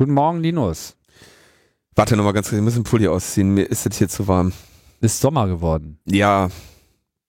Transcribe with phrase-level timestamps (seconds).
[0.00, 0.96] Guten Morgen, Linus.
[1.94, 3.52] Warte nochmal ganz kurz, ich muss den Pulli ausziehen.
[3.52, 4.54] Mir ist das hier zu warm.
[5.02, 5.98] Ist Sommer geworden.
[6.06, 6.48] Ja,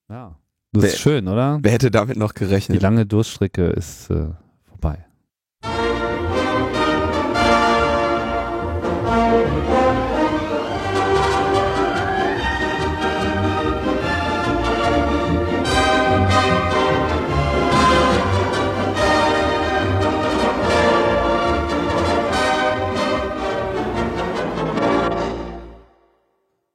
[0.10, 0.38] Ja.
[0.72, 1.60] Das Wer- ist schön, oder?
[1.62, 2.82] wer hätte damit noch Die gerechnet?
[2.82, 4.30] lange Durststrecke ist äh,
[4.70, 5.06] vorbei.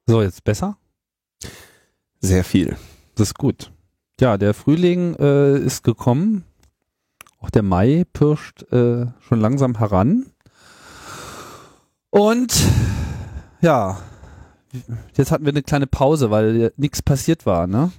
[0.07, 0.77] So, jetzt besser?
[2.21, 2.77] Sehr viel.
[3.17, 3.73] Das ist gut.
[4.21, 6.45] Ja, der Frühling äh, ist gekommen.
[7.41, 10.27] Auch der Mai pirscht äh, schon langsam heran.
[12.11, 12.55] Und
[13.61, 14.01] ja,
[15.17, 17.91] jetzt hatten wir eine kleine Pause, weil nichts passiert war, ne?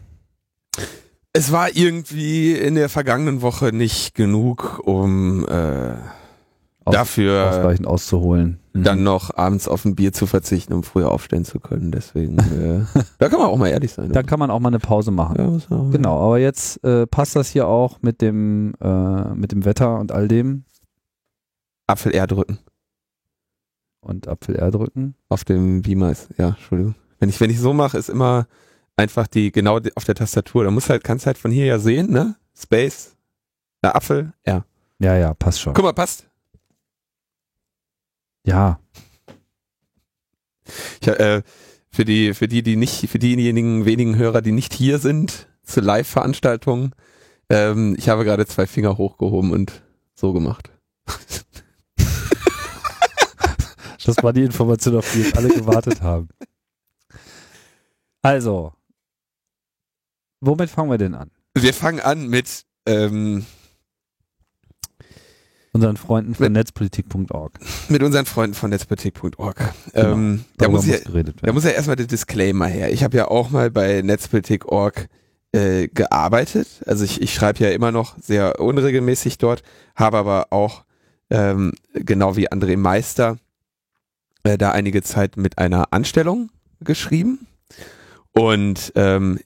[1.34, 5.95] Es war irgendwie in der vergangenen Woche nicht genug, um äh,
[6.88, 8.59] Aus- dafür Ausreichend auszuholen.
[8.73, 8.84] Mhm.
[8.84, 11.91] dann noch abends auf ein Bier zu verzichten, um früher aufstehen zu können.
[11.91, 12.38] Deswegen,
[12.94, 14.12] äh, da kann man auch mal ehrlich sein.
[14.12, 15.62] Da kann man auch mal eine Pause machen.
[15.70, 19.99] ja, Genau, aber jetzt äh, passt das hier auch mit dem, äh, mit dem Wetter
[19.99, 20.63] und all dem
[21.88, 22.60] Apfel R drücken.
[24.01, 25.16] und Apfel R drücken.
[25.29, 26.96] Auf dem Beamer ist, ja, Entschuldigung.
[27.20, 28.48] Wenn ich, wenn ich so mache, ist immer
[28.96, 30.63] einfach die, genau auf der Tastatur.
[30.63, 32.35] Da muss halt, kannst halt von hier ja sehen, ne?
[32.55, 33.16] Space,
[33.82, 34.66] äh, Apfel, R.
[34.99, 35.74] Ja, ja, passt schon.
[35.74, 36.26] Guck mal, passt.
[38.48, 38.79] Ja,
[41.01, 41.43] Ich, äh,
[41.91, 45.84] für die, für die, die nicht, für diejenigen wenigen Hörer, die nicht hier sind, zur
[45.84, 46.95] Live-Veranstaltung,
[47.49, 49.81] ähm, ich habe gerade zwei Finger hochgehoben und
[50.15, 50.71] so gemacht.
[54.05, 56.29] Das war die Information, auf die jetzt alle gewartet haben.
[58.21, 58.71] Also,
[60.39, 61.29] womit fangen wir denn an?
[61.54, 63.45] Wir fangen an mit, ähm,
[65.78, 67.59] Unseren Freunden von netzpolitik.org.
[67.89, 69.73] mit unseren Freunden von netzpolitik.org.
[69.94, 72.91] Ähm, da muss ich, geredet Da muss ja erstmal der Disclaimer her.
[72.91, 75.07] Ich habe ja auch mal bei Netzpolitik.org
[75.51, 76.81] äh, gearbeitet.
[76.87, 79.61] Also ich, ich schreibe ja immer noch sehr unregelmäßig dort,
[79.95, 80.83] habe aber auch
[81.29, 83.37] ähm, genau wie André Meister
[84.41, 86.49] äh, da einige Zeit mit einer Anstellung
[86.81, 87.45] geschrieben.
[88.31, 89.39] Und ähm,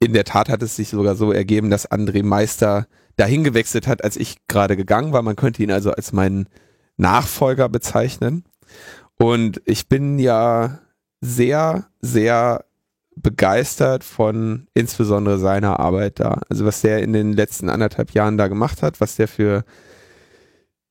[0.00, 4.02] in der Tat hat es sich sogar so ergeben, dass André Meister dahin gewechselt hat,
[4.02, 5.22] als ich gerade gegangen war.
[5.22, 6.48] Man könnte ihn also als meinen
[6.96, 8.44] Nachfolger bezeichnen.
[9.16, 10.80] Und ich bin ja
[11.20, 12.64] sehr, sehr
[13.16, 16.40] begeistert von insbesondere seiner Arbeit da.
[16.48, 19.64] Also was der in den letzten anderthalb Jahren da gemacht hat, was der für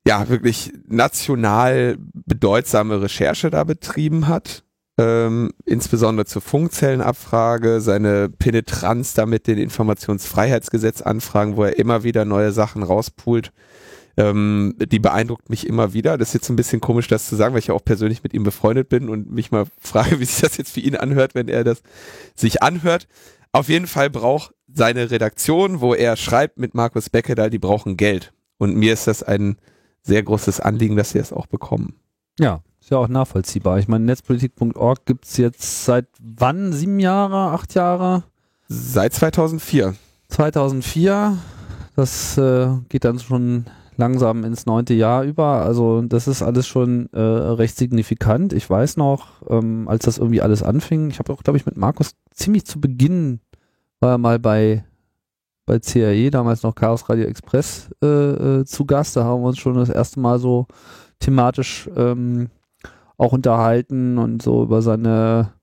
[0.07, 4.63] ja wirklich national bedeutsame Recherche da betrieben hat.
[4.97, 12.51] Ähm, insbesondere zur Funkzellenabfrage, seine Penetranz da mit den Informationsfreiheitsgesetzanfragen, wo er immer wieder neue
[12.51, 13.51] Sachen rauspult.
[14.15, 16.19] Ähm, die beeindruckt mich immer wieder.
[16.19, 18.35] Das ist jetzt ein bisschen komisch, das zu sagen, weil ich ja auch persönlich mit
[18.35, 21.47] ihm befreundet bin und mich mal frage, wie sich das jetzt für ihn anhört, wenn
[21.47, 21.81] er das
[22.35, 23.07] sich anhört.
[23.51, 28.33] Auf jeden Fall braucht seine Redaktion, wo er schreibt mit Markus Beckedahl, die brauchen Geld.
[28.57, 29.57] Und mir ist das ein
[30.03, 31.95] sehr großes Anliegen, dass sie das auch bekommen.
[32.39, 33.79] Ja, ist ja auch nachvollziehbar.
[33.79, 36.73] Ich meine, netzpolitik.org gibt's jetzt seit wann?
[36.73, 37.53] Sieben Jahre?
[37.53, 38.23] Acht Jahre?
[38.67, 39.95] Seit 2004.
[40.27, 41.37] 2004.
[41.95, 45.63] Das äh, geht dann schon langsam ins neunte Jahr über.
[45.63, 48.51] Also das ist alles schon äh, recht signifikant.
[48.51, 51.77] Ich weiß noch, ähm, als das irgendwie alles anfing, ich habe auch, glaube ich, mit
[51.77, 53.39] Markus ziemlich zu Beginn
[54.01, 54.83] war er mal bei
[55.65, 59.15] bei CRE, damals noch Chaos Radio Express, äh, äh, zu Gast.
[59.15, 60.67] Da haben wir uns schon das erste Mal so
[61.19, 62.49] thematisch ähm,
[63.23, 65.53] auch unterhalten und so über seine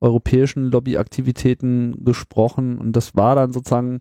[0.00, 2.78] europäischen Lobbyaktivitäten gesprochen.
[2.78, 4.00] Und das war dann sozusagen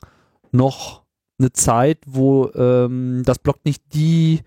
[0.51, 1.03] noch
[1.39, 4.41] eine Zeit, wo ähm, das Blog nicht die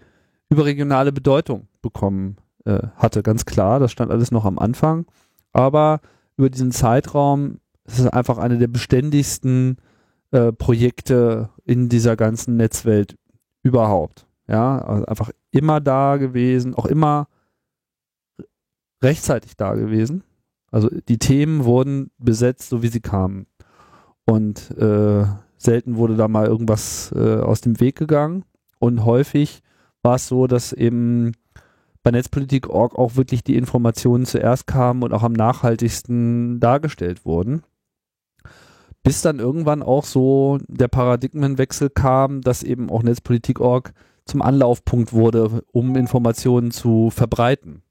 [0.50, 3.80] überregionale Bedeutung bekommen äh, hatte, ganz klar.
[3.80, 5.06] Das stand alles noch am Anfang.
[5.52, 6.00] Aber
[6.36, 9.78] über diesen Zeitraum ist es einfach eine der beständigsten
[10.30, 13.16] äh, Projekte in dieser ganzen Netzwelt
[13.62, 14.26] überhaupt.
[14.46, 17.28] Ja, also einfach immer da gewesen, auch immer
[19.02, 20.24] rechtzeitig da gewesen.
[20.70, 23.46] Also die Themen wurden besetzt, so wie sie kamen.
[24.26, 25.24] Und äh,
[25.56, 28.44] selten wurde da mal irgendwas äh, aus dem Weg gegangen.
[28.78, 29.62] Und häufig
[30.02, 31.32] war es so, dass eben
[32.02, 37.62] bei Netzpolitik.org auch wirklich die Informationen zuerst kamen und auch am nachhaltigsten dargestellt wurden.
[39.02, 43.92] Bis dann irgendwann auch so der Paradigmenwechsel kam, dass eben auch Netzpolitik.org
[44.26, 47.82] zum Anlaufpunkt wurde, um Informationen zu verbreiten.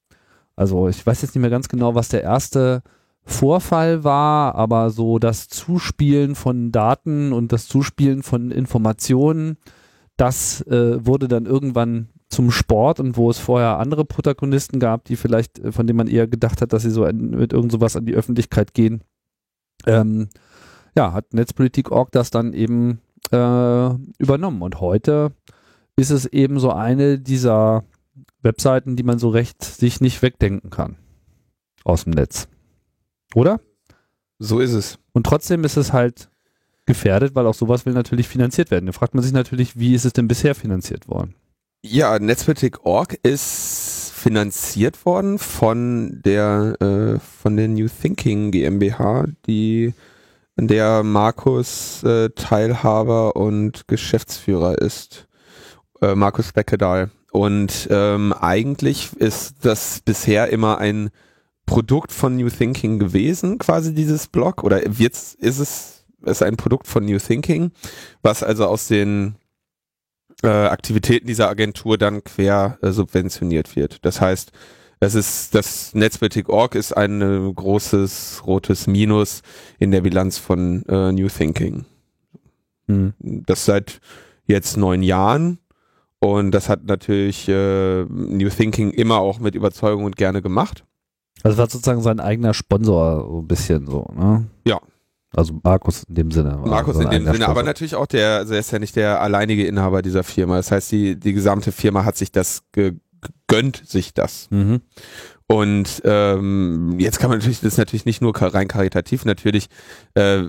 [0.58, 2.82] Also ich weiß jetzt nicht mehr ganz genau, was der erste
[3.24, 9.58] Vorfall war, aber so das Zuspielen von Daten und das Zuspielen von Informationen,
[10.18, 15.16] das äh, wurde dann irgendwann zum Sport und wo es vorher andere Protagonisten gab, die
[15.16, 17.96] vielleicht, äh, von denen man eher gedacht hat, dass sie so ein, mit irgend sowas
[17.96, 19.04] an die Öffentlichkeit gehen,
[19.86, 20.30] ähm,
[20.96, 23.02] ja, hat Netzpolitik.org das dann eben
[23.32, 24.62] äh, übernommen.
[24.64, 25.34] Und heute
[25.96, 27.84] ist es eben so eine dieser
[28.42, 30.98] Webseiten, die man so recht sich nicht wegdenken kann
[31.84, 32.48] aus dem Netz.
[33.34, 33.60] Oder?
[34.40, 35.00] So ist es.
[35.14, 36.30] Und trotzdem ist es halt
[36.86, 38.86] gefährdet, weil auch sowas will natürlich finanziert werden.
[38.86, 41.36] Da fragt man sich natürlich, wie ist es denn bisher finanziert worden?
[41.84, 49.94] Ja, Netzpolitik.org ist finanziert worden von der äh, von der New Thinking GmbH, die
[50.58, 55.28] an der Markus äh, Teilhaber und Geschäftsführer ist.
[56.02, 57.12] Äh, Markus Beckedahl.
[57.32, 61.10] Und ähm, eigentlich ist das bisher immer ein
[61.66, 66.88] Produkt von New Thinking gewesen, quasi dieses Blog, oder jetzt ist es ist ein Produkt
[66.88, 67.72] von New Thinking,
[68.22, 69.36] was also aus den
[70.44, 74.04] äh, Aktivitäten dieser Agentur dann quer äh, subventioniert wird.
[74.04, 74.52] Das heißt,
[75.00, 79.42] es ist das Netzpolitik.org ist ein äh, großes rotes Minus
[79.78, 81.86] in der Bilanz von äh, New Thinking.
[82.88, 83.14] Hm.
[83.20, 84.00] Das seit
[84.48, 85.60] jetzt neun Jahren
[86.20, 90.84] und das hat natürlich äh, New Thinking immer auch mit Überzeugung und gerne gemacht.
[91.44, 94.48] Also war sozusagen sein eigener Sponsor, so ein bisschen so, ne?
[94.66, 94.80] Ja.
[95.36, 96.60] Also Markus in dem Sinne.
[96.66, 97.50] Markus in dem Sinne, Sponsor.
[97.50, 100.56] aber natürlich auch der, also er ist ja nicht der alleinige Inhaber dieser Firma.
[100.56, 104.48] Das heißt, die, die gesamte Firma hat sich das gegönnt, sich das.
[104.50, 104.82] Mhm.
[105.50, 109.68] Und ähm, jetzt kann man natürlich, das ist natürlich nicht nur rein karitativ, natürlich
[110.14, 110.44] äh,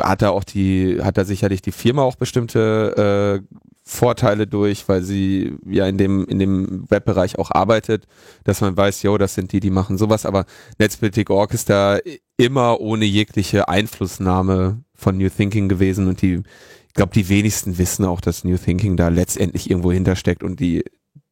[0.00, 3.56] hat er auch die, hat er sicherlich die Firma auch bestimmte äh,
[3.90, 8.06] Vorteile durch, weil sie ja in dem, in dem Webbereich auch arbeitet,
[8.44, 10.46] dass man weiß, jo, das sind die, die machen sowas, aber
[10.78, 11.98] Netzpolitik.org ist da
[12.36, 16.40] immer ohne jegliche Einflussnahme von New Thinking gewesen und die,
[16.86, 20.84] ich glaube, die wenigsten wissen auch, dass New Thinking da letztendlich irgendwo hintersteckt und die,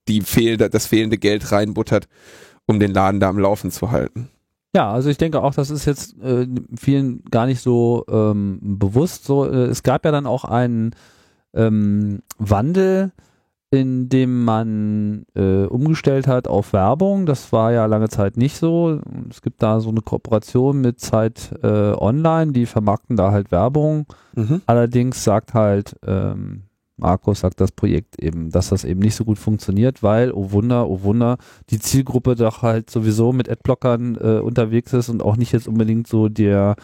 [0.08, 2.08] die fehlende, das fehlende Geld reinbuttert,
[2.66, 4.30] um den Laden da am Laufen zu halten.
[4.74, 9.24] Ja, also ich denke auch, das ist jetzt äh, vielen gar nicht so ähm, bewusst.
[9.24, 10.90] So, äh, es gab ja dann auch einen
[11.54, 13.12] ähm, Wandel,
[13.70, 17.26] in dem man äh, umgestellt hat auf Werbung.
[17.26, 19.00] Das war ja lange Zeit nicht so.
[19.28, 24.06] Es gibt da so eine Kooperation mit Zeit äh, Online, die vermarkten da halt Werbung.
[24.34, 24.62] Mhm.
[24.66, 26.62] Allerdings sagt halt ähm,
[26.98, 30.88] Markus sagt das Projekt eben, dass das eben nicht so gut funktioniert, weil, oh Wunder,
[30.88, 31.38] oh Wunder,
[31.70, 36.08] die Zielgruppe doch halt sowieso mit Adblockern äh, unterwegs ist und auch nicht jetzt unbedingt
[36.08, 36.74] so der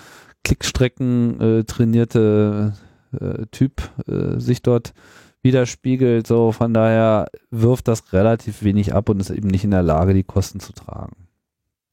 [0.45, 2.75] Klickstrecken äh, trainierte
[3.21, 4.95] äh, Typ äh, sich dort
[5.43, 6.27] widerspiegelt.
[6.27, 10.15] So, von daher wirft das relativ wenig ab und ist eben nicht in der Lage,
[10.15, 11.13] die Kosten zu tragen.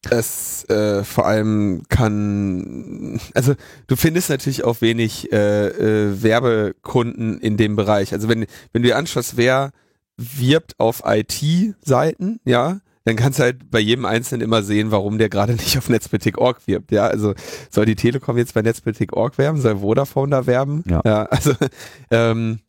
[0.10, 3.54] Es äh, vor allem kann, also
[3.86, 8.12] du findest natürlich auch wenig äh, äh, Werbekunden in dem Bereich.
[8.12, 9.72] Also wenn, wenn du dir anschaust, wer
[10.18, 15.30] wirbt auf IT-Seiten, ja, dann kannst du halt bei jedem Einzelnen immer sehen, warum der
[15.30, 16.92] gerade nicht auf Netzpolitik.org wirbt.
[16.92, 17.34] Ja, also
[17.70, 20.84] soll die Telekom jetzt bei Netzpolitik.org werben, soll Vodafone da werben?
[20.88, 21.02] Ja.
[21.06, 21.54] ja also
[22.12, 22.60] ähm,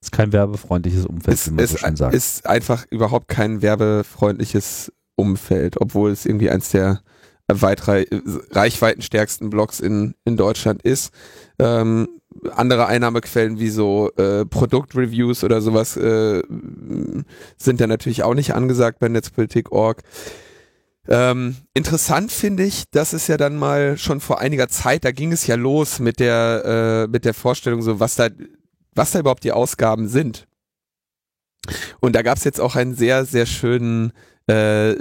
[0.00, 2.14] ist kein werbefreundlichstärktes Umfeld, ist, wie man ist, so schön sagt.
[2.14, 7.00] Ist einfach überhaupt kein werbefreundliches Umfeld, obwohl es irgendwie eins der
[7.50, 11.12] weit reichweitenstärksten Blogs in, in Deutschland ist.
[11.58, 12.17] Ähm,
[12.54, 16.42] andere Einnahmequellen wie so äh, Produktreviews oder sowas äh,
[17.56, 20.02] sind ja natürlich auch nicht angesagt bei Netzpolitik.org.
[21.08, 25.32] Ähm, interessant finde ich, dass es ja dann mal schon vor einiger Zeit, da ging
[25.32, 28.28] es ja los mit der äh, mit der Vorstellung so, was da
[28.94, 30.46] was da überhaupt die Ausgaben sind.
[32.00, 34.12] Und da gab es jetzt auch einen sehr sehr schönen
[34.48, 34.96] äh,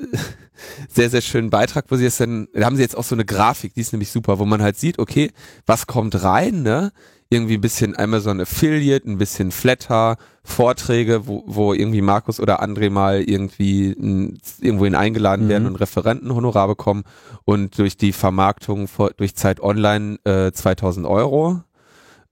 [0.90, 3.26] sehr, sehr schönen Beitrag, wo sie es dann, da haben sie jetzt auch so eine
[3.26, 5.32] Grafik, die ist nämlich super, wo man halt sieht, okay,
[5.66, 6.92] was kommt rein, ne?
[7.30, 12.90] Irgendwie ein bisschen Amazon Affiliate, ein bisschen Flatter, Vorträge, wo, wo irgendwie Markus oder André
[12.90, 15.50] mal irgendwie n, irgendwohin eingeladen mhm.
[15.50, 17.04] werden und Referentenhonorar bekommen
[17.44, 21.62] und durch die Vermarktung vor, durch Zeit Online äh, 2000 Euro.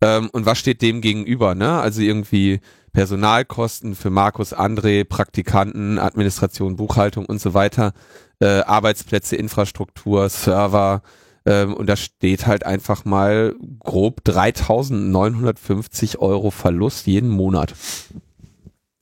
[0.02, 1.80] Ähm, und was steht dem gegenüber, ne?
[1.80, 2.62] Also irgendwie
[2.94, 7.92] Personalkosten für Markus, André, Praktikanten, Administration, Buchhaltung und so weiter,
[8.40, 11.02] äh, Arbeitsplätze, Infrastruktur, Server
[11.46, 17.74] ähm, und da steht halt einfach mal grob 3.950 Euro Verlust jeden Monat.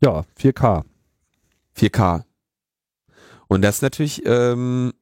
[0.01, 0.83] Ja, 4K.
[1.77, 2.23] 4K.
[3.47, 4.93] Und das ist natürlich ähm,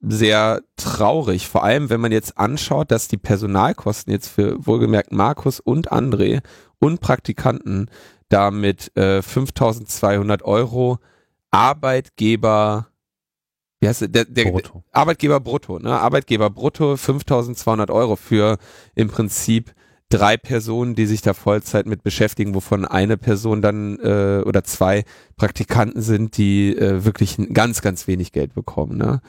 [0.00, 5.60] sehr traurig, vor allem wenn man jetzt anschaut, dass die Personalkosten jetzt für wohlgemerkt Markus
[5.60, 6.42] und André
[6.78, 7.88] und Praktikanten
[8.28, 10.98] damit äh, 5200 Euro
[11.50, 12.88] Arbeitgeber,
[13.84, 14.46] wie heißt der, der
[14.92, 15.90] Arbeitgeber brutto, ne?
[15.90, 18.56] Arbeitgeber brutto 5200 Euro für
[18.94, 19.74] im Prinzip
[20.08, 25.04] drei Personen, die sich da Vollzeit mit beschäftigen, wovon eine Person dann äh, oder zwei
[25.36, 28.96] Praktikanten sind, die äh, wirklich ganz, ganz wenig Geld bekommen.
[28.96, 29.20] Ne?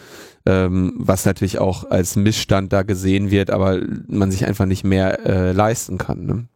[0.45, 5.25] Ähm, was natürlich auch als Missstand da gesehen wird, aber man sich einfach nicht mehr
[5.25, 6.25] äh, leisten kann.
[6.25, 6.47] Ne?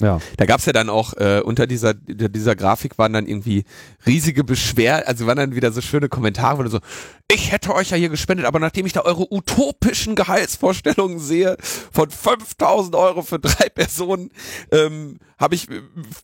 [0.00, 0.20] Ja.
[0.36, 3.64] Da gab's ja dann auch äh, unter dieser dieser Grafik waren dann irgendwie
[4.04, 6.80] riesige Beschwer, also waren dann wieder so schöne Kommentare, wo so,
[7.32, 11.56] ich hätte euch ja hier gespendet, aber nachdem ich da eure utopischen Gehaltsvorstellungen sehe
[11.90, 14.30] von 5000 Euro für drei Personen,
[14.70, 15.66] ähm, habe ich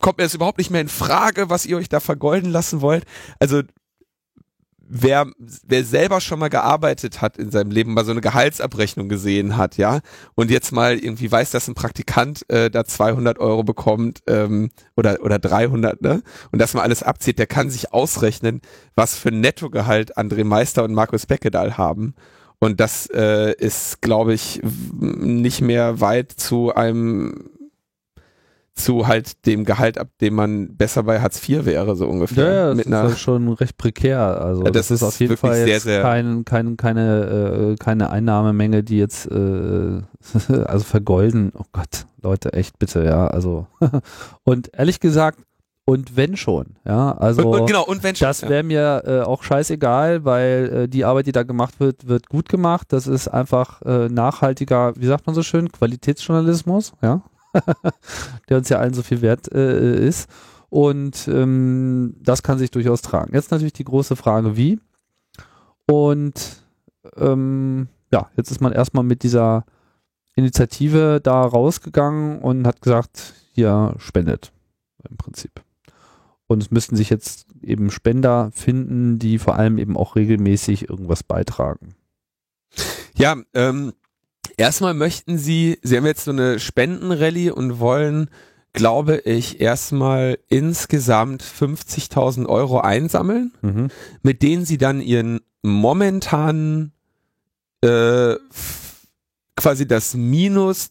[0.01, 3.05] kommt mir das überhaupt nicht mehr in Frage, was ihr euch da vergolden lassen wollt.
[3.39, 3.63] Also
[4.89, 5.27] wer,
[5.67, 9.77] wer selber schon mal gearbeitet hat in seinem Leben, mal so eine Gehaltsabrechnung gesehen hat,
[9.77, 10.01] ja,
[10.35, 15.19] und jetzt mal irgendwie weiß, dass ein Praktikant äh, da 200 Euro bekommt ähm, oder
[15.23, 18.61] oder 300, ne, und das mal alles abzieht, der kann sich ausrechnen,
[18.95, 22.15] was für ein Nettogehalt André Meister und Markus Beckedahl haben.
[22.63, 27.51] Und das äh, ist, glaube ich, nicht mehr weit zu einem
[28.75, 32.47] zu halt dem Gehalt, ab dem man besser bei Hartz IV wäre, so ungefähr.
[32.47, 34.41] Ja, ja das mit ist einer, schon recht prekär.
[34.41, 37.77] Also ja, das, das, ist auf jeden Fall jetzt sehr, sehr kein, kein, keine, äh,
[37.77, 40.01] keine Einnahmemenge, die jetzt äh,
[40.65, 41.53] also vergolden.
[41.57, 43.27] Oh Gott, Leute, echt bitte, ja.
[43.27, 43.67] Also
[44.45, 45.41] und ehrlich gesagt,
[45.85, 49.21] und wenn schon, ja, also und, und genau, und wenn schon, das wäre mir äh,
[49.21, 52.93] auch scheißegal, weil äh, die Arbeit, die da gemacht wird, wird gut gemacht.
[52.93, 57.23] Das ist einfach äh, nachhaltiger, wie sagt man so schön, Qualitätsjournalismus, ja.
[58.49, 60.29] der uns ja allen so viel wert äh, ist.
[60.69, 63.35] Und ähm, das kann sich durchaus tragen.
[63.35, 64.81] Jetzt natürlich die große Frage, wie.
[65.87, 66.65] Und
[67.17, 69.65] ähm, ja, jetzt ist man erstmal mit dieser
[70.35, 74.53] Initiative da rausgegangen und hat gesagt, hier spendet
[75.09, 75.63] im Prinzip.
[76.47, 81.23] Und es müssten sich jetzt eben Spender finden, die vor allem eben auch regelmäßig irgendwas
[81.23, 81.95] beitragen.
[83.15, 83.93] Ja, ähm,
[84.57, 88.31] Erstmal möchten sie, sie haben jetzt so eine Spendenrallye und wollen,
[88.73, 93.89] glaube ich, erstmal insgesamt 50.000 Euro einsammeln, mhm.
[94.23, 96.93] mit denen sie dann ihren momentanen
[97.83, 98.37] äh,
[99.57, 100.91] quasi das Minus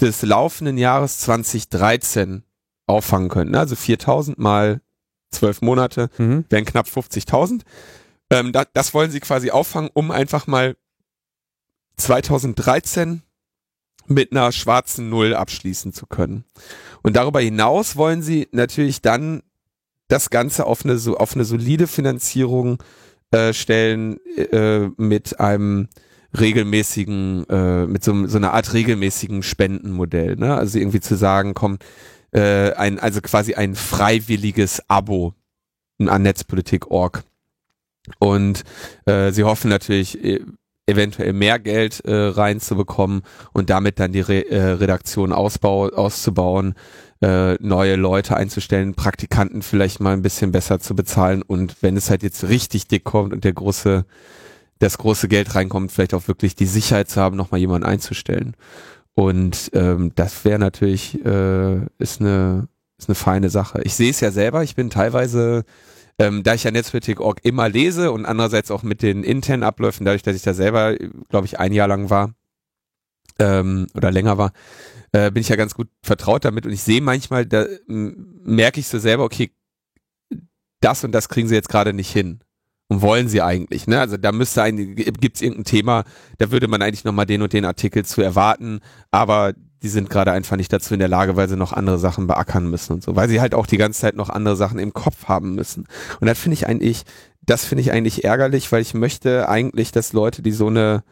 [0.00, 2.44] des laufenden Jahres 2013
[2.86, 3.54] auffangen können.
[3.54, 4.80] Also 4.000 mal
[5.30, 6.44] 12 Monate mhm.
[6.48, 7.62] wären knapp 50.000.
[8.30, 10.76] Ähm, da, das wollen sie quasi auffangen, um einfach mal
[11.98, 13.22] 2013
[14.06, 16.44] mit einer schwarzen Null abschließen zu können.
[17.02, 19.42] Und darüber hinaus wollen sie natürlich dann
[20.08, 22.82] das Ganze auf eine, auf eine solide Finanzierung
[23.30, 25.88] äh, stellen äh, mit einem
[26.38, 30.36] regelmäßigen, äh, mit so, so einer Art regelmäßigen Spendenmodell.
[30.36, 30.54] Ne?
[30.54, 31.78] Also irgendwie zu sagen, komm,
[32.32, 35.34] äh, ein, also quasi ein freiwilliges Abo
[35.98, 37.24] an Netzpolitik.org.
[38.18, 38.64] Und
[39.06, 40.40] äh, sie hoffen natürlich, äh,
[40.88, 46.74] eventuell mehr Geld äh, reinzubekommen und damit dann die Re äh, Redaktion ausbau auszubauen,
[47.20, 52.10] äh, neue Leute einzustellen, Praktikanten vielleicht mal ein bisschen besser zu bezahlen und wenn es
[52.10, 54.04] halt jetzt richtig dick kommt und der große
[54.78, 58.54] das große Geld reinkommt, vielleicht auch wirklich die Sicherheit zu haben, nochmal jemanden einzustellen.
[59.14, 63.80] Und ähm, das wäre natürlich, äh, ist eine, ist eine feine Sache.
[63.82, 65.64] Ich sehe es ja selber, ich bin teilweise
[66.18, 70.22] ähm, da ich ja Netzpolitik.org immer lese und andererseits auch mit den internen Abläufen, dadurch,
[70.22, 70.96] dass ich da selber,
[71.28, 72.34] glaube ich, ein Jahr lang war
[73.38, 74.52] ähm, oder länger war,
[75.12, 78.88] äh, bin ich ja ganz gut vertraut damit und ich sehe manchmal, da merke ich
[78.88, 79.52] so selber, okay,
[80.80, 82.40] das und das kriegen sie jetzt gerade nicht hin.
[82.90, 84.00] Und wollen sie eigentlich, ne?
[84.00, 86.04] Also da müsste ein, gibt es irgendein Thema,
[86.38, 90.32] da würde man eigentlich nochmal den und den Artikel zu erwarten, aber die sind gerade
[90.32, 93.16] einfach nicht dazu in der Lage, weil sie noch andere Sachen beackern müssen und so,
[93.16, 95.86] weil sie halt auch die ganze Zeit noch andere Sachen im Kopf haben müssen.
[96.20, 97.04] Und das finde ich eigentlich,
[97.42, 101.04] das finde ich eigentlich ärgerlich, weil ich möchte eigentlich, dass Leute, die so eine,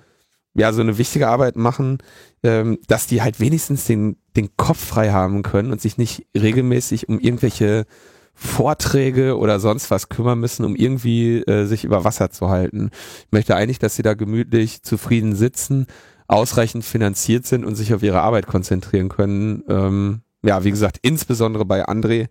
[0.55, 1.99] ja, so eine wichtige Arbeit machen,
[2.43, 7.09] ähm, dass die halt wenigstens den, den Kopf frei haben können und sich nicht regelmäßig
[7.09, 7.87] um irgendwelche
[8.35, 12.91] Vorträge oder sonst was kümmern müssen, um irgendwie äh, sich über Wasser zu halten.
[13.21, 15.87] Ich möchte eigentlich, dass sie da gemütlich zufrieden sitzen,
[16.29, 19.63] ausreichend finanziert sind und sich auf ihre Arbeit konzentrieren können.
[19.69, 22.29] Ähm, ja, wie gesagt, insbesondere bei André,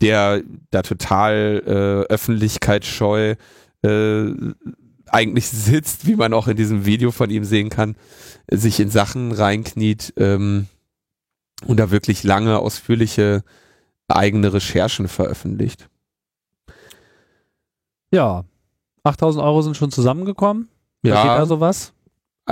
[0.00, 3.34] der da total äh, öffentlichkeitsscheu
[3.82, 4.30] äh,
[5.06, 7.96] eigentlich sitzt, wie man auch in diesem Video von ihm sehen kann,
[8.50, 10.66] sich in Sachen reinkniet ähm,
[11.66, 13.42] und da wirklich lange, ausführliche
[14.08, 15.88] eigene Recherchen veröffentlicht.
[18.10, 18.44] Ja,
[19.02, 20.68] 8000 Euro sind schon zusammengekommen.
[21.02, 21.22] Da ja.
[21.22, 21.92] geht also was.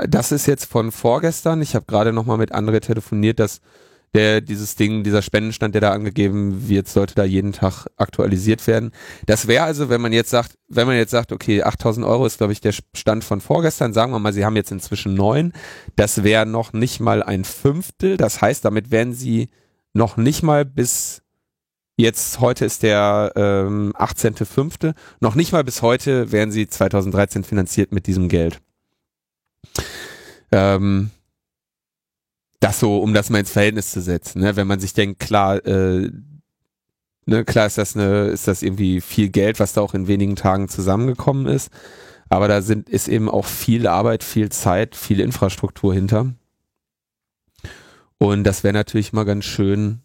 [0.08, 1.62] Das ist jetzt von vorgestern.
[1.62, 3.60] Ich habe gerade nochmal mit André telefoniert, dass
[4.14, 8.92] der dieses Ding, dieser Spendenstand, der da angegeben wird, sollte da jeden Tag aktualisiert werden.
[9.26, 12.38] Das wäre also, wenn man jetzt sagt, wenn man jetzt sagt, okay, 8000 Euro ist,
[12.38, 15.52] glaube ich, der Stand von vorgestern, sagen wir mal, sie haben jetzt inzwischen neun,
[15.96, 18.16] das wäre noch nicht mal ein Fünftel.
[18.16, 19.48] Das heißt, damit wären sie
[19.92, 21.22] noch nicht mal bis
[21.96, 27.92] jetzt, heute ist der ähm, 18.05., noch nicht mal bis heute wären sie 2013 finanziert
[27.92, 28.60] mit diesem Geld.
[30.52, 31.10] Ähm,
[32.60, 34.40] das so, um das mal ins Verhältnis zu setzen.
[34.40, 34.56] Ne?
[34.56, 36.10] Wenn man sich denkt, klar, äh,
[37.26, 40.36] ne, klar ist das eine, ist das irgendwie viel Geld, was da auch in wenigen
[40.36, 41.70] Tagen zusammengekommen ist.
[42.28, 46.32] Aber da sind, ist eben auch viel Arbeit, viel Zeit, viel Infrastruktur hinter.
[48.18, 50.00] Und das wäre natürlich mal ganz schön.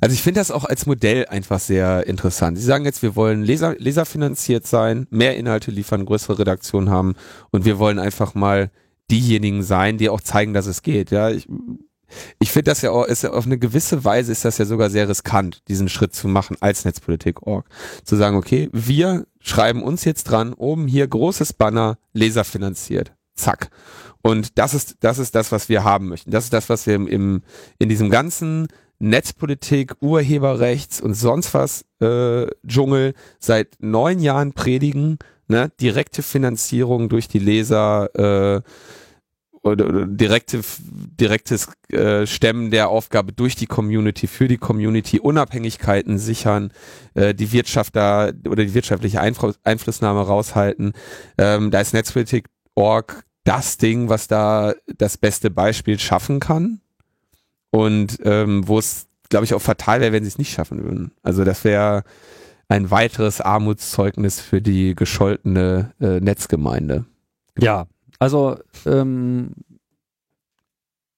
[0.00, 2.56] Also ich finde das auch als Modell einfach sehr interessant.
[2.56, 7.16] Sie sagen jetzt, wir wollen Leser, leserfinanziert sein, mehr Inhalte liefern, größere Redaktion haben
[7.50, 8.70] und wir wollen einfach mal
[9.10, 11.10] diejenigen sein, die auch zeigen, dass es geht.
[11.10, 11.48] Ja, ich,
[12.38, 14.90] ich finde das ja auch, ist ja auf eine gewisse Weise ist das ja sogar
[14.90, 17.66] sehr riskant, diesen Schritt zu machen als Netzpolitik.org.
[18.04, 23.12] Zu sagen, okay, wir schreiben uns jetzt dran, oben hier großes Banner, Leser finanziert.
[23.34, 23.70] Zack.
[24.22, 26.30] Und das ist, das ist das, was wir haben möchten.
[26.30, 27.42] Das ist das, was wir im, im
[27.78, 35.18] in diesem ganzen Netzpolitik, Urheberrechts und sonst was äh, Dschungel seit neun Jahren predigen.
[35.48, 35.70] Ne?
[35.80, 38.62] Direkte Finanzierung durch die Leser, äh,
[39.62, 46.18] oder, oder direkte, direktes äh, Stemmen der Aufgabe durch die Community, für die Community, Unabhängigkeiten
[46.18, 46.72] sichern,
[47.14, 50.92] äh, die Wirtschaft da oder die wirtschaftliche Einfluss, Einflussnahme raushalten.
[51.36, 56.80] Ähm, da ist Netzpolitik.org das Ding, was da das beste Beispiel schaffen kann
[57.70, 61.12] und ähm, wo es, glaube ich, auch fatal wäre, wenn sie es nicht schaffen würden.
[61.22, 62.04] Also das wäre
[62.68, 67.06] ein weiteres Armutszeugnis für die gescholtene äh, Netzgemeinde.
[67.58, 67.86] Ja,
[68.18, 68.56] also
[68.86, 69.52] ähm,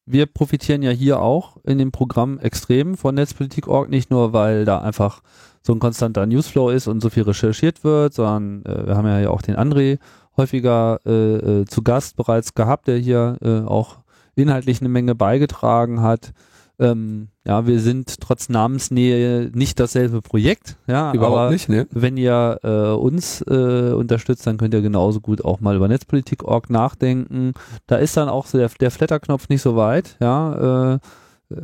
[0.07, 4.81] wir profitieren ja hier auch in dem Programm extrem von Netzpolitik.org, nicht nur, weil da
[4.81, 5.23] einfach
[5.63, 9.29] so ein konstanter Newsflow ist und so viel recherchiert wird, sondern äh, wir haben ja
[9.31, 9.99] auch den André
[10.37, 13.99] häufiger äh, äh, zu Gast bereits gehabt, der hier äh, auch
[14.37, 16.33] inhaltlich eine Menge beigetragen hat.
[16.79, 21.89] Ähm, ja, wir sind trotz Namensnähe nicht dasselbe Projekt, ja, Überhaupt aber nicht, ne?
[21.91, 26.71] wenn ihr äh, uns äh, unterstützt, dann könnt ihr genauso gut auch mal über Netzpolitik.org
[26.71, 27.55] nachdenken.
[27.89, 30.95] Da ist dann auch so der, der Flatterknopf nicht so weit, ja.
[30.95, 30.99] Äh,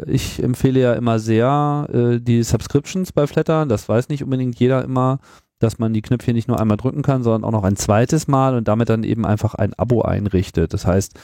[0.09, 3.65] ich empfehle ja immer sehr äh, die Subscriptions bei Flatter.
[3.67, 5.21] Das weiß nicht unbedingt jeder immer,
[5.61, 8.57] dass man die Knöpfchen nicht nur einmal drücken kann, sondern auch noch ein zweites Mal
[8.57, 10.75] und damit dann eben einfach ein Abo einrichtet.
[10.75, 11.17] Das heißt,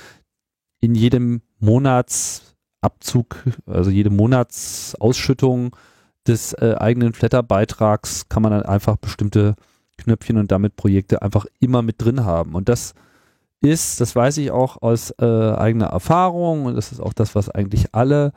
[0.81, 2.52] in jedem Monats
[2.83, 5.75] Abzug, also jede Monatsausschüttung
[6.27, 9.57] des äh, eigenen Flatter-Beitrags kann man dann einfach bestimmte
[9.99, 12.55] Knöpfchen und damit Projekte einfach immer mit drin haben.
[12.55, 12.95] Und das
[13.61, 17.49] ist, das weiß ich auch aus äh, eigener Erfahrung und das ist auch das, was
[17.49, 18.33] eigentlich alle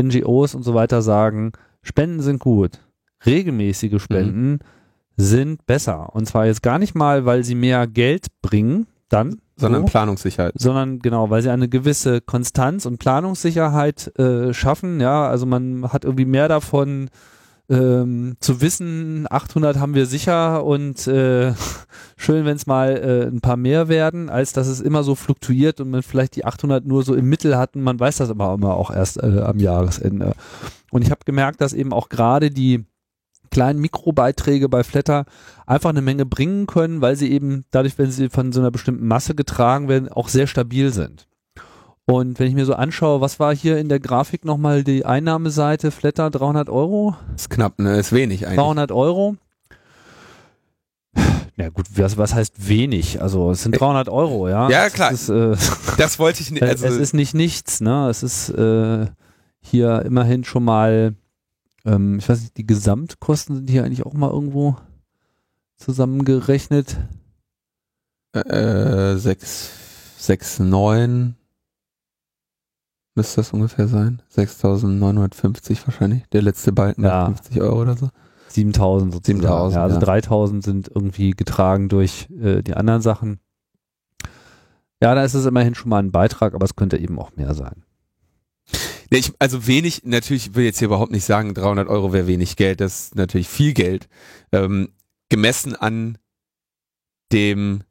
[0.00, 2.78] NGOs und so weiter sagen, Spenden sind gut.
[3.26, 4.58] Regelmäßige Spenden mhm.
[5.16, 6.14] sind besser.
[6.14, 10.52] Und zwar jetzt gar nicht mal, weil sie mehr Geld bringen, dann, sondern so, Planungssicherheit.
[10.56, 15.00] Sondern genau, weil sie eine gewisse Konstanz und Planungssicherheit äh, schaffen.
[15.00, 17.10] Ja, also man hat irgendwie mehr davon
[17.70, 21.52] ähm, zu wissen, 800 haben wir sicher und äh,
[22.16, 25.80] schön, wenn es mal äh, ein paar mehr werden, als dass es immer so fluktuiert
[25.80, 28.54] und man vielleicht die 800 nur so im Mittel hat und man weiß das aber
[28.54, 30.32] immer auch erst äh, am Jahresende.
[30.90, 32.84] Und ich habe gemerkt, dass eben auch gerade die
[33.50, 35.24] kleinen Mikrobeiträge bei Flatter
[35.66, 39.06] einfach eine Menge bringen können, weil sie eben dadurch, wenn sie von so einer bestimmten
[39.06, 41.26] Masse getragen werden, auch sehr stabil sind.
[42.06, 45.90] Und wenn ich mir so anschaue, was war hier in der Grafik nochmal die Einnahmeseite
[45.92, 47.14] Flatter 300 Euro?
[47.36, 47.98] Ist knapp, ne?
[47.98, 48.58] Ist wenig eigentlich.
[48.58, 49.36] 300 Euro.
[51.56, 53.20] Ja gut, was, was heißt wenig?
[53.20, 54.70] Also es sind 300 Euro, ja.
[54.70, 55.12] Ja klar.
[55.12, 55.54] Ist, äh,
[55.98, 56.62] das wollte ich nicht.
[56.66, 58.08] Also es ist nicht nichts, ne?
[58.08, 59.06] Es ist äh,
[59.60, 61.14] hier immerhin schon mal
[61.84, 64.76] ähm, ich weiß nicht, die Gesamtkosten sind hier eigentlich auch mal irgendwo
[65.76, 66.96] zusammengerechnet.
[68.32, 69.70] Äh, 6,
[70.18, 71.34] 6, 9
[73.14, 74.22] müsste das ungefähr sein.
[74.34, 76.24] 6.950 wahrscheinlich.
[76.32, 77.26] Der letzte Balken ja.
[77.26, 78.08] 50 Euro oder so.
[78.48, 79.40] 7000 sozusagen.
[79.40, 80.00] 7000, ja, also ja.
[80.00, 83.40] 3000 sind irgendwie getragen durch äh, die anderen Sachen.
[85.02, 87.54] Ja, da ist es immerhin schon mal ein Beitrag, aber es könnte eben auch mehr
[87.54, 87.84] sein.
[89.12, 92.56] Ja, ich, also wenig, natürlich will jetzt hier überhaupt nicht sagen, 300 Euro wäre wenig
[92.56, 94.08] Geld, das ist natürlich viel Geld.
[94.52, 94.92] Ähm,
[95.28, 96.18] gemessen an
[97.32, 97.82] dem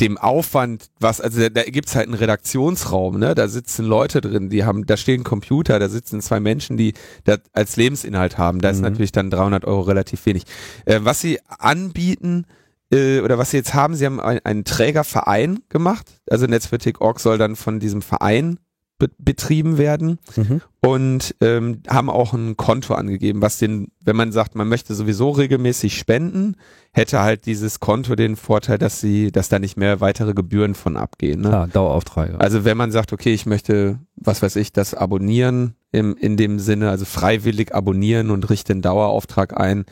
[0.00, 3.36] dem Aufwand, was, also da, da gibt's halt einen Redaktionsraum, ne?
[3.36, 7.38] Da sitzen Leute drin, die haben, da stehen Computer, da sitzen zwei Menschen, die das
[7.52, 8.60] als Lebensinhalt haben.
[8.60, 8.84] Da ist mhm.
[8.84, 10.44] natürlich dann 300 Euro relativ wenig.
[10.86, 12.46] Äh, was sie anbieten,
[12.92, 16.20] äh, oder was sie jetzt haben, sie haben ein, einen Trägerverein gemacht.
[16.28, 18.58] Also Netzpolitik.org soll dann von diesem Verein
[19.02, 20.60] be betrieben werden Mhm.
[20.80, 25.30] und ähm, haben auch ein Konto angegeben, was den, wenn man sagt, man möchte sowieso
[25.30, 26.56] regelmäßig spenden,
[26.92, 30.96] hätte halt dieses Konto den Vorteil, dass sie, dass da nicht mehr weitere Gebühren von
[30.96, 31.40] abgehen.
[31.40, 31.48] Ne?
[31.48, 32.40] Klar, Daueraufträge.
[32.40, 36.58] Also wenn man sagt, okay, ich möchte, was weiß ich, das abonnieren im, in dem
[36.60, 39.84] Sinne, also freiwillig abonnieren und richte einen Dauerauftrag ein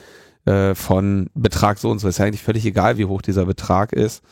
[0.45, 3.93] äh, von Betrag so und so, ist ja eigentlich völlig egal, wie hoch dieser Betrag
[3.93, 4.23] ist.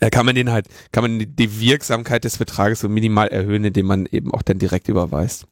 [0.00, 3.86] Da kann man den halt, kann man die, Wirksamkeit des Betrages so minimal erhöhen, indem
[3.86, 5.46] man eben auch dann direkt überweist,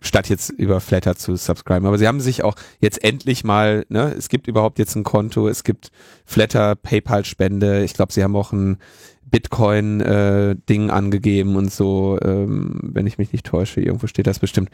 [0.00, 1.86] statt jetzt über Flatter zu subscriben.
[1.86, 5.48] Aber sie haben sich auch jetzt endlich mal, ne, es gibt überhaupt jetzt ein Konto,
[5.48, 5.90] es gibt
[6.24, 8.78] Flatter, PayPal-Spende, ich glaube, sie haben auch ein
[9.24, 14.70] Bitcoin-Ding angegeben und so, ähm, wenn ich mich nicht täusche, irgendwo steht das bestimmt.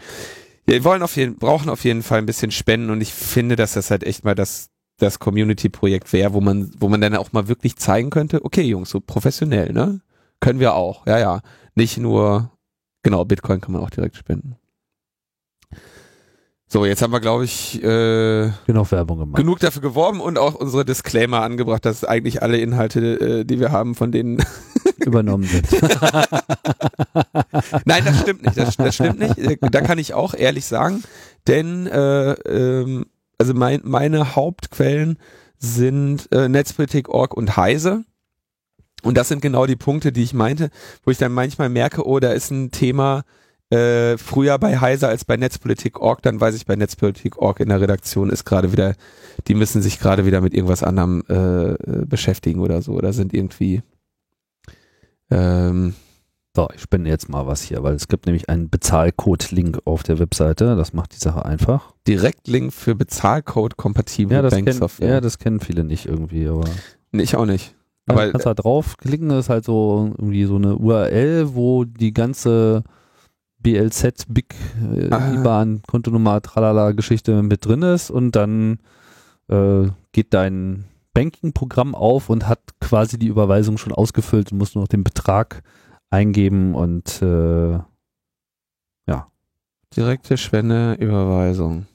[0.67, 3.73] Wir wollen auf jeden, brauchen auf jeden Fall ein bisschen Spenden und ich finde, dass
[3.73, 4.69] das halt echt mal das,
[5.01, 8.91] das Community-Projekt wäre, wo man, wo man dann auch mal wirklich zeigen könnte, okay, Jungs,
[8.91, 10.01] so professionell, ne?
[10.41, 11.41] Können wir auch, ja, ja.
[11.75, 12.51] Nicht nur,
[13.03, 14.57] genau, Bitcoin kann man auch direkt spenden.
[16.73, 19.37] So, jetzt haben wir, glaube ich, äh, Genug Werbung gemacht.
[19.41, 23.73] genug dafür geworben und auch unsere Disclaimer angebracht, dass eigentlich alle Inhalte, äh, die wir
[23.73, 24.39] haben, von denen
[24.99, 25.67] übernommen sind.
[27.85, 28.57] Nein, das stimmt nicht.
[28.57, 29.37] Das, das stimmt nicht.
[29.39, 31.03] Äh, Da kann ich auch ehrlich sagen,
[31.49, 33.07] denn äh, ähm,
[33.41, 35.17] also mein, meine Hauptquellen
[35.59, 38.05] sind äh, Netzpolitik.org und Heise.
[39.03, 40.69] Und das sind genau die Punkte, die ich meinte,
[41.05, 43.25] wo ich dann manchmal merke, oh, da ist ein Thema
[43.71, 48.29] äh, früher bei Heise als bei Netzpolitik.org, dann weiß ich bei Netzpolitik.org in der Redaktion
[48.29, 48.95] ist gerade wieder,
[49.49, 53.33] die müssen sich gerade wieder mit irgendwas anderem äh, äh, beschäftigen oder so, oder sind
[53.33, 53.81] irgendwie
[55.31, 55.95] ähm,
[56.57, 60.19] So, ich spende jetzt mal was hier, weil es gibt nämlich einen Bezahlcode-Link auf der
[60.19, 60.75] Webseite.
[60.75, 61.93] Das macht die Sache einfach.
[62.09, 65.09] Direktlink für Bezahlcode-kompatible Ja Banksoftware.
[65.09, 66.65] ja, das kennen viele nicht irgendwie, aber.
[67.13, 67.75] nee, ich auch nicht.
[68.07, 72.13] Aber Aber kannst da draufklicken, das ist halt so irgendwie so eine URL, wo die
[72.13, 72.83] ganze
[73.61, 74.55] BLZ Big
[74.97, 75.33] äh, Ah.
[75.35, 78.79] IBAN Kontonummer tralala Geschichte mit drin ist und dann
[79.49, 84.83] äh, geht dein Banking-Programm auf und hat quasi die Überweisung schon ausgefüllt und musst nur
[84.83, 85.63] noch den Betrag
[86.11, 87.79] eingeben und äh,
[89.97, 91.87] direkte Spende-Überweisung.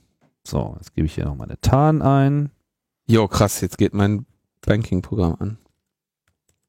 [0.43, 2.51] so, jetzt gebe ich hier noch meine TAN ein.
[3.07, 4.25] Jo, krass, jetzt geht mein
[4.65, 5.57] Banking-Programm an.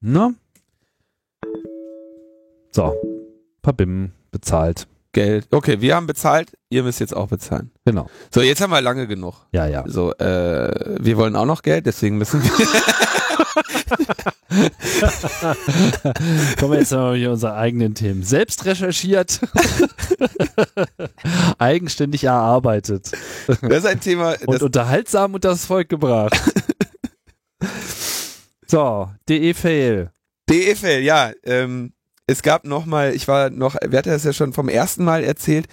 [0.00, 0.34] Na?
[2.72, 2.94] So,
[3.62, 4.86] Pabim, bezahlt.
[5.12, 5.48] Geld.
[5.50, 7.70] Okay, wir haben bezahlt, ihr müsst jetzt auch bezahlen.
[7.86, 8.06] Genau.
[8.30, 9.46] So, jetzt haben wir lange genug.
[9.52, 9.82] Ja, ja.
[9.86, 12.50] So, äh, wir wollen auch noch Geld, deswegen müssen wir.
[16.58, 18.22] Kommen wir jetzt mal hier unsere eigenen Themen.
[18.22, 19.40] Selbst recherchiert,
[21.58, 23.12] eigenständig erarbeitet
[23.46, 26.34] Das ist ein Thema, und das, unterhaltsam unter das Volk gebracht.
[28.66, 30.10] So, DE Fail.
[30.48, 31.32] DEFL, ja.
[31.44, 31.92] Ähm,
[32.26, 35.22] es gab noch mal, ich war noch, wer hat das ja schon vom ersten Mal
[35.22, 35.66] erzählt,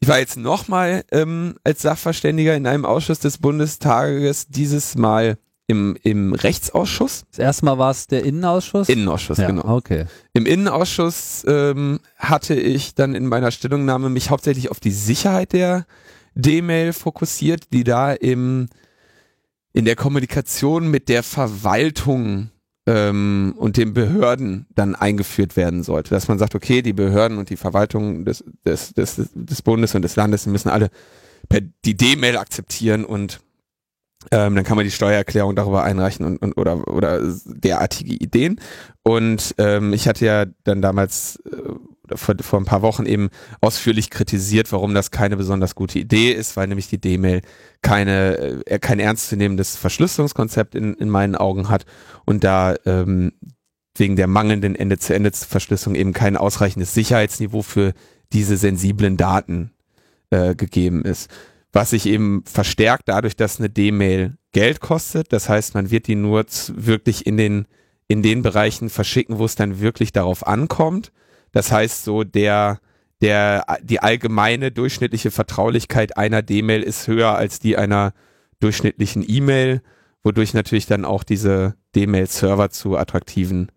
[0.00, 5.38] ich war jetzt noch mal ähm, als Sachverständiger in einem Ausschuss des Bundestages, dieses Mal
[5.68, 8.88] im, im Rechtsausschuss, Das erste Mal war es der Innenausschuss.
[8.88, 9.76] Innenausschuss, ja, genau.
[9.76, 10.06] Okay.
[10.32, 15.84] Im Innenausschuss ähm, hatte ich dann in meiner Stellungnahme mich hauptsächlich auf die Sicherheit der
[16.34, 18.68] D-Mail fokussiert, die da im,
[19.74, 22.50] in der Kommunikation mit der Verwaltung
[22.86, 26.10] ähm, und den Behörden dann eingeführt werden sollte.
[26.10, 30.00] Dass man sagt, okay, die Behörden und die Verwaltung des, des, des, des Bundes und
[30.00, 30.88] des Landes müssen alle
[31.50, 33.40] per die D-Mail akzeptieren und
[34.30, 38.60] ähm, dann kann man die Steuererklärung darüber einreichen und, und oder oder derartige Ideen.
[39.02, 44.10] Und ähm, ich hatte ja dann damals äh, vor, vor ein paar Wochen eben ausführlich
[44.10, 47.42] kritisiert, warum das keine besonders gute Idee ist, weil nämlich die D-Mail
[47.82, 51.86] keine äh, kein ernstzunehmendes Verschlüsselungskonzept in, in meinen Augen hat
[52.24, 53.32] und da ähm,
[53.96, 57.94] wegen der mangelnden Ende-zu-Ende-Verschlüsselung eben kein ausreichendes Sicherheitsniveau für
[58.32, 59.72] diese sensiblen Daten
[60.30, 61.30] äh, gegeben ist
[61.72, 65.32] was sich eben verstärkt dadurch, dass eine D-Mail Geld kostet.
[65.32, 67.66] Das heißt, man wird die nur wirklich in den,
[68.06, 71.12] in den Bereichen verschicken, wo es dann wirklich darauf ankommt.
[71.52, 72.80] Das heißt, so der,
[73.20, 78.12] der, die allgemeine durchschnittliche Vertraulichkeit einer D-Mail ist höher als die einer
[78.60, 79.82] durchschnittlichen E-Mail,
[80.22, 83.70] wodurch natürlich dann auch diese D-Mail-Server zu attraktiven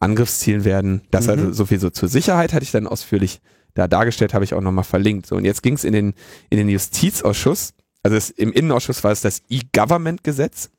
[0.00, 1.02] Angriffszielen werden.
[1.10, 1.32] Das Mhm.
[1.32, 3.40] also so viel so zur Sicherheit hatte ich dann ausführlich
[3.74, 5.26] da dargestellt, habe ich auch nochmal verlinkt.
[5.26, 6.14] So, und jetzt ging es in den,
[6.50, 10.70] in den Justizausschuss, also es, im Innenausschuss war es das E-Government-Gesetz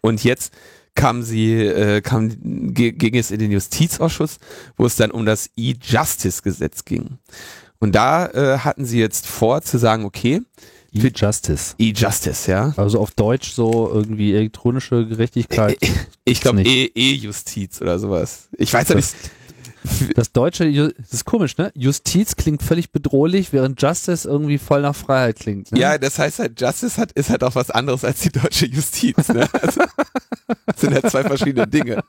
[0.00, 0.52] und jetzt
[0.94, 2.30] kam sie, äh, kam,
[2.74, 4.38] ging es in den Justizausschuss,
[4.76, 7.18] wo es dann um das E-Justice-Gesetz ging.
[7.80, 10.42] Und da äh, hatten sie jetzt vor zu sagen, okay,
[10.92, 11.74] E-Justice.
[11.78, 12.72] E-Justice, ja.
[12.76, 15.76] Also auf Deutsch so irgendwie elektronische Gerechtigkeit.
[16.24, 18.48] Ich glaube E-Justiz oder sowas.
[18.56, 19.14] Ich weiß ja nicht.
[20.14, 21.70] Das deutsche, Ju- das ist komisch, ne?
[21.74, 25.72] Justiz klingt völlig bedrohlich, während Justice irgendwie voll nach Freiheit klingt.
[25.72, 25.78] Ne?
[25.78, 29.28] Ja, das heißt halt, Justice hat, ist halt auch was anderes als die deutsche Justiz.
[29.28, 29.48] Ne?
[29.52, 29.82] Also,
[30.66, 32.02] das sind halt zwei verschiedene Dinge.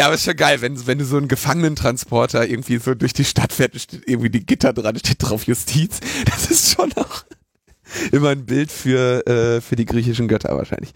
[0.00, 3.24] Ja, aber ist schon geil, wenn, wenn du so einen Gefangenentransporter irgendwie so durch die
[3.24, 6.00] Stadt fährt, steht irgendwie die Gitter dran, steht drauf Justiz.
[6.26, 7.24] Das ist schon auch
[8.10, 10.92] immer ein Bild für, äh, für die griechischen Götter wahrscheinlich.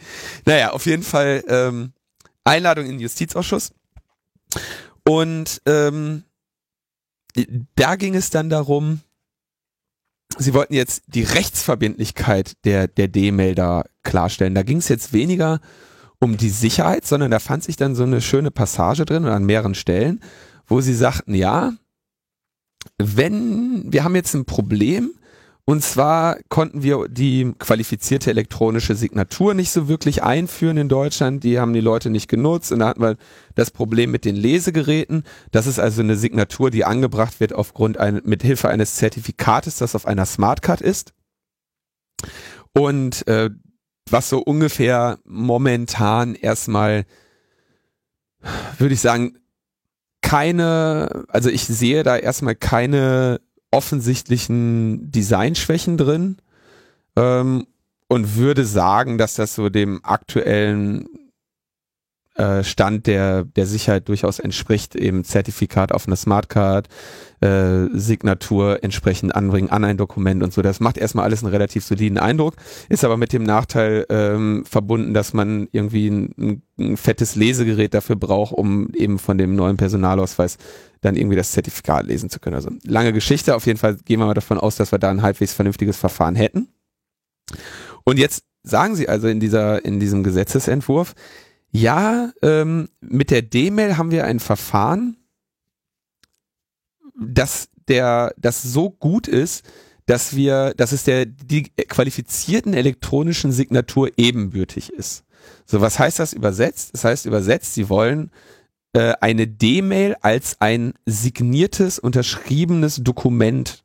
[0.46, 1.92] Naja, auf jeden Fall ähm,
[2.44, 3.70] Einladung in den Justizausschuss.
[5.04, 6.24] Und ähm,
[7.76, 9.00] da ging es dann darum,
[10.36, 13.54] sie wollten jetzt die Rechtsverbindlichkeit der, der D-Mail
[14.02, 14.54] klarstellen.
[14.54, 15.60] Da ging es jetzt weniger
[16.20, 19.44] um die Sicherheit, sondern da fand sich dann so eine schöne Passage drin und an
[19.44, 20.20] mehreren Stellen,
[20.66, 21.72] wo sie sagten, ja,
[22.98, 25.12] wenn, wir haben jetzt ein Problem,
[25.68, 31.44] und zwar konnten wir die qualifizierte elektronische Signatur nicht so wirklich einführen in Deutschland.
[31.44, 32.72] Die haben die Leute nicht genutzt.
[32.72, 33.18] Und da hatten wir
[33.54, 35.24] das Problem mit den Lesegeräten.
[35.50, 39.94] Das ist also eine Signatur, die angebracht wird aufgrund ein, mit Hilfe eines Zertifikates, das
[39.94, 41.12] auf einer Smartcard ist.
[42.72, 43.50] Und äh,
[44.08, 47.04] was so ungefähr momentan erstmal,
[48.78, 49.36] würde ich sagen,
[50.22, 56.38] keine, also ich sehe da erstmal keine offensichtlichen Designschwächen drin
[57.16, 57.66] ähm,
[58.08, 61.06] und würde sagen, dass das so dem aktuellen
[62.34, 66.88] äh, Stand der, der Sicherheit durchaus entspricht, eben Zertifikat auf einer Smartcard,
[67.40, 70.62] äh, Signatur entsprechend anbringen an ein Dokument und so.
[70.62, 72.54] Das macht erstmal alles einen relativ soliden Eindruck,
[72.88, 78.16] ist aber mit dem Nachteil ähm, verbunden, dass man irgendwie ein, ein fettes Lesegerät dafür
[78.16, 80.58] braucht, um eben von dem neuen Personalausweis
[81.00, 82.56] dann irgendwie das Zertifikat lesen zu können.
[82.56, 85.22] Also lange Geschichte, auf jeden Fall gehen wir mal davon aus, dass wir da ein
[85.22, 86.68] halbwegs vernünftiges Verfahren hätten.
[88.04, 91.14] Und jetzt sagen sie also in dieser, in diesem Gesetzesentwurf,
[91.70, 95.16] ja, ähm, mit der D-Mail haben wir ein Verfahren,
[97.18, 99.64] dass der, das so gut ist,
[100.06, 105.24] dass wir, dass es der die qualifizierten elektronischen Signatur ebenbürtig ist.
[105.66, 106.94] So, was heißt das übersetzt?
[106.94, 108.30] Das heißt übersetzt, sie wollen
[108.94, 113.84] äh, eine D-Mail als ein signiertes, unterschriebenes Dokument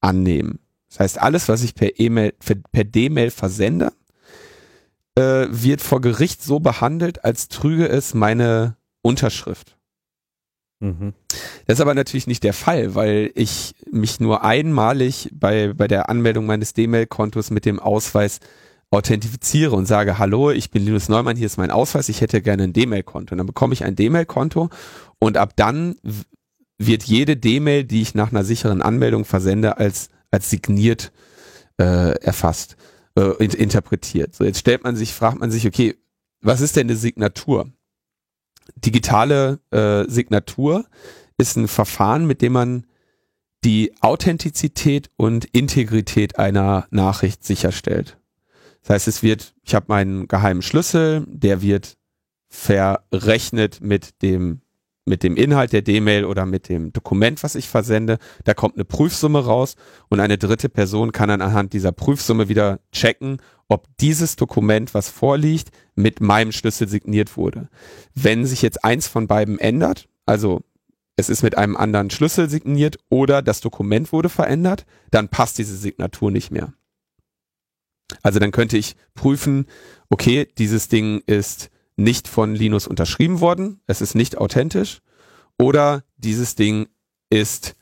[0.00, 0.58] annehmen.
[0.88, 2.34] Das heißt, alles, was ich per E-Mail,
[2.72, 3.92] per D-Mail versende,
[5.16, 9.76] äh, wird vor Gericht so behandelt, als trüge es meine Unterschrift.
[10.84, 11.14] Mhm.
[11.66, 16.10] Das ist aber natürlich nicht der Fall, weil ich mich nur einmalig bei, bei der
[16.10, 18.40] Anmeldung meines D-Mail-Kontos mit dem Ausweis
[18.90, 22.64] authentifiziere und sage, hallo, ich bin Linus Neumann, hier ist mein Ausweis, ich hätte gerne
[22.64, 23.32] ein D-Mail-Konto.
[23.32, 24.68] Und dann bekomme ich ein D-Mail-Konto
[25.18, 25.96] und ab dann
[26.76, 31.12] wird jede D-Mail, die ich nach einer sicheren Anmeldung versende, als, als signiert
[31.78, 32.76] äh, erfasst,
[33.16, 34.34] äh, interpretiert.
[34.34, 35.94] So, jetzt stellt man sich, fragt man sich, okay,
[36.42, 37.70] was ist denn eine Signatur?
[38.76, 40.84] Digitale äh, Signatur
[41.38, 42.86] ist ein Verfahren, mit dem man
[43.64, 48.18] die Authentizität und Integrität einer Nachricht sicherstellt.
[48.82, 51.96] Das heißt, es wird, ich habe meinen geheimen Schlüssel, der wird
[52.48, 54.60] verrechnet mit dem
[55.04, 58.18] mit dem Inhalt der D-Mail oder mit dem Dokument, was ich versende.
[58.44, 59.76] Da kommt eine Prüfsumme raus
[60.08, 63.38] und eine dritte Person kann dann anhand dieser Prüfsumme wieder checken,
[63.68, 67.68] ob dieses Dokument, was vorliegt, mit meinem Schlüssel signiert wurde.
[68.14, 70.62] Wenn sich jetzt eins von beiden ändert, also
[71.16, 75.76] es ist mit einem anderen Schlüssel signiert oder das Dokument wurde verändert, dann passt diese
[75.76, 76.72] Signatur nicht mehr.
[78.22, 79.66] Also dann könnte ich prüfen,
[80.08, 85.00] okay, dieses Ding ist nicht von Linus unterschrieben worden, es ist nicht authentisch.
[85.58, 86.88] Oder dieses Ding
[87.30, 87.76] ist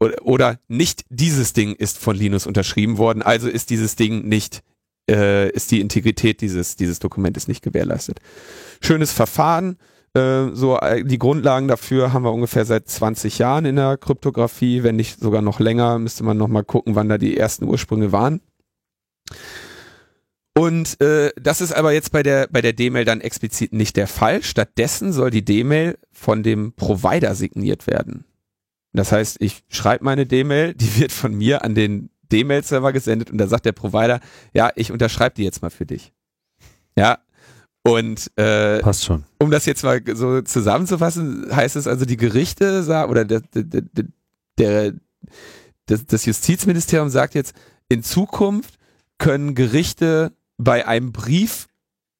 [0.00, 4.62] oder, oder nicht dieses Ding ist von Linus unterschrieben worden, also ist dieses Ding nicht
[5.08, 8.18] äh, ist die Integrität dieses dieses Dokumentes nicht gewährleistet.
[8.80, 9.78] Schönes Verfahren,
[10.14, 14.82] äh, so äh, die Grundlagen dafür haben wir ungefähr seit 20 Jahren in der Kryptographie,
[14.82, 18.12] wenn nicht sogar noch länger, müsste man noch mal gucken, wann da die ersten Ursprünge
[18.12, 18.40] waren.
[20.56, 24.06] Und äh, das ist aber jetzt bei der bei der D-Mail dann explizit nicht der
[24.06, 24.42] Fall.
[24.42, 28.24] Stattdessen soll die D-Mail von dem Provider signiert werden.
[28.92, 33.38] Das heißt, ich schreibe meine D-Mail, die wird von mir an den D-Mail-Server gesendet und
[33.38, 34.20] da sagt der Provider,
[34.52, 36.12] ja, ich unterschreibe die jetzt mal für dich.
[36.96, 37.18] Ja.
[37.86, 39.24] Und äh, Passt schon.
[39.38, 44.04] um das jetzt mal so zusammenzufassen, heißt es also, die Gerichte oder der, der, der,
[44.58, 44.94] der
[45.86, 47.54] das, das Justizministerium sagt jetzt,
[47.90, 48.78] in Zukunft
[49.18, 51.68] können Gerichte bei einem Brief,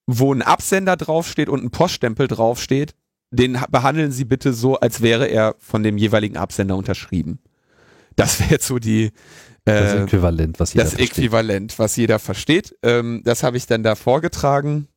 [0.07, 2.95] wo ein Absender draufsteht und ein Poststempel draufsteht,
[3.31, 7.39] den ha- behandeln Sie bitte so, als wäre er von dem jeweiligen Absender unterschrieben.
[8.17, 9.13] Das wäre jetzt so die
[9.65, 11.19] Das äh, Äquivalent, was jeder das versteht.
[11.19, 12.77] Äquivalent, was jeder versteht.
[12.83, 14.89] Ähm, das habe ich dann da vorgetragen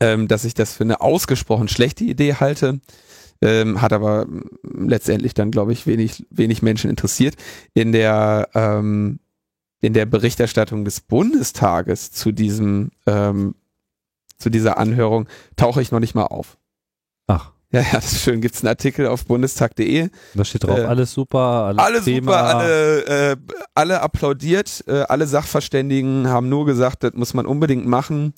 [0.00, 2.80] ähm, dass ich das für eine ausgesprochen schlechte Idee halte.
[3.42, 4.26] Ähm, hat aber
[4.62, 7.36] letztendlich dann, glaube ich, wenig, wenig Menschen interessiert.
[7.74, 9.20] In der, ähm,
[9.80, 13.54] in der Berichterstattung des Bundestages zu diesem, ähm,
[14.38, 16.56] zu dieser Anhörung tauche ich noch nicht mal auf.
[17.26, 17.52] Ach.
[17.72, 18.40] Ja, ja, das ist schön.
[18.40, 20.08] Gibt es einen Artikel auf bundestag.de.
[20.34, 22.32] Da steht drauf, Äh, alles super, alles, Alle Thema.
[22.32, 23.36] super, alle, äh,
[23.74, 28.34] alle applaudiert, äh, alle Sachverständigen haben nur gesagt, das muss man unbedingt machen.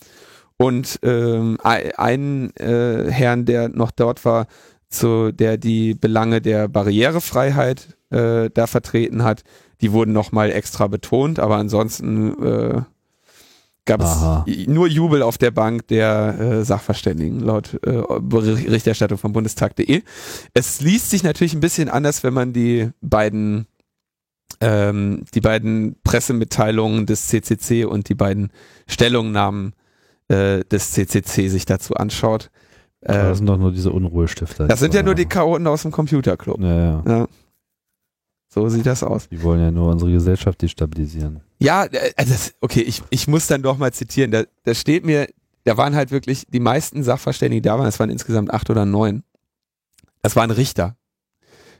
[0.56, 4.46] Und ähm, ein äh, Herrn, der noch dort war,
[4.88, 9.44] zu der die Belange der Barrierefreiheit äh, da vertreten hat,
[9.80, 12.82] die wurden nochmal extra betont, aber ansonsten äh,
[13.84, 20.02] gab es nur Jubel auf der Bank der äh, Sachverständigen laut äh, Berichterstattung von Bundestag.de.
[20.52, 23.66] Es liest sich natürlich ein bisschen anders, wenn man die beiden
[24.60, 28.50] ähm, die beiden Pressemitteilungen des CCC und die beiden
[28.88, 29.74] Stellungnahmen
[30.28, 32.50] äh, des CCC sich dazu anschaut.
[33.04, 34.66] Aber Äh, das sind doch nur diese Unruhestifter.
[34.66, 36.60] das sind ja nur die Chaoten aus dem Computerclub.
[36.60, 37.02] Ja, ja.
[37.06, 37.26] Ja.
[38.62, 39.28] So sieht das aus.
[39.28, 41.40] Die wollen ja nur unsere Gesellschaft destabilisieren.
[41.58, 44.30] Ja, äh, das, okay, ich, ich muss dann doch mal zitieren.
[44.30, 45.26] Da, da steht mir,
[45.64, 48.84] da waren halt wirklich die meisten Sachverständigen, die da waren, das waren insgesamt acht oder
[48.84, 49.22] neun.
[50.22, 50.96] Das waren Richter.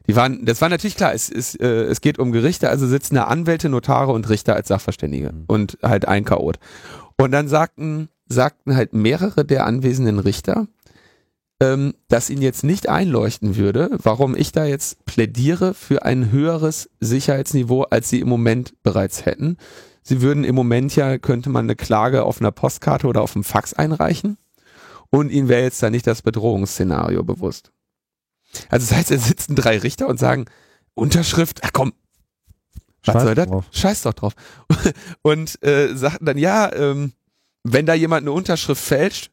[0.07, 3.17] Die waren, das war natürlich klar, es, es, äh, es geht um Gerichte, also sitzen
[3.17, 5.45] da Anwälte, Notare und Richter als Sachverständige Mhm.
[5.49, 6.59] und halt ein Chaot.
[7.19, 10.67] Und dann sagten, sagten halt mehrere der anwesenden Richter,
[11.61, 16.88] ähm, dass ihnen jetzt nicht einleuchten würde, warum ich da jetzt plädiere für ein höheres
[17.01, 19.57] Sicherheitsniveau, als sie im Moment bereits hätten.
[20.03, 23.44] Sie würden im Moment ja, könnte man eine Klage auf einer Postkarte oder auf einem
[23.44, 24.38] Fax einreichen
[25.11, 27.73] und ihnen wäre jetzt da nicht das Bedrohungsszenario bewusst.
[28.71, 30.47] Also das heißt, es sitzen drei Richter und sagen,
[30.94, 31.92] Unterschrift, ach komm,
[33.05, 33.47] was Scheiß soll das?
[33.47, 33.64] drauf.
[33.71, 34.33] Scheiß doch drauf.
[35.23, 37.12] Und äh, sagten dann, ja, ähm,
[37.64, 39.31] wenn da jemand eine Unterschrift fälscht,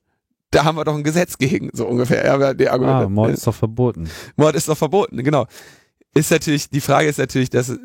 [0.52, 2.26] da haben wir doch ein Gesetz gegen, so ungefähr.
[2.26, 4.10] Ja, die Ah, Argumente, Mord ist doch verboten.
[4.36, 5.48] Mord ist doch verboten, genau.
[6.14, 7.78] Ist natürlich, die Frage ist natürlich, dass,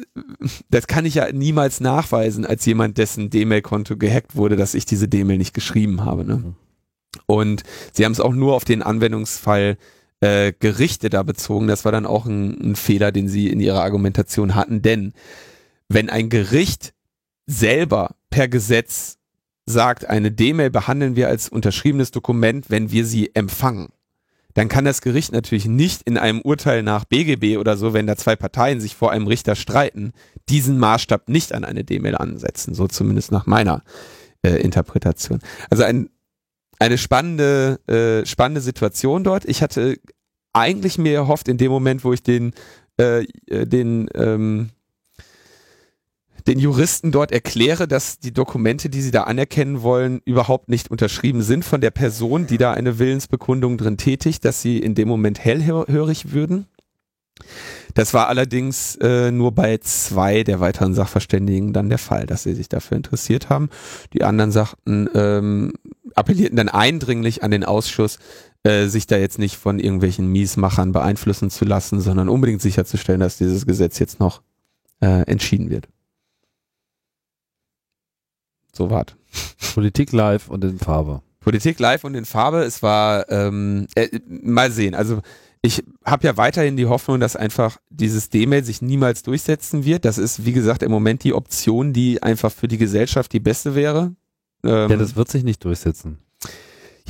[0.68, 5.08] das kann ich ja niemals nachweisen, als jemand, dessen D-Mail-Konto gehackt wurde, dass ich diese
[5.08, 6.24] D-Mail nicht geschrieben habe.
[6.24, 6.36] Ne?
[6.36, 6.54] Mhm.
[7.26, 9.78] Und sie haben es auch nur auf den Anwendungsfall
[10.20, 11.66] äh, Gerichte da bezogen.
[11.66, 14.80] Das war dann auch ein, ein Fehler, den sie in ihrer Argumentation hatten.
[14.80, 15.12] Denn
[15.88, 16.94] wenn ein Gericht
[17.46, 19.18] selber per Gesetz
[19.70, 23.88] sagt, eine D-Mail behandeln wir als unterschriebenes Dokument, wenn wir sie empfangen,
[24.54, 28.16] dann kann das Gericht natürlich nicht in einem Urteil nach BGB oder so, wenn da
[28.16, 30.12] zwei Parteien sich vor einem Richter streiten,
[30.48, 32.74] diesen Maßstab nicht an eine D-Mail ansetzen.
[32.74, 33.82] So zumindest nach meiner
[34.42, 35.40] äh, Interpretation.
[35.70, 36.10] Also ein,
[36.78, 39.44] eine spannende, äh, spannende Situation dort.
[39.44, 39.98] Ich hatte
[40.52, 42.52] eigentlich mir erhofft, in dem Moment, wo ich den,
[42.98, 44.70] äh, äh, den, ähm,
[46.46, 51.42] den Juristen dort erkläre, dass die Dokumente, die sie da anerkennen wollen, überhaupt nicht unterschrieben
[51.42, 55.38] sind von der Person, die da eine Willensbekundung drin tätigt, dass sie in dem Moment
[55.38, 56.66] hellhörig würden.
[57.94, 62.54] Das war allerdings äh, nur bei zwei der weiteren Sachverständigen dann der Fall, dass sie
[62.54, 63.68] sich dafür interessiert haben.
[64.12, 65.72] Die anderen sagten, ähm,
[66.14, 68.18] appellierten dann eindringlich an den Ausschuss,
[68.62, 73.38] äh, sich da jetzt nicht von irgendwelchen Miesmachern beeinflussen zu lassen, sondern unbedingt sicherzustellen, dass
[73.38, 74.42] dieses Gesetz jetzt noch
[75.00, 75.88] äh, entschieden wird.
[78.80, 79.14] So wart.
[79.74, 81.20] Politik live und in Farbe.
[81.40, 82.62] Politik live und in Farbe.
[82.62, 84.94] Es war ähm, äh, mal sehen.
[84.94, 85.20] Also
[85.60, 90.06] ich habe ja weiterhin die Hoffnung, dass einfach dieses D-Mail sich niemals durchsetzen wird.
[90.06, 93.74] Das ist, wie gesagt, im Moment die Option, die einfach für die Gesellschaft die beste
[93.74, 94.14] wäre.
[94.64, 96.16] Ähm, Ja, das wird sich nicht durchsetzen.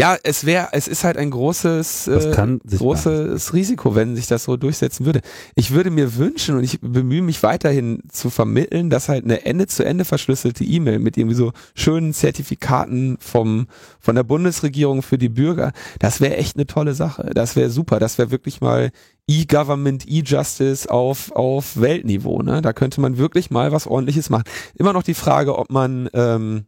[0.00, 4.56] Ja, es wäre, es ist halt ein großes, äh, großes Risiko, wenn sich das so
[4.56, 5.20] durchsetzen würde.
[5.56, 9.66] Ich würde mir wünschen und ich bemühe mich weiterhin zu vermitteln, dass halt eine Ende
[9.66, 13.66] zu Ende verschlüsselte E-Mail mit irgendwie so schönen Zertifikaten vom
[13.98, 17.30] von der Bundesregierung für die Bürger, das wäre echt eine tolle Sache.
[17.34, 17.98] Das wäre super.
[17.98, 18.92] Das wäre wirklich mal
[19.26, 22.40] E-Government, E-Justice auf auf Weltniveau.
[22.40, 24.44] Ne, da könnte man wirklich mal was Ordentliches machen.
[24.76, 26.64] Immer noch die Frage, ob man ähm,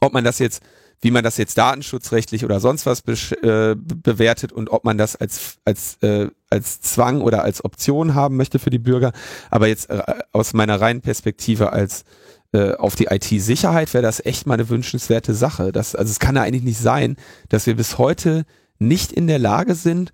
[0.00, 0.62] ob man das jetzt
[1.00, 5.56] wie man das jetzt datenschutzrechtlich oder sonst was äh, bewertet und ob man das als
[5.64, 9.12] als äh, als Zwang oder als Option haben möchte für die Bürger.
[9.50, 12.04] Aber jetzt äh, aus meiner reinen Perspektive als
[12.52, 15.72] äh, auf die IT-Sicherheit wäre das echt mal eine wünschenswerte Sache.
[15.72, 17.16] Das, also es kann ja eigentlich nicht sein,
[17.48, 18.44] dass wir bis heute
[18.78, 20.12] nicht in der Lage sind,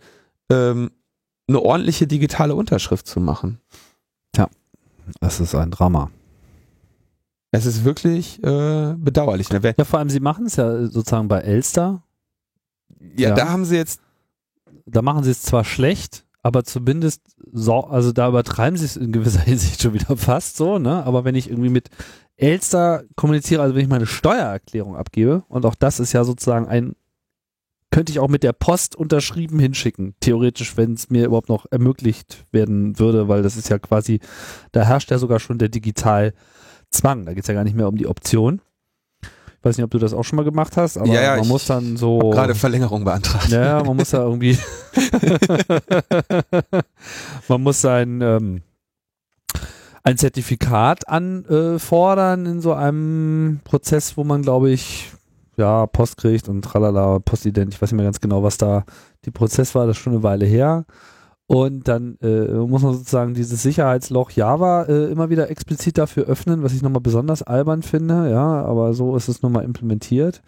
[0.51, 0.91] ähm,
[1.49, 3.61] eine ordentliche digitale Unterschrift zu machen.
[5.21, 6.11] Das ist ein Drama.
[7.57, 9.51] Es ist wirklich äh, bedauerlich.
[9.51, 9.61] Ne?
[9.77, 12.03] Ja, vor allem, sie machen es ja sozusagen bei Elster.
[13.17, 13.35] Ja, Ja.
[13.35, 14.01] da haben sie jetzt
[14.87, 17.21] Da machen sie es zwar schlecht, aber zumindest
[17.53, 21.05] so, also da übertreiben sie es in gewisser Hinsicht schon wieder fast so, ne?
[21.05, 21.89] Aber wenn ich irgendwie mit
[22.37, 26.95] Elster kommuniziere, also wenn ich meine Steuererklärung abgebe, und auch das ist ja sozusagen ein
[27.93, 32.45] könnte ich auch mit der Post unterschrieben hinschicken, theoretisch, wenn es mir überhaupt noch ermöglicht
[32.53, 34.21] werden würde, weil das ist ja quasi,
[34.73, 35.69] da herrscht ja sogar schon der
[36.97, 38.61] Digitalzwang, da geht es ja gar nicht mehr um die Option.
[39.23, 41.49] Ich weiß nicht, ob du das auch schon mal gemacht hast, aber Ja, ja, man
[41.49, 42.19] muss dann so.
[42.31, 43.49] Gerade Verlängerung beantragt.
[43.49, 44.57] Ja, man muss da irgendwie.
[47.49, 48.63] man muss sein ähm,
[50.05, 55.11] ein Zertifikat anfordern in so einem Prozess, wo man, glaube ich,
[55.57, 58.85] ja, Post kriegt und tralala, Postident, ich weiß nicht mehr ganz genau, was da
[59.25, 60.85] die Prozess war, das ist schon eine Weile her.
[61.49, 66.65] Und dann äh, muss man sozusagen dieses Sicherheitsloch Java äh, immer wieder explizit dafür öffnen,
[66.65, 70.43] was ich nochmal besonders albern finde, ja, aber so ist es nun mal implementiert.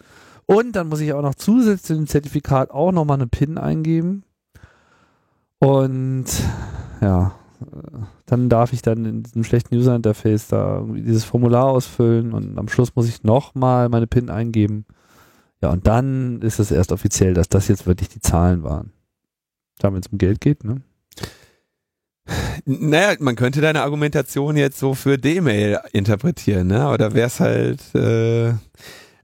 [0.45, 4.23] Und dann muss ich auch noch zusätzlich im Zertifikat auch nochmal eine PIN eingeben.
[5.59, 6.25] Und
[6.99, 12.33] ja, äh, dann darf ich dann in diesem schlechten User-Interface da irgendwie dieses Formular ausfüllen
[12.33, 14.85] und am Schluss muss ich nochmal meine PIN eingeben.
[15.61, 18.91] Ja, und dann ist es erst offiziell, dass das jetzt wirklich die Zahlen waren.
[19.79, 20.81] Da, wenn es um Geld geht, ne?
[22.65, 26.95] Naja, man könnte deine Argumentation jetzt so für D-Mail interpretieren, ne?
[26.97, 28.53] Da wäre es halt, äh,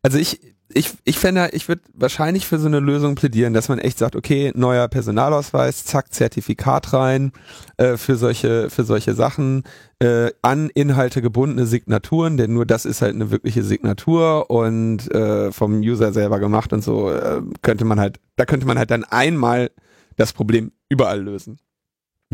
[0.01, 0.39] also ich,
[0.73, 4.15] ich, ich fände, ich würde wahrscheinlich für so eine Lösung plädieren, dass man echt sagt,
[4.15, 7.31] okay, neuer Personalausweis, zack, Zertifikat rein
[7.77, 9.63] äh, für solche, für solche Sachen,
[9.99, 15.51] äh, an Inhalte gebundene Signaturen, denn nur das ist halt eine wirkliche Signatur und äh,
[15.51, 19.05] vom User selber gemacht und so äh, könnte man halt, da könnte man halt dann
[19.05, 19.71] einmal
[20.17, 21.59] das Problem überall lösen.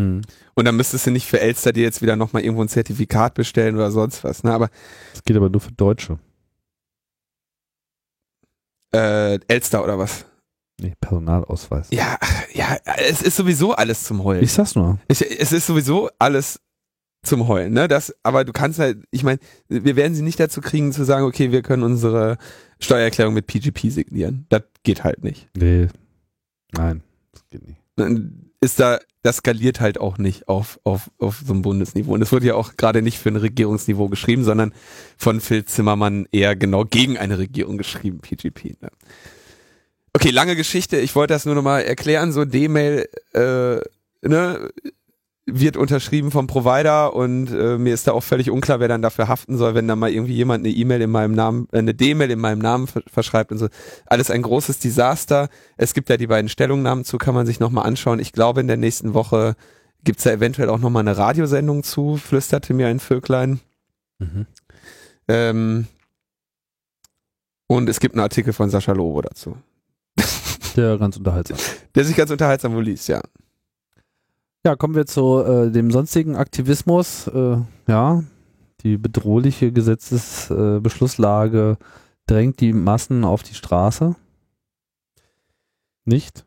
[0.01, 0.21] Hm.
[0.55, 3.75] Und dann müsstest du nicht für Elster dir jetzt wieder nochmal irgendwo ein Zertifikat bestellen
[3.75, 4.43] oder sonst was.
[4.43, 4.51] Ne?
[4.53, 4.69] Aber
[5.13, 6.19] Das geht aber nur für Deutsche.
[8.93, 10.25] äh, Elster oder was?
[10.79, 11.89] Nee, Personalausweis.
[11.91, 12.17] Ja,
[12.53, 14.43] ja, es ist sowieso alles zum Heulen.
[14.43, 14.99] Ich sag's nur.
[15.07, 16.59] Es, es ist sowieso alles
[17.23, 17.87] zum Heulen, ne?
[17.87, 19.37] Das, aber du kannst halt, ich meine,
[19.67, 22.37] wir werden sie nicht dazu kriegen zu sagen, okay, wir können unsere
[22.79, 24.47] Steuererklärung mit PGP signieren.
[24.49, 25.47] Das geht halt nicht.
[25.55, 25.87] Nee.
[26.71, 27.79] Nein, das geht nicht.
[28.61, 32.13] Ist da, das skaliert halt auch nicht auf, auf, auf so einem Bundesniveau.
[32.13, 34.73] Und es wird ja auch gerade nicht für ein Regierungsniveau geschrieben, sondern
[35.17, 38.81] von Phil Zimmermann eher genau gegen eine Regierung geschrieben, PGP.
[38.81, 38.89] Ne?
[40.13, 40.97] Okay, lange Geschichte.
[40.97, 42.31] Ich wollte das nur nochmal erklären.
[42.31, 43.79] So D-Mail, äh,
[44.21, 44.69] ne,
[45.59, 49.27] wird unterschrieben vom Provider und äh, mir ist da auch völlig unklar, wer dann dafür
[49.27, 52.31] haften soll, wenn da mal irgendwie jemand eine E-Mail in meinem Namen, äh, eine D-Mail
[52.31, 53.67] in meinem Namen ver verschreibt und so.
[54.05, 55.49] Alles ein großes Desaster.
[55.77, 58.19] Es gibt ja die beiden Stellungnahmen zu, kann man sich nochmal anschauen.
[58.19, 59.55] Ich glaube, in der nächsten Woche
[60.03, 63.59] gibt's da eventuell auch nochmal eine Radiosendung zu, flüsterte mir ein Vöglein.
[64.19, 64.45] Mhm.
[65.27, 65.87] Ähm,
[67.67, 69.55] und es gibt einen Artikel von Sascha Lobo dazu,
[70.75, 71.57] Der ganz unterhaltsam.
[71.95, 73.21] der sich ganz unterhaltsam wohl liest, ja.
[74.63, 77.25] Ja, kommen wir zu äh, dem sonstigen Aktivismus.
[77.27, 77.57] Äh,
[77.87, 78.23] ja,
[78.81, 81.83] die bedrohliche Gesetzesbeschlusslage äh,
[82.27, 84.15] drängt die Massen auf die Straße.
[86.05, 86.45] Nicht?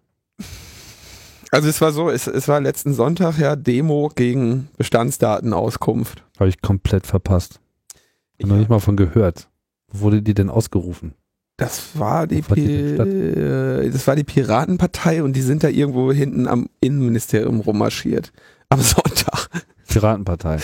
[1.51, 6.25] Also es war so, es, es war letzten Sonntag ja Demo gegen Bestandsdatenauskunft.
[6.39, 7.61] Habe ich komplett verpasst.
[8.41, 9.49] Hab noch nicht mal von gehört.
[9.89, 11.15] Wo wurde die denn ausgerufen?
[11.57, 16.49] Das war die, Pi äh, das war die Piratenpartei und die sind da irgendwo hinten
[16.49, 18.33] am Innenministerium rummarschiert.
[18.71, 19.51] Am Sonntag.
[19.89, 20.59] Piratenpartei.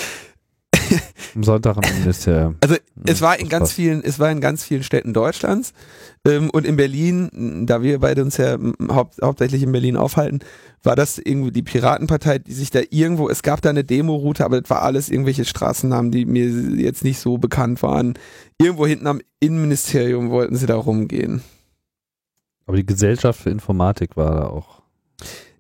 [1.35, 2.57] Am Sonntag im Ministerium.
[2.61, 2.77] Also
[3.07, 5.73] es war in ganz vielen, es war in ganz vielen Städten Deutschlands
[6.27, 8.59] ähm, und in Berlin, da wir beide uns ja
[8.89, 10.41] haupt, hauptsächlich in Berlin aufhalten,
[10.83, 14.61] war das irgendwie die Piratenpartei, die sich da irgendwo, es gab da eine Demo-Route, aber
[14.61, 18.15] das war alles irgendwelche Straßennamen, die mir jetzt nicht so bekannt waren.
[18.59, 21.43] Irgendwo hinten am Innenministerium wollten sie da rumgehen.
[22.67, 24.81] Aber die Gesellschaft für Informatik war da auch.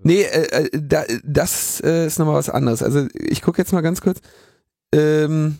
[0.02, 2.82] Nee, äh, äh, da, das äh, ist nochmal was anderes.
[2.82, 4.20] Also ich gucke jetzt mal ganz kurz.
[4.92, 5.58] Ähm,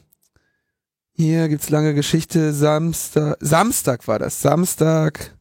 [1.13, 2.53] hier gibt's lange Geschichte.
[2.53, 4.41] Samstag, Samstag war das.
[4.41, 5.37] Samstag,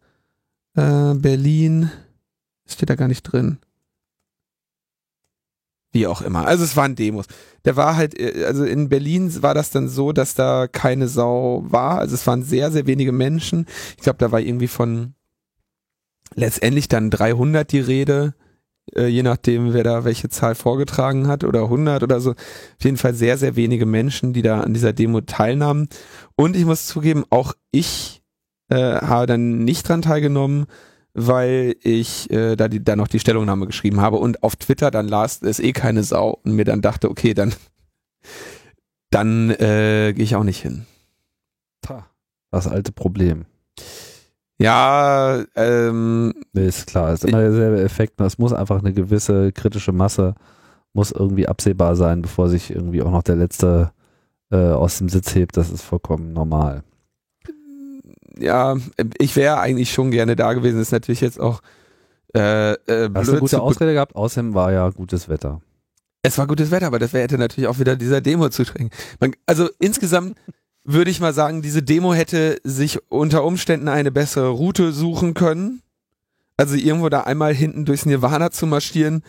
[0.75, 1.91] äh, Berlin.
[2.67, 3.59] Steht da gar nicht drin.
[5.91, 6.45] Wie auch immer.
[6.45, 7.25] Also es waren Demos.
[7.65, 11.63] Der war halt, äh, also in Berlin war das dann so, dass da keine Sau
[11.65, 11.97] war.
[11.97, 13.65] Also es waren sehr, sehr wenige Menschen.
[13.97, 15.15] Ich glaube, da war irgendwie von
[16.35, 18.35] letztendlich dann 300 die Rede
[18.95, 22.31] äh, je nachdem, wer da welche Zahl vorgetragen hat oder 100 oder so.
[22.31, 25.87] Auf jeden Fall sehr, sehr wenige Menschen, die da an dieser Demo teilnahmen.
[26.35, 28.21] Und ich muss zugeben, auch ich
[28.69, 30.65] äh, habe dann nicht dran teilgenommen,
[31.13, 35.07] weil ich äh, da, die, da noch die Stellungnahme geschrieben habe und auf Twitter dann
[35.07, 37.53] las, es eh keine Sau und mir dann dachte, okay, dann,
[39.09, 40.85] dann äh, gehe ich auch nicht hin.
[42.51, 43.45] Das alte Problem.
[44.59, 48.19] Ja, ähm, ist klar, ist immer derselbe Effekt.
[48.19, 50.35] Es muss einfach eine gewisse kritische Masse,
[50.91, 53.91] muss irgendwie absehbar sein, bevor sich irgendwie auch noch der Letzte
[54.51, 55.55] äh, aus dem Sitz hebt.
[55.55, 56.83] Das ist vollkommen normal.
[58.37, 58.75] ja,
[59.17, 60.81] ich wäre eigentlich schon gerne da gewesen.
[60.81, 61.61] Ist natürlich jetzt auch
[62.35, 64.15] äh, äh, Hast du eine gute Ausrede gehabt?
[64.15, 65.61] Außerdem war ja gutes Wetter.
[66.21, 68.89] Es war gutes Wetter, aber das hätte natürlich auch wieder dieser Demo zuschrecken.
[69.45, 70.37] Also insgesamt
[70.83, 75.81] würde ich mal sagen, diese Demo hätte sich unter Umständen eine bessere Route suchen können.
[76.57, 79.23] Also irgendwo da einmal hinten durchs Nirvana zu marschieren,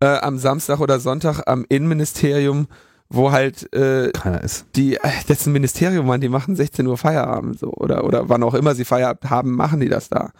[0.00, 2.68] äh, am Samstag oder Sonntag am Innenministerium,
[3.08, 4.66] wo halt äh, keiner ist.
[4.76, 8.28] Die, äh, das ist ein Ministerium, man, die machen 16 Uhr Feierabend so oder oder
[8.28, 10.30] wann auch immer sie Feierabend haben, machen die das da.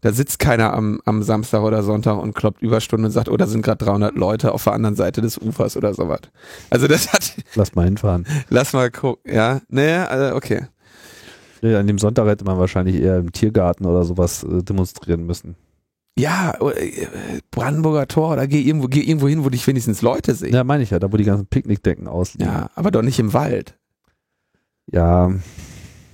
[0.00, 3.46] Da sitzt keiner am, am Samstag oder Sonntag und kloppt Überstunden und sagt, oh, da
[3.46, 6.20] sind gerade 300 Leute auf der anderen Seite des Ufers oder sowas.
[6.70, 7.34] Also das hat...
[7.54, 8.26] Lass mal hinfahren.
[8.48, 9.60] Lass mal gucken, ja.
[9.68, 10.66] Nee, also okay.
[11.62, 15.56] Nee, an dem Sonntag hätte man wahrscheinlich eher im Tiergarten oder sowas äh, demonstrieren müssen.
[16.16, 17.06] Ja, äh,
[17.50, 20.52] Brandenburger Tor oder geh irgendwo, geh irgendwo hin, wo dich wenigstens Leute sehen.
[20.52, 22.52] Ja, meine ich ja, da wo die ganzen Picknickdecken ausliegen.
[22.52, 23.76] Ja, aber doch nicht im Wald.
[24.90, 25.32] Ja.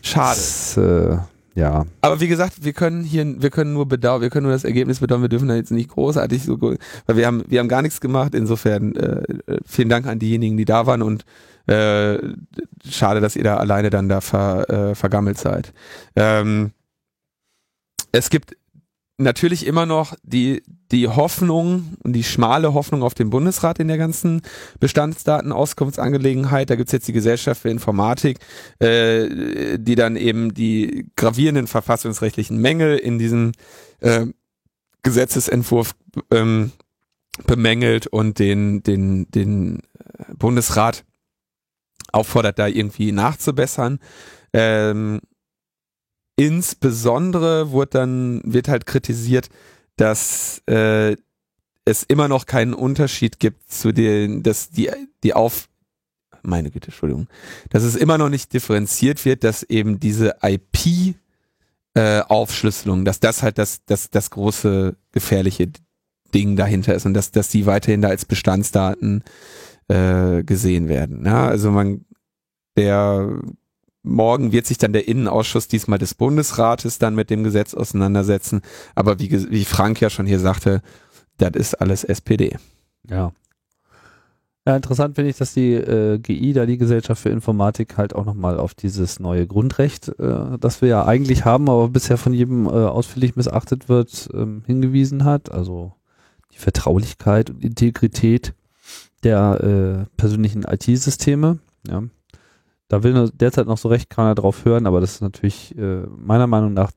[0.03, 0.37] Schade.
[0.37, 1.19] Das, äh,
[1.55, 1.87] ja.
[2.01, 5.01] Aber wie gesagt, wir können hier, wir können nur bedauern, wir können nur das Ergebnis
[5.01, 8.01] bedauern, wir dürfen da jetzt nicht großartig so, weil wir haben, wir haben gar nichts
[8.01, 8.35] gemacht.
[8.35, 11.25] Insofern äh, äh, vielen Dank an diejenigen, die da waren und
[11.67, 12.19] äh,
[12.89, 15.73] schade, dass ihr da alleine dann da ver, äh, vergammelt seid.
[16.17, 16.73] Ähm,
[18.13, 18.57] es gibt
[19.17, 23.99] natürlich immer noch die, die Hoffnung und die schmale Hoffnung auf den Bundesrat in der
[23.99, 24.43] ganzen
[24.81, 26.71] Bestandsdatenauskunftsangelegenheit.
[26.71, 28.39] Da gibt's jetzt die Gesellschaft für Informatik,
[28.81, 33.53] äh, die dann eben die gravierenden verfassungsrechtlichen Mängel in diesem
[34.01, 34.27] äh,
[35.03, 35.95] Gesetzesentwurf
[36.31, 36.73] ähm,
[37.47, 39.83] bemängelt und den, den, den
[40.37, 41.05] Bundesrat
[42.13, 43.99] auffordert, da irgendwie nachzubessern.
[44.53, 45.21] Ähm,
[46.37, 49.49] Insbesondere wird dann, wird halt kritisiert,
[49.97, 51.17] dass äh,
[51.85, 54.91] es immer noch keinen Unterschied gibt zu den, dass die,
[55.23, 55.69] die auf,
[56.43, 57.29] meine Güte, Entschuldigung,
[57.71, 61.15] dass es immer noch nicht differenziert wird, dass eben diese IP
[61.95, 65.71] äh, Aufschlüsselung, dass das halt das, das, das große gefährliche
[66.35, 69.23] Ding dahinter ist und dass, dass die weiterhin da als Bestandsdaten
[69.89, 71.25] äh, gesehen werden.
[71.25, 72.05] Ja, also man,
[72.77, 73.41] der
[74.05, 78.61] Morgen wird sich dann der Innenausschuss diesmal des Bundesrates dann mit dem Gesetz auseinandersetzen.
[78.95, 80.83] Aber wie, wie Frank ja schon hier sagte,
[81.39, 82.57] das ist alles SPD.
[83.09, 83.33] Ja.
[84.67, 88.25] Ja, interessant finde ich, dass die äh, GI, da die Gesellschaft für Informatik, halt auch
[88.25, 92.67] nochmal auf dieses neue Grundrecht, äh, das wir ja eigentlich haben, aber bisher von jedem
[92.67, 95.53] äh, ausführlich missachtet wird, ähm, hingewiesen hat.
[95.53, 95.93] Also
[96.55, 98.55] die Vertraulichkeit und Integrität
[99.23, 101.59] der äh, persönlichen IT-Systeme.
[101.87, 102.05] Ja.
[102.89, 106.47] Da will derzeit noch so recht keiner drauf hören, aber das ist natürlich äh, meiner
[106.47, 106.93] Meinung nach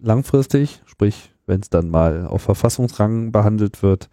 [0.00, 4.08] langfristig, sprich, wenn es dann mal auf Verfassungsrang behandelt wird,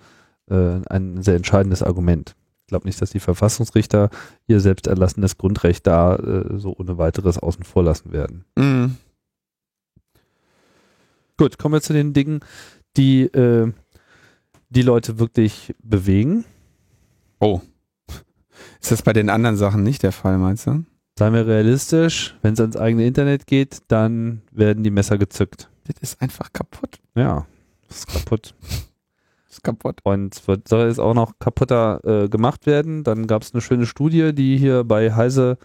[0.50, 2.36] äh, ein sehr entscheidendes Argument.
[2.62, 4.10] Ich glaube nicht, dass die Verfassungsrichter
[4.48, 8.46] ihr selbst erlassenes Grundrecht da äh, so ohne weiteres außen vor lassen werden.
[8.56, 8.98] Mhm.
[11.38, 12.42] Gut, kommen wir zu den Dingen,
[12.98, 13.72] die äh,
[14.70, 16.46] die Leute wirklich bewegen.
[17.40, 17.62] Oh.
[18.82, 20.84] Ist das bei den anderen Sachen nicht der Fall, meinst du?
[21.18, 25.68] Seien wir realistisch, wenn es ans eigene Internet geht, dann werden die Messer gezückt.
[25.88, 27.00] Das ist einfach kaputt.
[27.16, 27.48] Ja,
[27.88, 28.54] das ist kaputt.
[29.48, 30.02] das ist kaputt.
[30.04, 33.04] Und wird, soll jetzt auch noch kaputter äh, gemacht werden.
[33.04, 35.58] Dann gab es eine schöne Studie, die hier bei Heise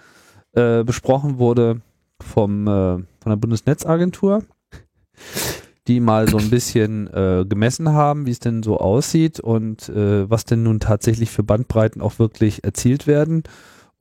[0.52, 1.82] äh, besprochen wurde
[2.22, 4.44] vom, äh, von der Bundesnetzagentur,
[5.86, 10.30] die mal so ein bisschen äh, gemessen haben, wie es denn so aussieht und äh,
[10.30, 13.42] was denn nun tatsächlich für Bandbreiten auch wirklich erzielt werden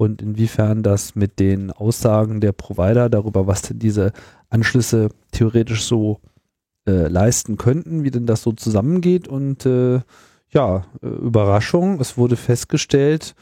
[0.01, 4.13] und inwiefern das mit den Aussagen der Provider darüber, was denn diese
[4.49, 6.19] Anschlüsse theoretisch so
[6.87, 9.27] äh, leisten könnten, wie denn das so zusammengeht.
[9.27, 9.99] Und äh,
[10.49, 13.35] ja, äh, Überraschung, es wurde festgestellt,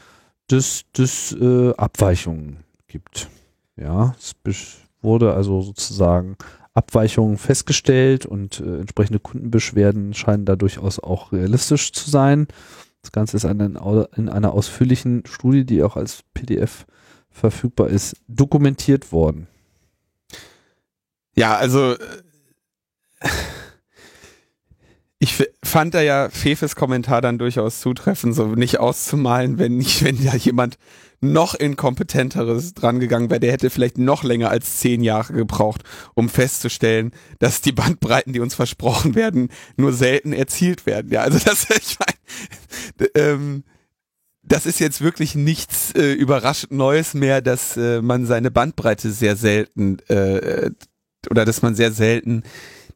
[0.48, 2.58] dass es äh, Abweichungen
[2.88, 3.30] gibt.
[3.76, 4.32] Ja, es
[5.00, 6.36] wurde also sozusagen
[6.74, 12.48] Abweichungen festgestellt und äh, entsprechende Kundenbeschwerden scheinen da durchaus auch realistisch zu sein.
[13.02, 13.60] Das Ganze ist in,
[14.16, 16.86] in einer ausführlichen Studie, die auch als PDF
[17.30, 19.46] verfügbar ist, dokumentiert worden.
[21.34, 21.96] Ja, also
[25.18, 30.24] ich fand da ja Fefes Kommentar dann durchaus zutreffend, so nicht auszumalen, wenn nicht, wenn
[30.24, 30.78] da jemand
[31.20, 35.82] noch inkompetenteres drangegangen wäre, der hätte vielleicht noch länger als zehn Jahre gebraucht,
[36.14, 41.10] um festzustellen, dass die Bandbreiten, die uns versprochen werden, nur selten erzielt werden.
[41.12, 43.64] Ja, also das, ich meine, ähm,
[44.42, 49.36] das ist jetzt wirklich nichts äh, überraschend Neues mehr, dass äh, man seine Bandbreite sehr
[49.36, 50.70] selten äh,
[51.30, 52.42] oder dass man sehr selten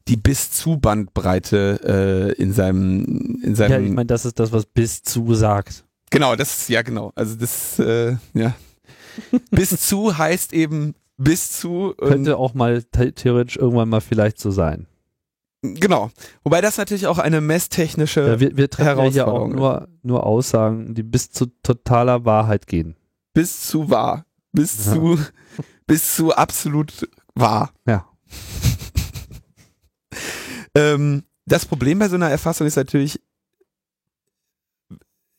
[0.07, 4.51] die bis zu Bandbreite äh, in seinem in seinem Ja, ich meine, das ist das,
[4.51, 5.85] was bis zu sagt.
[6.15, 7.11] Genau, das ja genau.
[7.15, 8.55] Also das äh, ja
[9.51, 14.87] bis zu heißt eben bis zu könnte auch mal theoretisch irgendwann mal vielleicht so sein.
[15.61, 16.11] Genau.
[16.43, 19.87] Wobei das natürlich auch eine messtechnische Ja, wir, wir treffen ja hier auch Herausforderung nur,
[20.03, 22.95] nur Aussagen, die bis zu totaler Wahrheit gehen.
[23.33, 24.93] bis zu wahr, bis Ja.
[24.93, 25.19] zu
[25.87, 27.71] bis zu absolut wahr.
[27.87, 28.07] Ja.
[30.77, 33.21] Ähm, das Problem bei so einer Erfassung ist natürlich,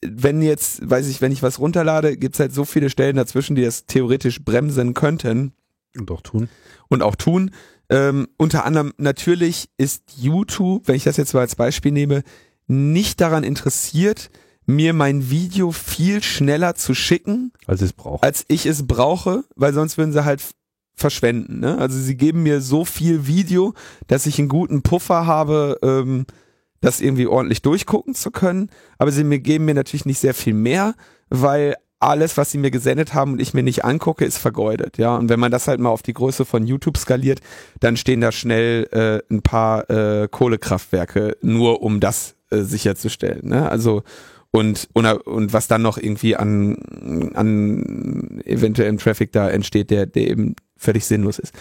[0.05, 3.63] wenn jetzt, weiß ich, wenn ich was runterlade, gibt's halt so viele Stellen dazwischen, die
[3.63, 5.53] das theoretisch bremsen könnten
[5.97, 6.49] Und auch tun.
[6.89, 7.51] und auch tun.
[7.89, 12.23] Ähm, unter anderem natürlich ist YouTube, wenn ich das jetzt mal als Beispiel nehme,
[12.67, 14.31] nicht daran interessiert,
[14.67, 18.23] mir mein Video viel schneller zu schicken, Als ich es brauche.
[18.25, 20.43] als ich es brauche, weil sonst würden sie halt
[20.95, 21.61] verschwenden.
[21.61, 21.79] Ne?
[21.79, 23.75] Also sie geben mir so viel Video,
[24.09, 26.27] dass ich einen guten Puffer habe, ähm,
[26.87, 28.71] das irgendwie ordentlich durchgucken zu können.
[28.99, 30.95] Aber sie mir geben mir natürlich nicht sehr viel mehr,
[31.29, 34.99] weil alles, was sie mir gesendet haben und ich mir nicht angucke, ist vergeudet.
[34.99, 37.41] Ja, und wenn man das halt mal auf die Größe von YouTube skaliert,
[37.81, 43.49] dann stehen da schnell äh, ein paar äh, Kohlekraftwerke nur um das äh, sicherzustellen.
[43.49, 43.69] Ne?
[43.69, 44.03] Also
[44.51, 50.29] und, und und was dann noch irgendwie an an eventuellem Traffic da entsteht, der der
[50.29, 51.53] eben völlig sinnlos ist.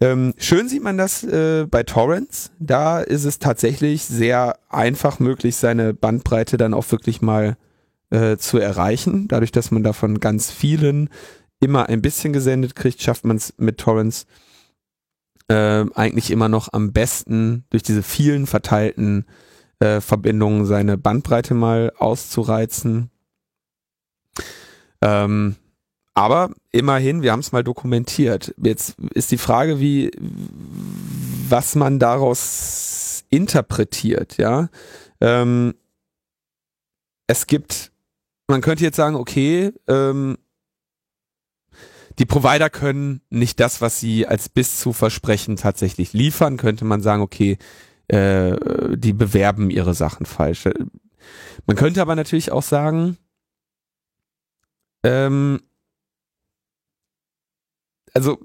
[0.00, 2.52] Ähm, schön sieht man das äh, bei Torrents.
[2.60, 7.56] Da ist es tatsächlich sehr einfach möglich, seine Bandbreite dann auch wirklich mal
[8.10, 9.28] äh, zu erreichen.
[9.28, 11.10] Dadurch, dass man davon ganz vielen
[11.60, 14.26] immer ein bisschen gesendet kriegt, schafft man es mit Torrents
[15.48, 19.26] äh, eigentlich immer noch am besten durch diese vielen verteilten
[19.80, 23.10] äh, Verbindungen seine Bandbreite mal auszureizen.
[25.00, 25.56] Ähm,
[26.18, 28.52] aber immerhin, wir haben es mal dokumentiert.
[28.60, 30.10] Jetzt ist die Frage, wie,
[31.48, 34.68] was man daraus interpretiert, ja.
[35.20, 35.74] Ähm,
[37.28, 37.92] es gibt,
[38.48, 40.38] man könnte jetzt sagen, okay, ähm,
[42.18, 47.00] die Provider können nicht das, was sie als bis zu versprechen tatsächlich liefern, könnte man
[47.00, 47.58] sagen, okay,
[48.08, 48.56] äh,
[48.96, 50.68] die bewerben ihre Sachen falsch.
[51.66, 53.18] Man könnte aber natürlich auch sagen,
[55.04, 55.60] ähm,
[58.14, 58.38] also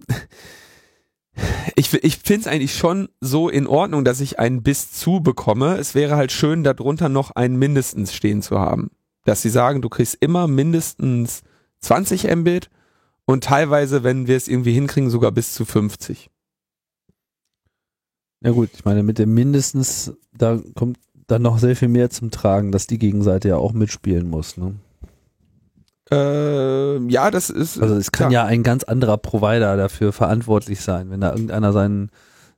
[1.75, 5.77] ich, ich finde es eigentlich schon so in Ordnung, dass ich ein bis zu bekomme.
[5.77, 8.91] Es wäre halt schön, darunter noch ein mindestens stehen zu haben.
[9.25, 11.43] Dass sie sagen, du kriegst immer mindestens
[11.79, 12.69] 20 Mbit
[13.25, 16.29] und teilweise, wenn wir es irgendwie hinkriegen, sogar bis zu 50.
[18.41, 22.31] Ja gut, ich meine, mit dem mindestens, da kommt dann noch sehr viel mehr zum
[22.31, 24.57] Tragen, dass die Gegenseite ja auch mitspielen muss.
[24.57, 24.75] Ne?
[26.13, 27.81] Äh, ja, das ist.
[27.81, 28.43] Also es kann klar.
[28.43, 32.09] ja ein ganz anderer Provider dafür verantwortlich sein, wenn da irgendeiner seinen,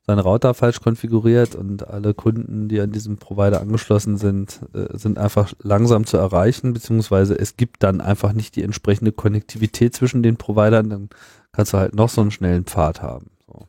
[0.06, 5.18] seinen Router falsch konfiguriert und alle Kunden, die an diesem Provider angeschlossen sind, äh, sind
[5.18, 10.38] einfach langsam zu erreichen, beziehungsweise es gibt dann einfach nicht die entsprechende Konnektivität zwischen den
[10.38, 11.10] Providern, dann
[11.52, 13.32] kannst du halt noch so einen schnellen Pfad haben.
[13.48, 13.68] So.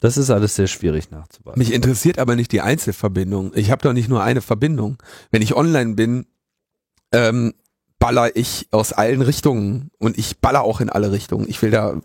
[0.00, 1.58] Das ist alles sehr schwierig nachzuweisen.
[1.58, 3.52] Mich interessiert aber nicht die Einzelverbindung.
[3.54, 4.96] Ich habe doch nicht nur eine Verbindung.
[5.30, 6.26] Wenn ich online bin,
[7.12, 7.54] ähm,
[8.00, 11.48] baller ich aus allen Richtungen und ich baller auch in alle Richtungen.
[11.48, 12.00] Ich will da,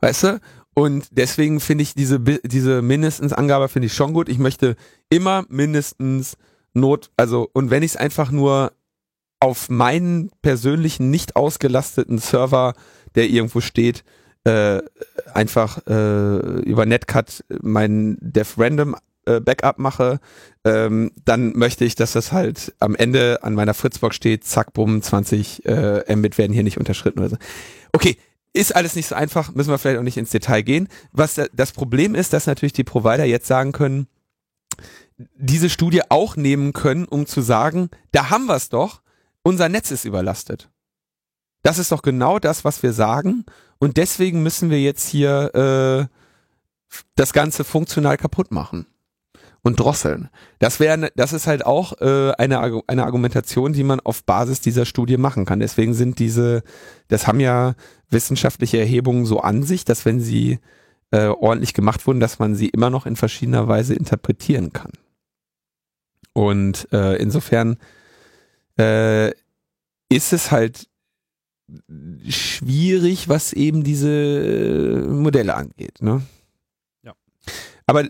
[0.00, 0.40] weißt du?
[0.72, 4.30] Und deswegen finde ich diese diese mindestens Angabe finde ich schon gut.
[4.30, 4.76] Ich möchte
[5.10, 6.36] immer mindestens
[6.72, 8.72] Not, also und wenn ich es einfach nur
[9.38, 12.74] auf meinen persönlichen nicht ausgelasteten Server,
[13.14, 14.04] der irgendwo steht,
[14.44, 14.80] äh,
[15.32, 18.96] einfach äh, über Netcat mein Def Random
[19.26, 20.20] äh, Backup mache,
[20.64, 25.02] ähm, dann möchte ich, dass das halt am Ende an meiner Fritzbox steht, zack, bumm,
[25.02, 27.36] 20 äh, Mbit werden hier nicht unterschritten oder so.
[27.92, 28.16] Okay,
[28.52, 30.88] ist alles nicht so einfach, müssen wir vielleicht auch nicht ins Detail gehen.
[31.12, 34.06] Was da, das Problem ist, dass natürlich die Provider jetzt sagen können,
[35.36, 39.02] diese Studie auch nehmen können, um zu sagen, da haben wir es doch,
[39.42, 40.70] unser Netz ist überlastet.
[41.62, 43.44] Das ist doch genau das, was wir sagen.
[43.78, 48.86] Und deswegen müssen wir jetzt hier äh, das Ganze funktional kaputt machen
[49.64, 50.28] und drosseln.
[50.58, 54.84] Das wäre, das ist halt auch äh, eine, eine Argumentation, die man auf Basis dieser
[54.84, 55.58] Studie machen kann.
[55.58, 56.62] Deswegen sind diese,
[57.08, 57.74] das haben ja
[58.10, 60.60] wissenschaftliche Erhebungen so an sich, dass wenn sie
[61.10, 64.92] äh, ordentlich gemacht wurden, dass man sie immer noch in verschiedener Weise interpretieren kann.
[66.34, 67.78] Und äh, insofern
[68.78, 69.30] äh,
[70.10, 70.88] ist es halt
[72.28, 76.02] schwierig, was eben diese Modelle angeht.
[76.02, 76.20] Ne?
[77.02, 77.14] Ja.
[77.86, 78.04] Aber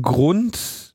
[0.00, 0.94] Grund,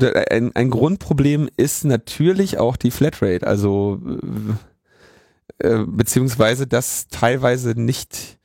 [0.00, 4.00] ein, ein Grundproblem ist natürlich auch die Flatrate, also
[5.60, 8.38] äh, äh, beziehungsweise das teilweise nicht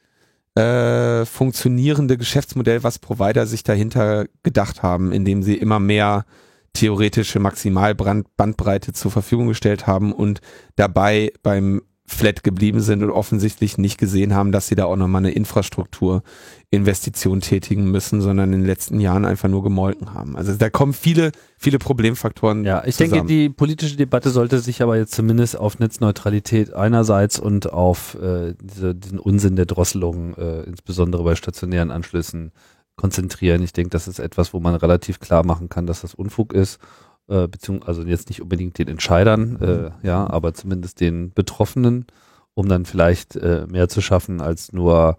[0.56, 6.26] äh, funktionierende Geschäftsmodell, was Provider sich dahinter gedacht haben, indem sie immer mehr
[6.74, 10.42] theoretische Maximalbandbreite zur Verfügung gestellt haben und
[10.76, 11.84] dabei beim
[12.14, 17.42] flat geblieben sind und offensichtlich nicht gesehen haben, dass sie da auch nochmal eine Infrastrukturinvestition
[17.42, 20.36] tätigen müssen, sondern in den letzten Jahren einfach nur gemolken haben.
[20.36, 22.64] Also da kommen viele, viele Problemfaktoren.
[22.64, 23.12] Ja, ich zusammen.
[23.12, 28.54] denke, die politische Debatte sollte sich aber jetzt zumindest auf Netzneutralität einerseits und auf äh,
[28.62, 32.52] diese, diesen Unsinn der Drosselung, äh, insbesondere bei stationären Anschlüssen,
[32.96, 33.64] konzentrieren.
[33.64, 36.80] Ich denke, das ist etwas, wo man relativ klar machen kann, dass das Unfug ist
[37.28, 42.06] äh, beziehungsweise also jetzt nicht unbedingt den Entscheidern, äh, ja, aber zumindest den Betroffenen,
[42.54, 45.18] um dann vielleicht äh, mehr zu schaffen als nur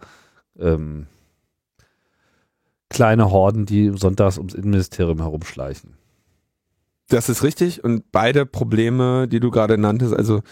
[0.58, 1.06] ähm,
[2.90, 5.94] kleine Horden, die sonntags ums Innenministerium herumschleichen.
[7.08, 10.42] Das ist richtig und beide Probleme, die du gerade nanntest, also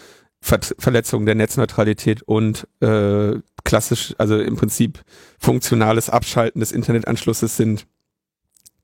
[0.41, 5.01] Ver Verletzung der Netzneutralität und äh, klassisch, also im Prinzip
[5.39, 7.87] funktionales Abschalten des Internetanschlusses sind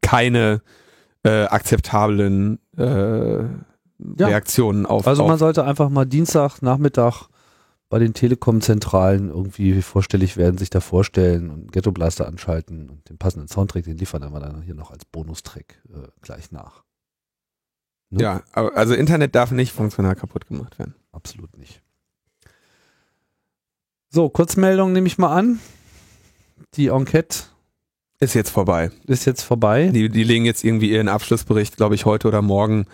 [0.02, 0.62] keine
[1.24, 4.28] äh, akzeptablen äh, ja.
[4.28, 5.08] Reaktionen auf.
[5.08, 7.28] Also man auf sollte einfach mal Dienstag, Nachmittag
[7.90, 13.18] bei den Telekom-Zentralen irgendwie vorstellig werden, sich da vorstellen und Ghetto Blaster anschalten und den
[13.18, 16.84] passenden Soundtrack, den liefern wir dann hier noch als Bonustrack äh, gleich nach.
[18.12, 18.24] Ne?
[18.24, 20.96] Ja, also Internet darf nicht funktional kaputt gemacht werden.
[21.12, 21.82] Absolut nicht.
[24.10, 25.60] So, Kurzmeldung nehme ich mal an.
[26.76, 27.44] Die Enquete
[28.20, 28.92] ist jetzt vorbei.
[29.08, 29.92] Ist jetzt vorbei.
[29.94, 32.86] Die, die legen jetzt irgendwie ihren Abschlussbericht, glaube ich, heute oder morgen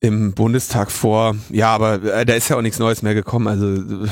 [0.00, 1.36] im Bundestag vor.
[1.50, 3.48] Ja, aber äh, da ist ja auch nichts Neues mehr gekommen.
[3.48, 4.08] Also äh,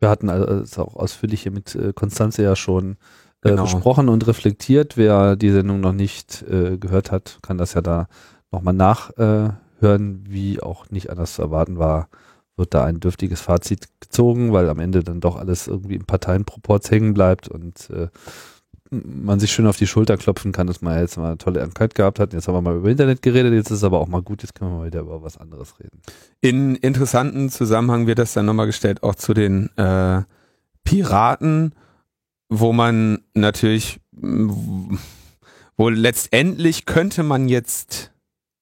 [0.00, 2.96] wir hatten also auch ausführlich hier mit äh, Konstanze ja schon
[3.42, 3.62] äh, genau.
[3.62, 4.96] besprochen und reflektiert.
[4.96, 8.08] Wer die Sendung noch nicht äh, gehört hat, kann das ja da
[8.50, 12.08] nochmal nachhören, wie auch nicht anders zu erwarten war,
[12.56, 16.90] wird da ein dürftiges Fazit gezogen, weil am Ende dann doch alles irgendwie im Parteienproporz
[16.90, 18.08] hängen bleibt und äh,
[18.90, 21.94] man sich schön auf die Schulter klopfen kann, dass man jetzt mal eine tolle Enquete
[21.94, 22.32] gehabt hat.
[22.32, 24.54] Jetzt haben wir mal über Internet geredet, jetzt ist es aber auch mal gut, jetzt
[24.54, 26.00] können wir mal wieder über was anderes reden.
[26.40, 30.22] In interessanten Zusammenhang wird das dann nochmal gestellt, auch zu den äh,
[30.84, 31.74] Piraten,
[32.48, 38.12] wo man natürlich, wo letztendlich könnte man jetzt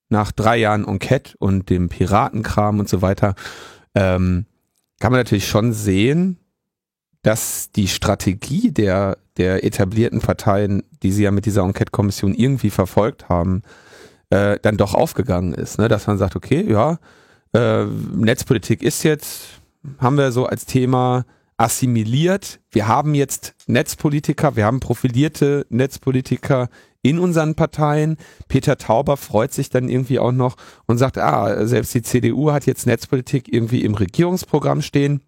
[0.08, 3.34] nach drei Jahren Enquete und dem Piratenkram und so weiter,
[3.94, 4.46] ähm,
[5.00, 6.38] kann man natürlich schon sehen,
[7.22, 13.28] dass die Strategie der, der etablierten Parteien, die sie ja mit dieser Enquete-Kommission irgendwie verfolgt
[13.28, 13.62] haben,
[14.30, 15.78] äh, dann doch aufgegangen ist.
[15.78, 15.89] Ne?
[15.89, 16.99] Dass man sagt, okay, ja,
[17.53, 19.61] äh, Netzpolitik ist jetzt,
[19.99, 21.24] haben wir so als Thema
[21.57, 22.61] assimiliert.
[22.70, 26.68] Wir haben jetzt Netzpolitiker, wir haben profilierte Netzpolitiker
[27.03, 28.16] in unseren Parteien.
[28.49, 30.57] Peter Tauber freut sich dann irgendwie auch noch
[30.87, 35.20] und sagt, ah, selbst die CDU hat jetzt Netzpolitik irgendwie im Regierungsprogramm stehen.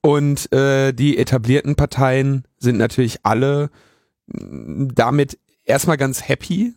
[0.00, 3.70] Und äh, die etablierten Parteien sind natürlich alle
[4.26, 6.74] mm, damit erstmal ganz happy,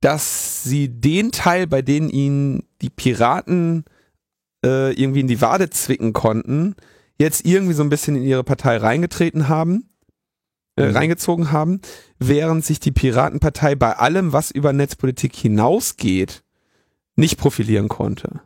[0.00, 3.84] dass sie den Teil, bei denen ihnen die Piraten
[4.64, 6.76] äh, irgendwie in die Wade zwicken konnten,
[7.18, 9.88] jetzt irgendwie so ein bisschen in ihre Partei reingetreten haben,
[10.76, 10.96] äh, mhm.
[10.96, 11.80] reingezogen haben,
[12.18, 16.42] während sich die Piratenpartei bei allem, was über Netzpolitik hinausgeht,
[17.16, 18.42] nicht profilieren konnte.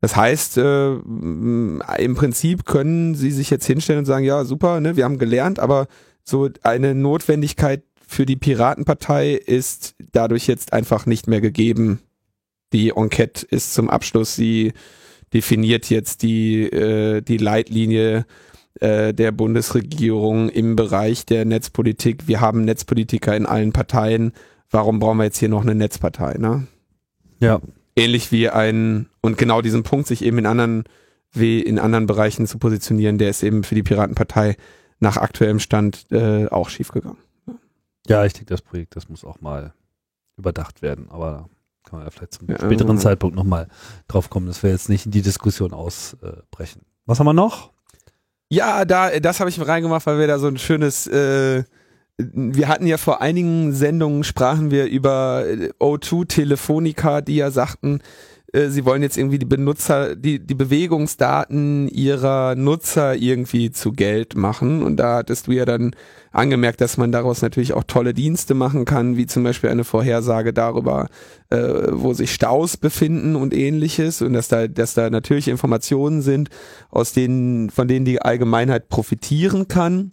[0.00, 4.96] Das heißt, äh, im Prinzip können sie sich jetzt hinstellen und sagen, ja, super, ne,
[4.96, 5.86] wir haben gelernt, aber
[6.22, 12.00] so eine Notwendigkeit für die Piratenpartei ist dadurch jetzt einfach nicht mehr gegeben.
[12.72, 14.74] Die Enquete ist zum Abschluss, sie
[15.32, 18.26] definiert jetzt die, äh, die Leitlinie
[18.80, 22.28] äh, der Bundesregierung im Bereich der Netzpolitik.
[22.28, 24.32] Wir haben Netzpolitiker in allen Parteien.
[24.70, 26.34] Warum brauchen wir jetzt hier noch eine Netzpartei?
[26.38, 26.66] Ne?
[27.40, 27.60] Ja,
[27.96, 30.84] ähnlich wie ein, und genau diesen Punkt, sich eben in anderen,
[31.32, 34.56] wie in anderen Bereichen zu positionieren, der ist eben für die Piratenpartei
[35.00, 37.18] nach aktuellem Stand äh, auch schiefgegangen.
[38.06, 39.74] Ja, ich denke, das Projekt, das muss auch mal
[40.36, 41.48] überdacht werden, aber
[41.84, 43.68] kann man ja vielleicht zum ja, späteren Zeitpunkt nochmal
[44.08, 46.82] drauf kommen, dass wir jetzt nicht in die Diskussion ausbrechen.
[47.04, 47.72] Was haben wir noch?
[48.48, 51.64] Ja, da, das habe ich reingemacht, weil wir da so ein schönes äh,
[52.18, 58.00] wir hatten ja vor einigen Sendungen sprachen wir über äh, O2 Telefonica, die ja sagten,
[58.56, 64.36] äh, sie wollen jetzt irgendwie die Benutzer, die, die Bewegungsdaten ihrer Nutzer irgendwie zu Geld
[64.36, 64.82] machen.
[64.82, 65.94] Und da hattest du ja dann
[66.32, 70.52] angemerkt, dass man daraus natürlich auch tolle Dienste machen kann, wie zum Beispiel eine Vorhersage
[70.52, 71.08] darüber,
[71.50, 71.58] äh,
[71.90, 74.22] wo sich Staus befinden und ähnliches.
[74.22, 76.48] Und dass da, dass da natürlich Informationen sind,
[76.90, 80.12] aus denen, von denen die Allgemeinheit profitieren kann.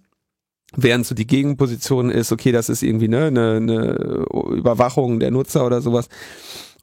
[0.76, 4.26] Während so die Gegenposition ist, okay, das ist irgendwie ne, eine, eine
[4.56, 6.10] Überwachung der Nutzer oder sowas.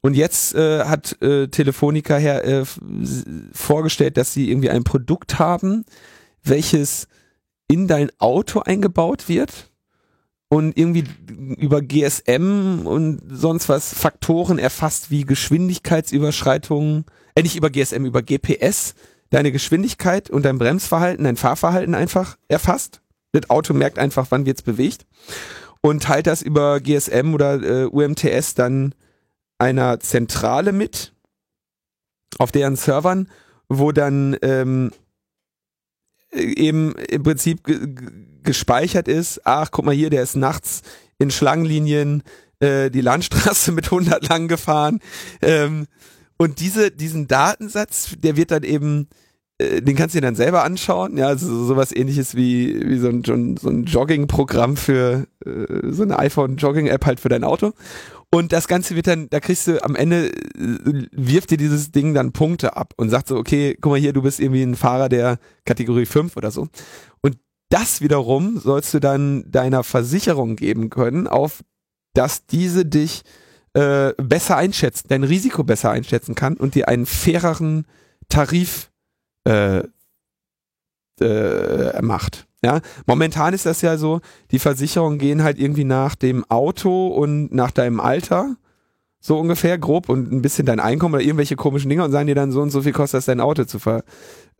[0.03, 2.65] Und jetzt äh, hat äh, Telefonica her äh,
[3.53, 5.85] vorgestellt, dass sie irgendwie ein Produkt haben,
[6.43, 7.07] welches
[7.69, 9.71] in dein Auto eingebaut wird
[10.49, 11.05] und irgendwie
[11.59, 18.95] über GSM und sonst was Faktoren erfasst wie Geschwindigkeitsüberschreitungen, äh nicht über GSM, über GPS
[19.31, 23.01] deine Geschwindigkeit und dein Bremsverhalten, dein Fahrverhalten einfach erfasst.
[23.33, 25.07] Das Auto merkt einfach, wann wird's bewegt
[25.83, 28.95] und teilt das über GSM oder äh, UMTS dann
[29.61, 31.13] einer Zentrale mit
[32.39, 33.29] auf deren Servern,
[33.69, 34.91] wo dann ähm,
[36.33, 37.61] eben im Prinzip
[38.43, 40.83] gespeichert ist, ach guck mal hier, der ist nachts
[41.19, 42.23] in Schlangenlinien
[42.61, 45.01] äh, die Landstraße mit 100 lang gefahren.
[45.43, 45.87] Ähm,
[46.37, 49.09] und diese, diesen Datensatz, der wird dann eben,
[49.59, 51.19] äh, den kannst du dir dann selber anschauen.
[51.19, 56.19] Ja, also sowas ähnliches wie, wie so ein, so ein Jogging-Programm für äh, so eine
[56.19, 57.75] iPhone-Jogging-App halt für dein Auto.
[58.33, 62.15] Und das Ganze wird dann, da kriegst du am Ende, äh, wirft dir dieses Ding
[62.15, 65.09] dann Punkte ab und sagt so, okay, guck mal hier, du bist irgendwie ein Fahrer
[65.09, 66.69] der Kategorie 5 oder so.
[67.23, 67.39] Und
[67.71, 71.63] das wiederum sollst du dann deiner Versicherung geben können, auf
[72.15, 73.23] dass diese dich
[73.75, 77.87] äh, besser einschätzen, dein Risiko besser einschätzen kann und dir einen faireren
[78.29, 78.91] Tarif
[79.45, 79.85] äh,
[81.21, 82.47] äh, macht.
[82.63, 87.53] Ja, momentan ist das ja so, die Versicherungen gehen halt irgendwie nach dem Auto und
[87.55, 88.57] nach deinem Alter,
[89.21, 92.35] so ungefähr grob und ein bisschen dein Einkommen oder irgendwelche komischen Dinge und sagen dir
[92.35, 94.03] dann so und so viel kostet das dein Auto zu ver,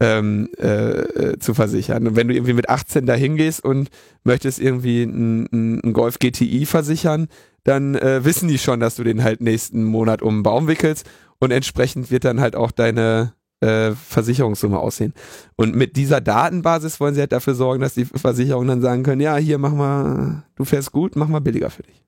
[0.01, 2.07] ähm, äh, äh zu versichern.
[2.07, 3.89] Und wenn du irgendwie mit 18 da hingehst und
[4.23, 7.29] möchtest irgendwie einen ein Golf GTI versichern,
[7.65, 11.09] dann äh, wissen die schon, dass du den halt nächsten Monat um den Baum wickelst
[11.39, 15.15] und entsprechend wird dann halt auch deine äh, Versicherungssumme aussehen.
[15.57, 19.21] Und mit dieser Datenbasis wollen sie halt dafür sorgen, dass die Versicherungen dann sagen können,
[19.21, 22.05] ja, hier mach mal, du fährst gut, mach mal billiger für dich.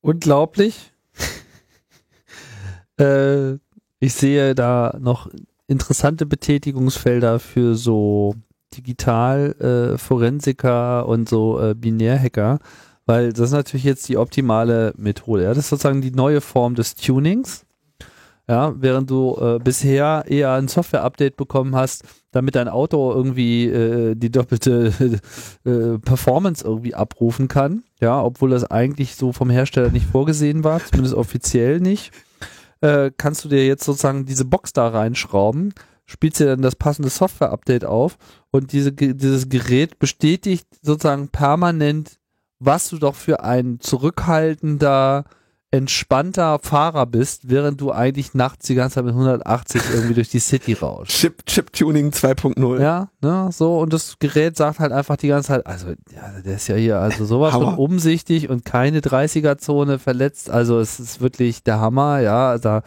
[0.00, 0.92] Unglaublich.
[2.98, 3.54] äh,
[4.00, 5.30] ich sehe da noch
[5.66, 8.34] interessante Betätigungsfelder für so
[8.76, 12.60] Digital-Forensiker äh, und so äh, Binärhacker,
[13.06, 15.42] weil das ist natürlich jetzt die optimale Methode.
[15.44, 15.50] Ja?
[15.50, 17.64] Das ist sozusagen die neue Form des Tunings.
[18.46, 24.14] Ja, während du äh, bisher eher ein Software-Update bekommen hast, damit dein Auto irgendwie äh,
[24.14, 24.92] die doppelte
[25.64, 27.84] äh, Performance irgendwie abrufen kann.
[28.00, 32.12] Ja, obwohl das eigentlich so vom Hersteller nicht vorgesehen war, zumindest offiziell nicht.
[32.82, 35.72] Äh, kannst du dir jetzt sozusagen diese Box da reinschrauben,
[36.04, 38.18] spielst dir dann das passende Software-Update auf
[38.50, 42.18] und diese, dieses Gerät bestätigt sozusagen permanent,
[42.58, 45.24] was du doch für ein zurückhaltender
[45.74, 50.38] entspannter Fahrer bist, während du eigentlich nachts die ganze Zeit mit 180 irgendwie durch die
[50.38, 51.16] City rauschst.
[51.18, 52.80] Chip, Chip Tuning 2.0.
[52.80, 56.54] Ja, ne, so und das Gerät sagt halt einfach die ganze Zeit, also ja, der
[56.54, 61.20] ist ja hier also sowas von umsichtig und keine 30er Zone verletzt, also es ist
[61.20, 62.82] wirklich der Hammer, ja, da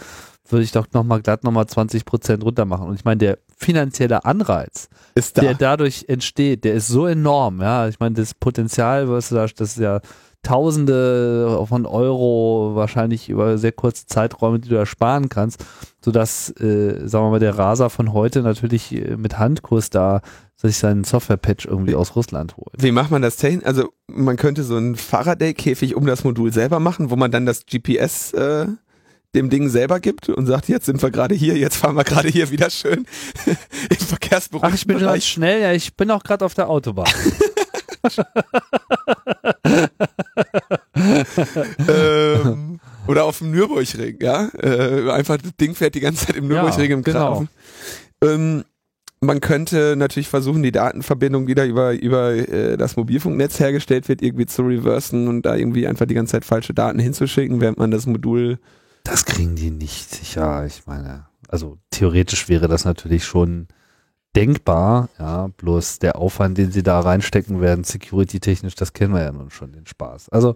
[0.49, 2.87] würde ich doch nochmal glatt nochmal 20 Prozent runter machen.
[2.87, 4.87] Und ich meine, der finanzielle Anreiz,
[5.33, 5.41] da.
[5.41, 7.89] der dadurch entsteht, der ist so enorm, ja.
[7.89, 9.99] Ich meine, das Potenzial, was du da, das ist ja
[10.43, 15.65] Tausende von Euro wahrscheinlich über sehr kurze Zeiträume, die du ersparen kannst,
[15.99, 20.21] sodass, äh, sagen wir mal, der Raser von heute natürlich äh, mit Handkurs da
[20.55, 22.73] sich seinen Software-Patch irgendwie aus Russland holt.
[22.77, 23.65] Wie macht man das technisch?
[23.65, 27.65] Also man könnte so einen Faraday-Käfig um das Modul selber machen, wo man dann das
[27.65, 28.67] GPS äh,
[29.35, 32.27] dem Ding selber gibt und sagt, jetzt sind wir gerade hier, jetzt fahren wir gerade
[32.29, 33.05] hier wieder schön
[33.45, 34.71] im Verkehrsbereich.
[34.71, 37.07] Ach, ich bin ganz schnell, ja, ich bin auch gerade auf der Autobahn.
[41.87, 44.49] ähm, oder auf dem Nürburgring, ja.
[44.59, 47.13] Äh, einfach das Ding fährt die ganze Zeit im Nürburgring ja, im Kreis.
[47.13, 47.47] Genau.
[48.23, 48.63] Ähm,
[49.19, 54.21] man könnte natürlich versuchen, die Datenverbindung, die da über, über äh, das Mobilfunknetz hergestellt wird,
[54.21, 57.91] irgendwie zu reversen und da irgendwie einfach die ganze Zeit falsche Daten hinzuschicken, während man
[57.91, 58.59] das Modul.
[59.03, 60.65] Das kriegen die nicht, sicher.
[60.65, 63.67] Ich meine, also theoretisch wäre das natürlich schon
[64.37, 69.31] denkbar, ja, bloß der Aufwand, den sie da reinstecken werden, security-technisch, das kennen wir ja
[69.31, 70.29] nun schon, den Spaß.
[70.29, 70.55] Also,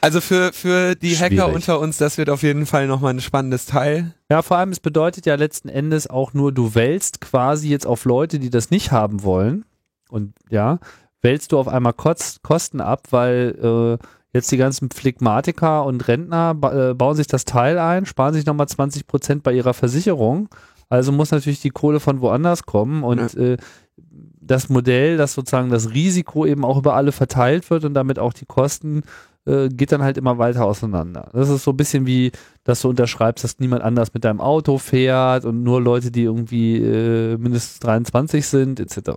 [0.00, 1.38] also für, für die schwierig.
[1.38, 4.14] Hacker unter uns, das wird auf jeden Fall nochmal ein spannendes Teil.
[4.30, 8.04] Ja, vor allem, es bedeutet ja letzten Endes auch nur, du wählst quasi jetzt auf
[8.04, 9.64] Leute, die das nicht haben wollen
[10.08, 10.80] und ja,
[11.22, 16.54] wählst du auf einmal Kost, Kosten ab, weil äh, jetzt die ganzen Phlegmatiker und Rentner
[16.54, 20.48] ba äh, bauen sich das Teil ein, sparen sich nochmal 20 Prozent bei ihrer Versicherung
[20.90, 23.40] also muss natürlich die Kohle von woanders kommen und ja.
[23.40, 23.56] äh,
[23.96, 28.32] das Modell, dass sozusagen das Risiko eben auch über alle verteilt wird und damit auch
[28.32, 29.02] die Kosten,
[29.46, 31.30] äh, geht dann halt immer weiter auseinander.
[31.32, 32.32] Das ist so ein bisschen wie,
[32.64, 36.76] dass du unterschreibst, dass niemand anders mit deinem Auto fährt und nur Leute, die irgendwie
[36.78, 39.10] äh, mindestens 23 sind, etc.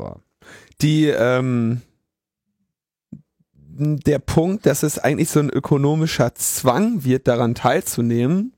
[0.81, 1.81] Die, ähm,
[3.57, 8.53] der Punkt, dass es eigentlich so ein ökonomischer Zwang wird, daran teilzunehmen,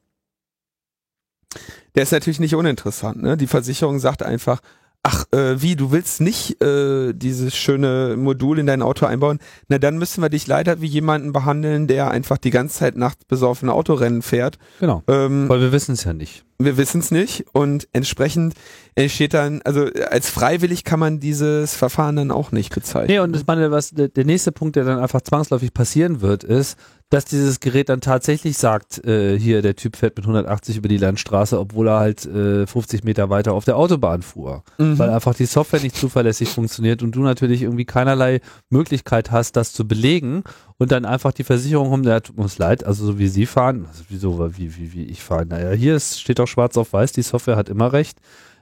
[1.95, 3.21] der ist natürlich nicht uninteressant.
[3.21, 3.37] Ne?
[3.37, 4.61] Die Versicherung sagt einfach,
[5.05, 9.39] ach, äh, wie, du willst nicht äh, dieses schöne Modul in dein Auto einbauen?
[9.67, 13.23] Na, dann müssen wir dich leider wie jemanden behandeln, der einfach die ganze Zeit nachts
[13.25, 14.57] besoffen Autorennen fährt.
[14.79, 16.43] Genau, ähm, weil wir wissen es ja nicht.
[16.57, 18.55] wir wissen es nicht und entsprechend
[18.95, 23.15] entsteht dann, also als freiwillig kann man dieses Verfahren dann auch nicht bezeichnen.
[23.15, 26.43] Nee, und ich meine, was der, der nächste Punkt, der dann einfach zwangsläufig passieren wird,
[26.43, 26.77] ist,
[27.15, 30.97] dass dieses Gerät dann tatsächlich sagt, äh, hier, der Typ fährt mit 180 über die
[30.97, 34.65] Landstraße, obwohl er halt äh, 50 Meter weiter auf der Autobahn fuhr.
[34.77, 34.99] Mhm.
[34.99, 39.71] Weil einfach die Software nicht zuverlässig funktioniert und du natürlich irgendwie keinerlei Möglichkeit hast, das
[39.71, 40.43] zu belegen
[40.77, 43.85] und dann einfach die Versicherung um, der tut uns leid, also so wie sie fahren,
[43.87, 45.45] also wieso, wie, wie, wie ich fahre.
[45.45, 48.19] Naja, hier ist, steht doch schwarz auf weiß, die Software hat immer recht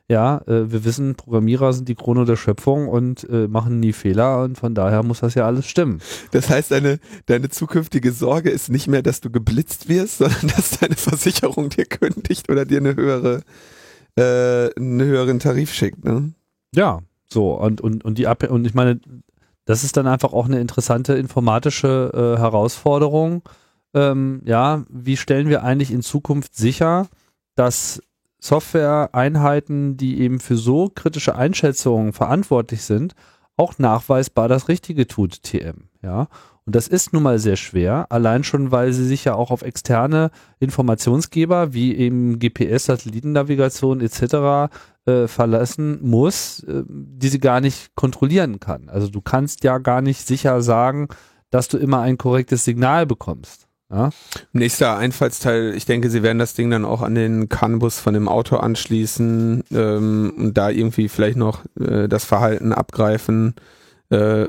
[0.10, 4.44] ja, äh, wir wissen, Programmierer sind die Krone der Schöpfung und äh, machen nie Fehler
[4.44, 6.02] und von daher muss das ja alles stimmen.
[6.32, 10.80] Das heißt, deine, deine zukünftige Sorge ist nicht mehr, dass du geblitzt wirst, sondern dass
[10.80, 13.42] deine Versicherung dir kündigt oder dir eine höhere,
[14.16, 16.34] äh, einen höheren Tarif schickt, ne?
[16.76, 17.00] Ja,
[17.30, 19.00] so und und und die Ab und ich meine,
[19.66, 23.44] das ist dann einfach auch eine interessante informatische äh, Herausforderung.
[23.94, 27.08] Ähm, ja, wie stellen wir eigentlich in Zukunft sicher,
[27.56, 28.02] dass
[28.44, 33.14] Software-Einheiten, die eben für so kritische Einschätzungen verantwortlich sind,
[33.56, 35.88] auch nachweisbar das Richtige tut, TM.
[36.02, 36.28] Ja.
[36.66, 39.62] Und das ist nun mal sehr schwer, allein schon, weil sie sich ja auch auf
[39.62, 40.30] externe
[40.60, 44.74] Informationsgeber wie eben GPS, Satellitennavigation etc.
[45.06, 48.90] Äh, verlassen muss, äh, die sie gar nicht kontrollieren kann.
[48.90, 51.08] Also du kannst ja gar nicht sicher sagen,
[51.50, 53.68] dass du immer ein korrektes Signal bekommst.
[53.94, 54.10] Ja?
[54.54, 58.28] Nächster Einfallsteil, ich denke, sie werden das Ding dann auch an den CAN-Bus von dem
[58.28, 63.54] Auto anschließen ähm, und da irgendwie vielleicht noch äh, das Verhalten abgreifen.
[64.10, 64.48] Äh,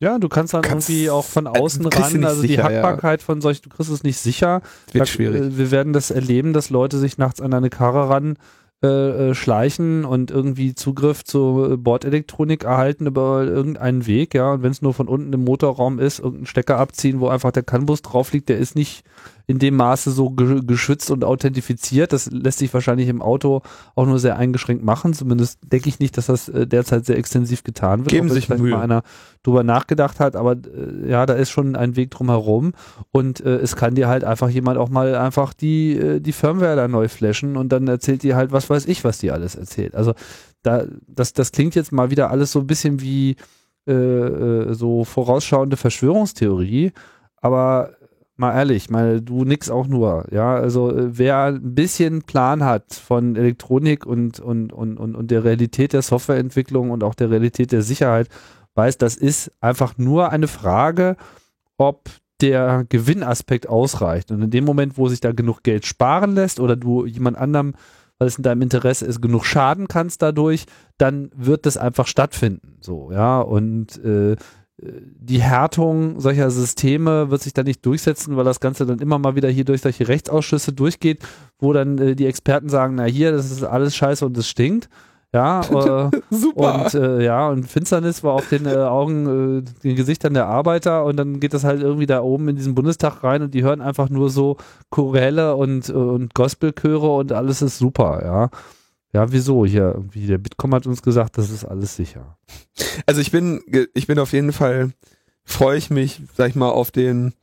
[0.00, 3.24] ja, du kannst dann kannst, irgendwie auch von außen ran, also sicher, die Hackbarkeit ja.
[3.24, 4.62] von solchen, du kriegst es nicht sicher.
[4.90, 5.42] Wird da, schwierig.
[5.42, 8.36] Äh, wir werden das erleben, dass Leute sich nachts an eine Karre ran
[8.82, 14.72] äh, äh, schleichen und irgendwie Zugriff zu Bordelektronik erhalten über irgendeinen Weg, ja, und wenn
[14.72, 18.32] es nur von unten im Motorraum ist, irgendeinen Stecker abziehen, wo einfach der CAN-Bus drauf
[18.32, 19.04] liegt, der ist nicht
[19.52, 22.14] in dem Maße so ge geschützt und authentifiziert.
[22.14, 23.60] Das lässt sich wahrscheinlich im Auto
[23.94, 25.12] auch nur sehr eingeschränkt machen.
[25.12, 28.08] Zumindest denke ich nicht, dass das äh, derzeit sehr extensiv getan wird.
[28.08, 28.70] Geben sich Mühe.
[28.70, 29.02] mal einer
[29.42, 32.72] drüber nachgedacht hat, aber äh, ja, da ist schon ein Weg drum herum
[33.10, 36.76] und äh, es kann dir halt einfach jemand auch mal einfach die, äh, die Firmware
[36.76, 39.94] da neu flashen und dann erzählt dir halt, was weiß ich, was die alles erzählt.
[39.94, 40.14] Also
[40.62, 43.36] da, das, das klingt jetzt mal wieder alles so ein bisschen wie
[43.84, 46.92] äh so vorausschauende Verschwörungstheorie,
[47.36, 47.90] aber
[48.36, 52.94] mal ehrlich, mal du nix auch nur, ja, also äh, wer ein bisschen Plan hat
[52.94, 57.72] von Elektronik und, und, und, und, und der Realität der Softwareentwicklung und auch der Realität
[57.72, 58.28] der Sicherheit,
[58.74, 61.16] weiß, das ist einfach nur eine Frage,
[61.76, 62.08] ob
[62.40, 64.30] der Gewinnaspekt ausreicht.
[64.30, 67.74] Und in dem Moment, wo sich da genug Geld sparen lässt oder du jemand anderem,
[68.18, 70.66] weil es in deinem Interesse ist, genug schaden kannst dadurch,
[70.98, 72.78] dann wird das einfach stattfinden.
[72.80, 74.36] So, ja, und äh,
[74.78, 79.36] die Härtung solcher Systeme wird sich dann nicht durchsetzen, weil das Ganze dann immer mal
[79.36, 81.22] wieder hier durch solche Rechtsausschüsse durchgeht,
[81.58, 84.88] wo dann äh, die Experten sagen, na hier, das ist alles scheiße und es stinkt.
[85.34, 85.60] Ja,
[86.10, 86.84] äh, super.
[86.84, 91.04] Und äh, ja, und Finsternis war auf den äh, Augen, äh, den Gesichtern der Arbeiter
[91.04, 93.80] und dann geht das halt irgendwie da oben in diesen Bundestag rein und die hören
[93.80, 94.56] einfach nur so
[94.90, 98.50] Choräle und, und Gospelchöre und alles ist super, ja.
[99.12, 99.66] Ja, wieso?
[99.66, 102.38] Hier, irgendwie, der Bitkom hat uns gesagt, das ist alles sicher.
[103.06, 103.62] Also ich bin,
[103.94, 104.92] ich bin auf jeden Fall,
[105.44, 107.34] freue ich mich, sag ich mal, auf den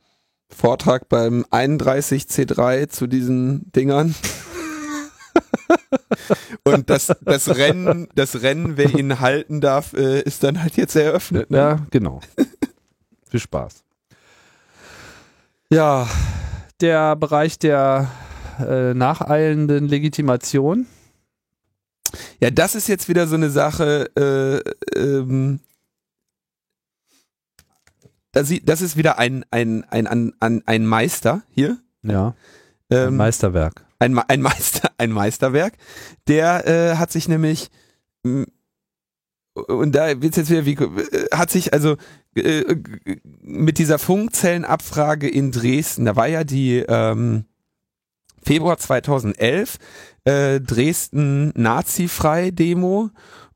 [0.48, 4.16] Vortrag beim 31C3 zu diesen Dingern.
[6.64, 10.96] Und das, das Rennen, das Rennen, wer ihn halten darf, äh, ist dann halt jetzt
[10.96, 11.50] eröffnet.
[11.50, 11.56] Ne?
[11.56, 12.20] Ja, genau.
[13.28, 13.84] Viel Spaß.
[15.72, 16.08] Ja,
[16.80, 18.10] der Bereich der
[18.58, 20.86] äh, nacheilenden Legitimation
[22.40, 25.60] ja, das ist jetzt wieder so eine Sache, äh, ähm,
[28.32, 28.50] das
[28.80, 31.78] ist wieder ein, ein, ein, ein, ein Meister hier.
[32.02, 32.34] Ja.
[32.88, 33.84] Ein ähm, Meisterwerk.
[33.98, 35.74] Ein, ein, Meister, ein Meisterwerk.
[36.28, 37.70] Der äh, hat sich nämlich
[39.54, 41.96] und da wird jetzt wieder wie äh, hat sich also
[42.36, 42.76] äh,
[43.42, 47.46] mit dieser Funkzellenabfrage in Dresden, da war ja die ähm,
[48.42, 49.78] Februar 2011
[50.24, 53.10] äh, Dresden Nazi-frei-Demo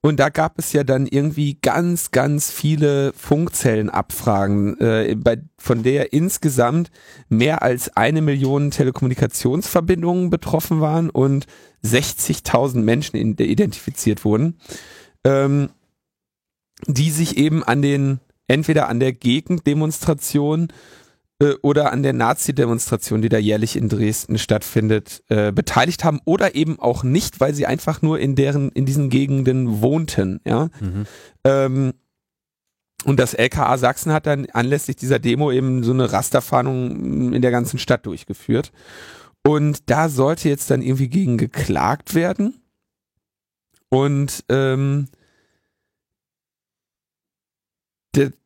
[0.04, 6.12] und da gab es ja dann irgendwie ganz, ganz viele Funkzellenabfragen, äh, bei, von der
[6.12, 6.90] insgesamt
[7.30, 11.46] mehr als eine Million Telekommunikationsverbindungen betroffen waren und
[11.84, 14.58] 60.000 Menschen in, identifiziert wurden,
[15.24, 15.70] ähm,
[16.86, 20.68] die sich eben an den, entweder an der Gegendemonstration
[21.40, 26.54] äh, oder an der Nazi-Demonstration, die da jährlich in Dresden stattfindet, äh, beteiligt haben oder
[26.54, 30.68] eben auch nicht, weil sie einfach nur in deren, in diesen Gegenden wohnten, ja.
[30.80, 31.06] Mhm.
[31.44, 31.92] Ähm,
[33.04, 37.50] und das LKA Sachsen hat dann anlässlich dieser Demo eben so eine Rasterfahndung in der
[37.50, 38.72] ganzen Stadt durchgeführt.
[39.46, 42.62] Und da sollte jetzt dann irgendwie gegen geklagt werden.
[43.90, 45.08] Und ähm,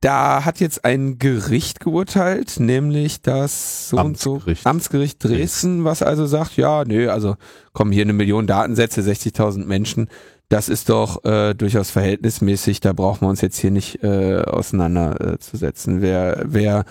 [0.00, 4.46] da hat jetzt ein Gericht geurteilt, nämlich das so Amtsgericht.
[4.46, 7.36] und so Amtsgericht Dresden, was also sagt, ja, nö, also
[7.72, 10.08] kommen hier eine Million Datensätze, 60.000 Menschen,
[10.48, 15.98] das ist doch äh, durchaus verhältnismäßig, da brauchen wir uns jetzt hier nicht äh, auseinanderzusetzen.
[15.98, 16.84] Äh, wer wer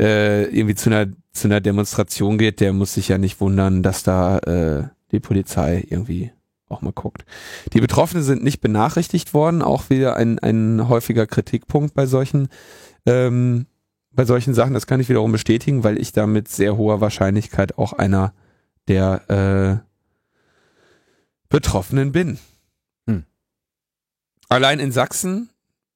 [0.00, 4.02] äh, irgendwie zu einer zu einer Demonstration geht, der muss sich ja nicht wundern, dass
[4.02, 6.32] da äh, die Polizei irgendwie
[6.70, 7.24] auch mal guckt.
[7.72, 12.48] Die Betroffenen sind nicht benachrichtigt worden, auch wieder ein, ein häufiger Kritikpunkt bei solchen,
[13.06, 13.66] ähm,
[14.12, 14.74] bei solchen Sachen.
[14.74, 18.32] Das kann ich wiederum bestätigen, weil ich da mit sehr hoher Wahrscheinlichkeit auch einer
[18.88, 19.90] der äh,
[21.48, 22.38] Betroffenen bin.
[23.06, 23.24] Hm.
[24.48, 25.50] Allein in Sachsen,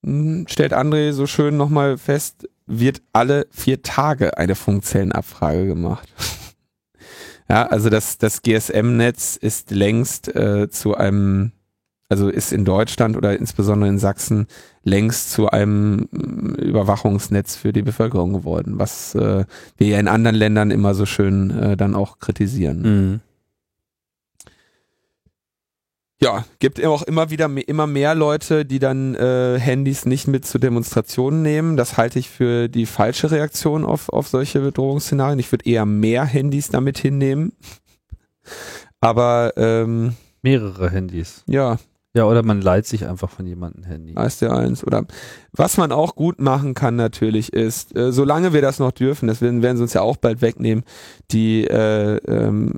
[0.05, 6.09] hm, stellt André so schön nochmal fest, wird alle vier Tage eine Funkzellenabfrage gemacht.
[7.49, 11.53] Ja, also das, das GSM-Netz ist längst äh, zu einem,
[12.09, 14.47] also ist in Deutschland oder insbesondere in Sachsen
[14.83, 19.45] längst zu einem mm, Überwachungsnetz für die Bevölkerung geworden, was äh,
[19.77, 22.83] wir ja in anderen Ländern immer so schön äh, dann auch kritisieren.
[22.83, 23.21] Mhm
[26.23, 30.59] ja, gibt auch immer wieder immer mehr Leute, die dann äh, Handys nicht mit zu
[30.59, 31.77] Demonstrationen nehmen.
[31.77, 35.39] Das halte ich für die falsche Reaktion auf, auf solche Bedrohungsszenarien.
[35.39, 37.53] Ich würde eher mehr Handys damit hinnehmen.
[39.01, 41.43] Aber ähm, mehrere Handys.
[41.47, 41.79] Ja,
[42.17, 44.15] ja, oder man leiht sich einfach von jemandem Handy.
[44.15, 44.85] Der eins.
[44.85, 45.05] Oder
[45.53, 49.41] was man auch gut machen kann natürlich ist, äh, solange wir das noch dürfen, das
[49.41, 50.85] werden, werden sie uns ja auch bald wegnehmen,
[51.33, 52.75] die äh, ähm,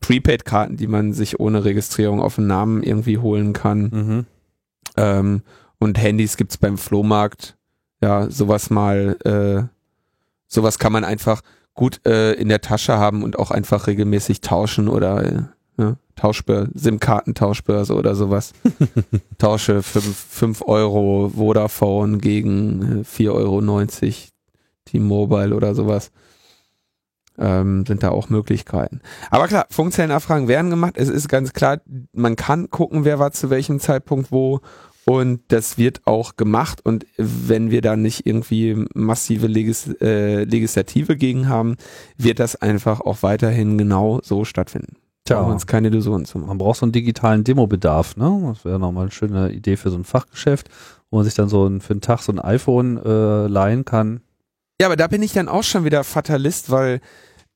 [0.00, 3.82] Prepaid-Karten, die man sich ohne Registrierung auf den Namen irgendwie holen kann.
[3.82, 4.26] Mhm.
[4.96, 5.42] Ähm,
[5.78, 7.56] und Handys gibt's beim Flohmarkt.
[8.02, 9.68] Ja, sowas mal, äh,
[10.48, 11.42] sowas kann man einfach
[11.74, 15.42] gut äh, in der Tasche haben und auch einfach regelmäßig tauschen oder äh,
[15.78, 18.52] ja, Tauschbörse, SIM-Kartentauschbörse oder sowas.
[19.38, 24.04] Tausche 5 Euro Vodafone gegen 4,90 äh, Euro
[24.84, 26.10] T-Mobile oder sowas.
[27.38, 29.00] Ähm, sind da auch Möglichkeiten.
[29.30, 30.94] Aber klar, Funkzellenabfragen werden gemacht.
[30.98, 31.80] Es ist ganz klar,
[32.12, 34.60] man kann gucken, wer war zu welchem Zeitpunkt wo.
[35.06, 36.84] Und das wird auch gemacht.
[36.84, 41.76] Und wenn wir da nicht irgendwie massive Legis äh, Legislative gegen haben,
[42.18, 44.96] wird das einfach auch weiterhin genau so stattfinden.
[45.30, 46.48] Tja, uns keine Illusionen zu machen.
[46.48, 48.42] Man braucht so einen digitalen Demobedarf, ne?
[48.48, 50.68] Das wäre nochmal eine schöne Idee für so ein Fachgeschäft,
[51.10, 54.22] wo man sich dann so ein, für einen Tag so ein iPhone äh, leihen kann.
[54.80, 57.00] Ja, aber da bin ich dann auch schon wieder Fatalist, weil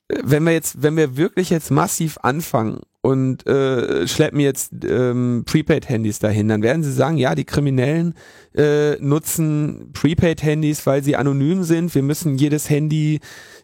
[0.09, 5.43] äh, wenn wir jetzt, wenn wir wirklich jetzt massiv anfangen und äh, schleppen jetzt ähm,
[5.45, 8.15] Prepaid-Handys dahin, dann werden sie sagen, ja, die Kriminellen
[8.57, 11.95] äh, nutzen Prepaid-Handys, weil sie anonym sind.
[11.95, 13.19] Wir müssen jedes Handy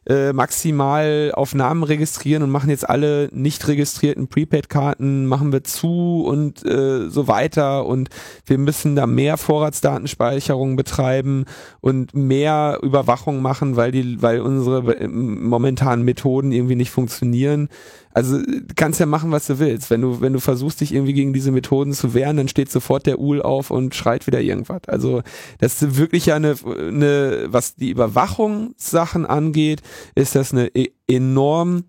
[0.07, 6.25] äh, maximal auf Namen registrieren und machen jetzt alle nicht registrierten Prepaid-Karten, machen wir zu
[6.27, 8.09] und äh, so weiter und
[8.47, 11.45] wir müssen da mehr Vorratsdatenspeicherung betreiben
[11.81, 17.69] und mehr Überwachung machen, weil die, weil unsere äh, momentanen Methoden irgendwie nicht funktionieren.
[18.13, 18.41] Also
[18.75, 19.91] kannst ja machen, was du willst.
[19.91, 23.07] Wenn du, wenn du versuchst, dich irgendwie gegen diese Methoden zu wehren, dann steht sofort
[23.07, 24.83] der Uhl auf und schreit wieder irgendwas.
[24.89, 25.23] Also
[25.59, 29.83] das ist wirklich ja eine, eine was die Überwachungssachen angeht,
[30.17, 31.85] ist das eine e-, enorm,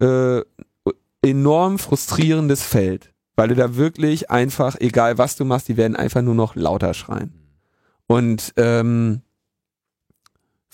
[0.00, 0.40] äh,
[1.22, 3.12] enorm frustrierendes Feld.
[3.36, 6.92] Weil du da wirklich einfach, egal was du machst, die werden einfach nur noch lauter
[6.92, 7.32] schreien.
[8.06, 9.22] Und ähm,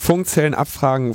[0.01, 1.12] Funkzellen abfragen,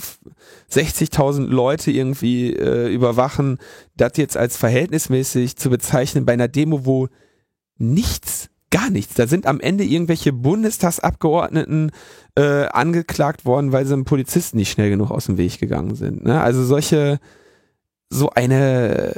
[0.69, 3.57] 60.000 Leute irgendwie äh, überwachen,
[3.95, 7.07] das jetzt als verhältnismäßig zu bezeichnen bei einer Demo, wo
[7.77, 11.91] nichts, gar nichts, da sind am Ende irgendwelche Bundestagsabgeordneten
[12.35, 16.25] äh, angeklagt worden, weil sie einem Polizisten nicht schnell genug aus dem Weg gegangen sind.
[16.25, 16.41] Ne?
[16.41, 17.21] Also solche,
[18.09, 19.13] so eine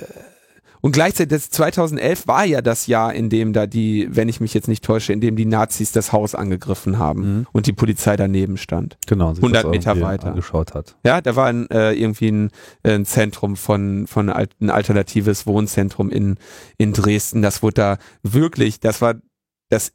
[0.86, 4.54] und gleichzeitig, das 2011 war ja das Jahr, in dem da die, wenn ich mich
[4.54, 7.48] jetzt nicht täusche, in dem die Nazis das Haus angegriffen haben mhm.
[7.52, 8.96] und die Polizei daneben stand.
[9.08, 9.30] Genau.
[9.30, 10.28] 100 Meter weiter.
[10.28, 10.96] Angeschaut hat.
[11.04, 12.52] Ja, da war ein, äh, irgendwie ein,
[12.84, 16.36] ein Zentrum von, von ein alternatives Wohnzentrum in,
[16.78, 17.42] in Dresden.
[17.42, 19.16] Das wurde da wirklich, das war
[19.70, 19.92] das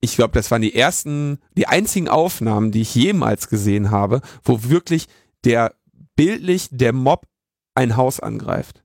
[0.00, 4.64] ich glaube, das waren die ersten, die einzigen Aufnahmen, die ich jemals gesehen habe, wo
[4.64, 5.06] wirklich
[5.44, 5.74] der
[6.16, 7.28] bildlich der Mob
[7.76, 8.82] ein Haus angreift.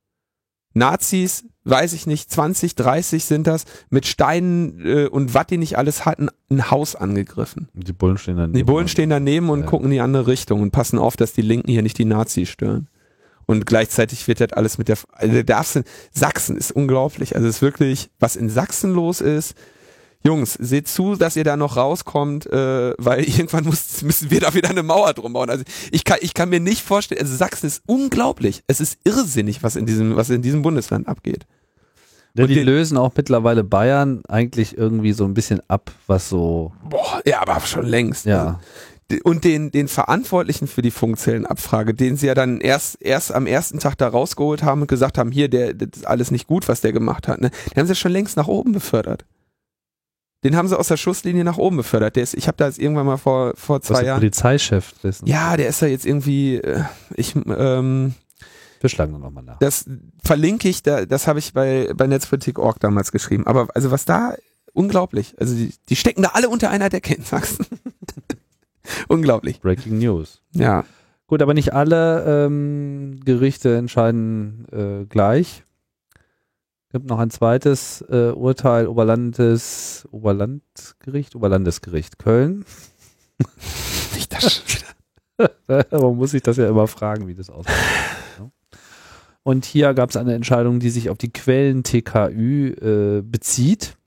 [0.73, 5.77] Nazis, weiß ich nicht, 20, 30 sind das, mit Steinen äh, und was die nicht
[5.77, 7.69] alles hatten, ein Haus angegriffen.
[7.73, 8.53] Die Bullen stehen daneben.
[8.53, 9.65] Die Bullen stehen daneben und ja.
[9.65, 12.49] gucken in die andere Richtung und passen auf, dass die Linken hier nicht die Nazis
[12.49, 12.87] stören.
[13.45, 15.81] Und gleichzeitig wird das alles mit der, also darfst
[16.11, 17.35] Sachsen ist unglaublich.
[17.35, 19.55] Also es ist wirklich, was in Sachsen los ist,
[20.25, 24.53] Jungs, seht zu, dass ihr da noch rauskommt, äh, weil irgendwann muss, müssen wir da
[24.53, 25.49] wieder eine Mauer drum bauen.
[25.49, 28.63] Also ich kann, ich kann mir nicht vorstellen, also Sachsen ist unglaublich.
[28.67, 31.45] Es ist irrsinnig, was in diesem, was in diesem Bundesland abgeht.
[32.35, 36.29] Ja, Und die den- lösen auch mittlerweile Bayern eigentlich irgendwie so ein bisschen ab, was
[36.29, 38.25] so, Boah, ja, aber schon längst.
[38.25, 38.59] ja.
[39.23, 43.77] Und den, den Verantwortlichen für die Funkzellenabfrage, den sie ja dann erst, erst am ersten
[43.77, 46.81] Tag da rausgeholt haben und gesagt haben, hier, der, das ist alles nicht gut, was
[46.81, 47.51] der gemacht hat, ne?
[47.75, 49.25] Den haben sie schon längst nach oben befördert.
[50.43, 52.15] Den haben sie aus der Schusslinie nach oben befördert.
[52.15, 54.19] Der ist, ich habe da jetzt irgendwann mal vor, vor zwei der Jahren.
[54.19, 55.25] Polizeichef wissen.
[55.27, 56.83] Ja, der ist ja jetzt irgendwie, äh,
[57.15, 58.13] ich, ähm,
[58.81, 59.59] Wir schlagen nochmal nach.
[59.59, 59.85] das
[60.23, 63.47] verlinke ich, da, das habe ich bei, bei Netzpolitik.org damals geschrieben.
[63.47, 64.35] Aber also was da,
[64.73, 65.35] unglaublich.
[65.39, 67.65] Also die, die stecken da alle unter einer Decke in Sachsen.
[69.07, 69.61] unglaublich.
[69.61, 70.41] Breaking News.
[70.51, 70.83] Ja.
[71.27, 75.63] Gut, aber nicht alle ähm, Gerichte entscheiden äh, gleich.
[76.93, 82.65] Gibt noch ein zweites äh, Urteil Oberlandes, Oberlandgericht, Oberlandesgericht Köln.
[84.13, 84.61] Nicht das.
[85.89, 87.73] Man muss sich das ja immer fragen, wie das aussieht.
[88.39, 88.51] ne?
[89.41, 93.97] Und hier gab es eine Entscheidung, die sich auf die Quellen TKÜ äh, bezieht.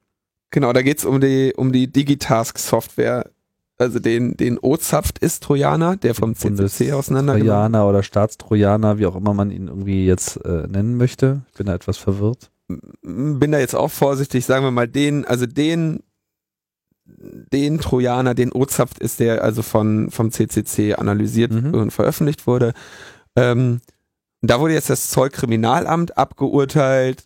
[0.51, 3.33] Genau, da geht's um die, um die Digitask-Software,
[3.79, 9.17] also den, den OZAPT ist Trojaner, der vom CCC auseinandergenommen Trojaner oder Staatstrojaner, wie auch
[9.17, 11.43] immer man ihn irgendwie jetzt äh, nennen möchte.
[11.51, 12.53] Ich bin da etwas verwirrt.
[12.69, 16.03] Bin da jetzt auch vorsichtig, sagen wir mal, den, also den,
[17.05, 21.75] den Trojaner, den OZAPT ist der also von, vom CCC analysiert Mhm.
[21.75, 22.75] und veröffentlicht wurde.
[23.37, 23.81] Ähm,
[24.43, 27.25] da wurde jetzt das Zollkriminalamt abgeurteilt,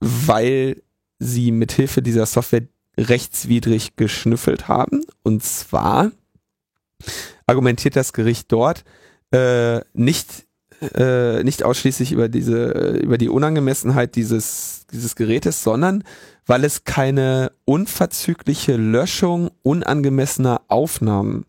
[0.00, 0.82] weil
[1.18, 2.66] sie mithilfe dieser Software
[2.98, 5.02] rechtswidrig geschnüffelt haben.
[5.22, 6.10] Und zwar
[7.46, 8.84] argumentiert das Gericht dort
[9.32, 10.43] äh, nicht
[10.94, 16.04] äh, nicht ausschließlich über diese über die Unangemessenheit dieses dieses Gerätes, sondern
[16.46, 21.46] weil es keine unverzügliche Löschung unangemessener Aufnahmen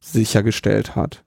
[0.00, 1.24] sichergestellt hat.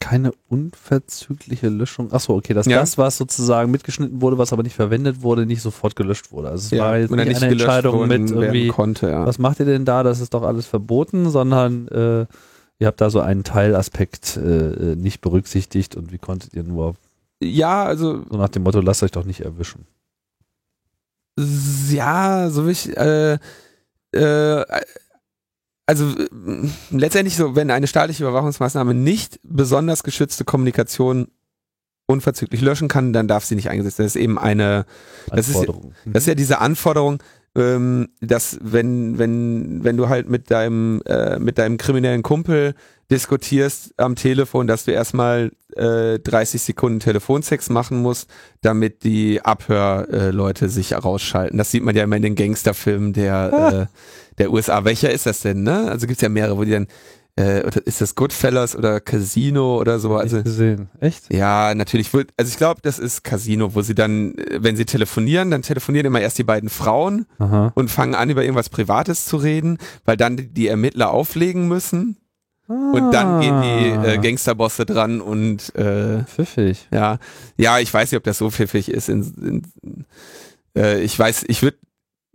[0.00, 2.12] Keine unverzügliche Löschung.
[2.12, 2.80] Achso, okay, dass Ja.
[2.80, 6.48] das, was sozusagen mitgeschnitten wurde, was aber nicht verwendet wurde, nicht sofort gelöscht wurde.
[6.48, 9.24] Also es war jetzt oder nicht, eine Entscheidung mit irgendwie, konnte, ja.
[9.24, 10.02] was macht ihr denn da?
[10.02, 12.26] Das ist doch alles verboten, sondern äh,
[12.82, 14.40] ihr habt da so einen Teilaspekt äh,
[14.92, 16.96] äh, nicht berücksichtigt und wie konntet ihr nur
[17.40, 19.86] Ja, also so nach dem Motto, lasst euch doch nicht erwischen.
[21.90, 23.38] ja, so wie ich, äh,
[24.12, 24.64] äh,
[25.86, 26.28] also äh,
[26.90, 31.28] letztendlich so, wenn eine staatliche Überwachungsmaßnahme nicht besonders geschützte Kommunikation
[32.06, 34.06] unverzüglich löschen kann, dann darf sie nicht eingesetzt werden.
[34.08, 34.84] Das ist eben eine,
[35.28, 35.66] Das ist-
[36.04, 37.22] das ist ja diese Anforderung,
[37.56, 42.74] ähm, dass wenn, wenn, wenn du halt mit deinem, äh, mit deinem kriminellen Kumpel
[43.10, 48.30] diskutierst am Telefon, dass du erstmal äh, 30 Sekunden Telefonsex machen musst,
[48.62, 51.58] damit die Abhörleute äh, sich rausschalten.
[51.58, 54.84] Das sieht man ja immer in den Gangsterfilmen der, äh, der USA.
[54.84, 55.90] Welcher ist das denn, ne?
[55.90, 56.86] Also gibt's ja mehrere, wo die dann,
[57.36, 60.16] äh, oder ist das Goodfellas oder Casino oder so?
[60.16, 60.90] Also Nicht gesehen.
[61.00, 61.32] Echt?
[61.32, 64.84] ja, natürlich wird, also ich glaube, das ist Casino, wo sie dann, äh, wenn sie
[64.84, 67.72] telefonieren, dann telefonieren immer erst die beiden Frauen Aha.
[67.74, 72.18] und fangen an, über irgendwas Privates zu reden, weil dann die, die Ermittler auflegen müssen
[72.68, 74.20] und dann gehen die äh, Ah.
[74.20, 76.88] Gangsterbosse dran und äh, Pfiffig.
[76.92, 77.18] ja,
[77.58, 79.08] ja, ich weiß nicht, ob das so pfiffig ist.
[79.10, 80.04] In, in,
[80.76, 81.76] äh, ich weiß, ich würde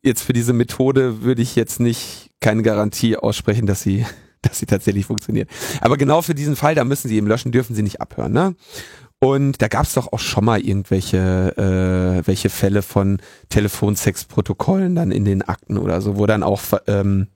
[0.04, 4.06] jetzt für diese Methode würde ich jetzt nicht keine Garantie aussprechen, dass sie,
[4.48, 5.50] dass sie tatsächlich funktioniert.
[5.82, 8.56] Aber genau für diesen Fall, da müssen sie eben löschen, dürfen sie nicht abhören, ne?
[9.20, 13.20] Und da gab es doch auch schon mal irgendwelche äh, welche Fälle von
[13.50, 17.28] Telefonsexprotokollen dann in den Akten oder so, wo dann auch ähm,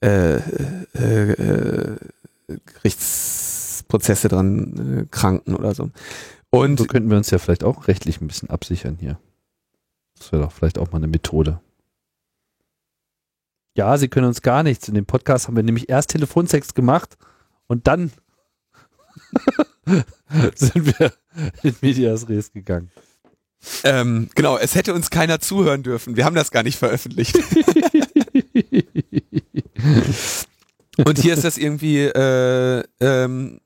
[0.00, 1.96] äh, äh, äh,
[2.64, 5.90] Gerichtsprozesse dran äh, kranken oder so.
[6.50, 9.18] Und so könnten wir uns ja vielleicht auch rechtlich ein bisschen absichern hier.
[10.16, 11.60] Das wäre doch vielleicht auch mal eine Methode.
[13.76, 14.88] Ja, sie können uns gar nichts.
[14.88, 17.16] In dem Podcast haben wir nämlich erst Telefonsex gemacht
[17.66, 18.10] und dann
[20.54, 21.12] sind wir
[21.62, 22.90] in Medias Res gegangen.
[23.84, 26.16] ähm, genau, es hätte uns keiner zuhören dürfen.
[26.16, 27.38] Wir haben das gar nicht veröffentlicht.
[31.04, 33.60] Und hier ist das irgendwie, äh, ähm,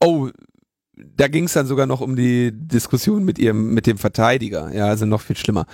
[0.00, 0.30] oh,
[0.96, 4.74] da ging es dann sogar noch um die Diskussion mit ihrem, mit dem Verteidiger.
[4.74, 5.66] Ja, also noch viel schlimmer.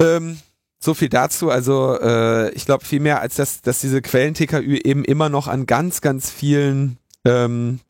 [0.00, 0.38] Ähm,
[0.78, 1.50] so viel dazu.
[1.50, 5.66] Also äh, ich glaube viel mehr als das, dass diese Quellen-TKÜ eben immer noch an
[5.66, 7.80] ganz, ganz vielen ähm,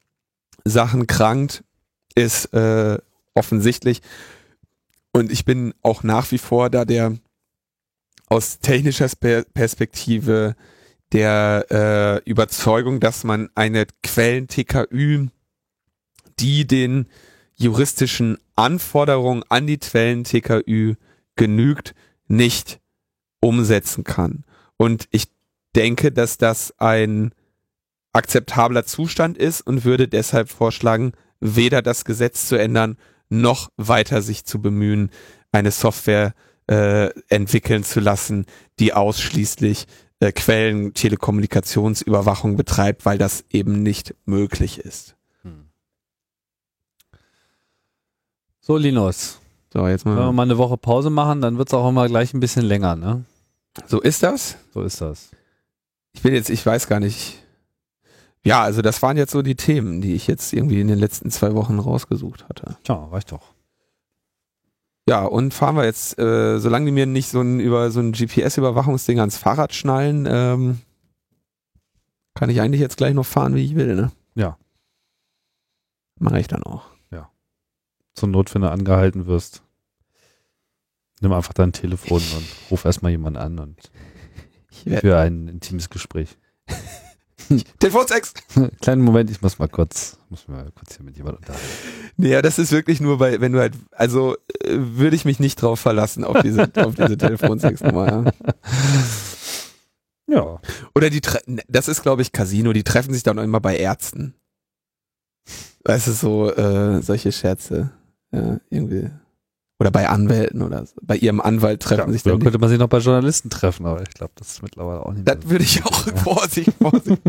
[0.65, 1.65] Sachen krankt,
[2.15, 2.99] ist äh,
[3.35, 4.03] offensichtlich.
[5.13, 7.17] Und ich bin auch nach wie vor da der
[8.27, 10.55] aus technischer Spe- Perspektive
[11.13, 15.29] der äh, Überzeugung, dass man eine Quellen-TKÜ,
[16.39, 17.07] die den
[17.55, 20.95] juristischen Anforderungen an die Quellen-TKÜ
[21.37, 21.95] genügt,
[22.29, 22.81] nicht
[23.41, 24.45] umsetzen kann.
[24.77, 25.29] Und ich
[25.75, 27.33] denke, dass das ein
[28.13, 32.97] akzeptabler Zustand ist und würde deshalb vorschlagen, weder das Gesetz zu ändern,
[33.29, 35.11] noch weiter sich zu bemühen,
[35.51, 36.35] eine Software
[36.69, 38.47] äh, entwickeln zu lassen,
[38.79, 39.87] die ausschließlich
[40.21, 45.17] äh, Quellen Telekommunikationsüberwachung betreibt, weil das eben nicht möglich ist.
[45.43, 45.71] Hm.
[48.61, 49.42] So, Linus.
[49.73, 50.17] So, jetzt mal.
[50.17, 52.65] Wenn wir mal eine Woche Pause machen, dann wird es auch immer gleich ein bisschen
[52.65, 53.25] länger, ne?
[53.87, 54.57] So ist das?
[54.75, 55.31] So ist das.
[56.13, 57.43] Ich bin jetzt, ich weiß gar nicht.
[58.45, 61.31] Ja, also das waren jetzt so die Themen, die ich jetzt irgendwie in den letzten
[61.31, 62.77] zwei Wochen rausgesucht hatte.
[62.85, 63.55] Tja, reicht doch.
[65.09, 68.13] Ja, und fahren wir jetzt, äh, solange die mir nicht so ein über so ein
[68.13, 70.81] GPS-Überwachungsding ans Fahrrad schnallen, ähm,
[72.35, 74.13] kann ich eigentlich jetzt gleich noch fahren, wie ich will, ne?
[74.35, 74.59] Ja.
[76.21, 76.92] Mache ich dann auch.
[78.15, 79.63] Zur Not, wenn du angehalten wirst,
[81.21, 83.91] nimm einfach dein Telefon und ruf erstmal jemanden an und
[85.01, 86.37] für ein intimes Gespräch.
[87.79, 88.35] Telefonsex!
[88.81, 91.67] Kleinen Moment, ich muss mal kurz, muss mal kurz hier mit jemandem unterhalten.
[92.17, 95.61] Naja, das ist wirklich nur bei, wenn du halt, also äh, würde ich mich nicht
[95.61, 98.33] drauf verlassen, auf diese, auf diese Telefonsex-Nummer, ja.
[100.29, 100.61] Ja.
[100.95, 101.21] Oder die,
[101.69, 104.35] das ist glaube ich Casino, die treffen sich dann immer bei Ärzten.
[105.85, 107.91] Weißt du, so, äh, solche Scherze.
[108.33, 109.11] Ja, irgendwie.
[109.83, 110.95] Oder bei Anwälten oder so.
[111.03, 112.39] bei ihrem Anwalt treffen ja, sich dann.
[112.39, 115.27] könnte man sich noch bei Journalisten treffen, aber ich glaube, das ist mittlerweile auch nicht.
[115.27, 117.21] Das würde ich auch Vorsicht, Vorsicht.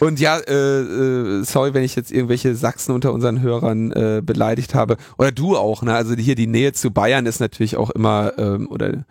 [0.00, 4.74] Und ja, äh, äh, sorry, wenn ich jetzt irgendwelche Sachsen unter unseren Hörern äh, beleidigt
[4.74, 4.96] habe.
[5.18, 5.94] Oder du auch, ne?
[5.94, 9.04] Also hier die Nähe zu Bayern ist natürlich auch immer, ähm, oder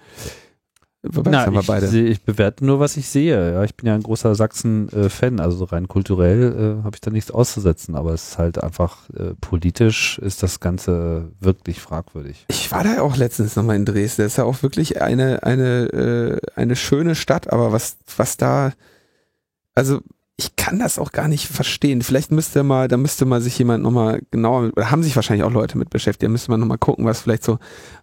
[1.26, 3.54] na, ich, seh, ich, bewerte nur, was ich sehe.
[3.54, 7.32] Ja, ich bin ja ein großer Sachsen-Fan, also rein kulturell äh, habe ich da nichts
[7.32, 12.46] auszusetzen, aber es ist halt einfach äh, politisch ist das Ganze wirklich fragwürdig.
[12.50, 14.24] Ich war da auch letztens nochmal in Dresden.
[14.24, 18.74] Das ist ja auch wirklich eine eine äh, eine schöne Stadt, aber was was da
[19.76, 20.00] also
[20.38, 22.02] ich kann das auch gar nicht verstehen.
[22.02, 25.52] Vielleicht müsste mal, da müsste mal sich jemand nochmal genauer, oder haben sich wahrscheinlich auch
[25.52, 27.58] Leute mit beschäftigt, da müsste man nochmal gucken, was vielleicht so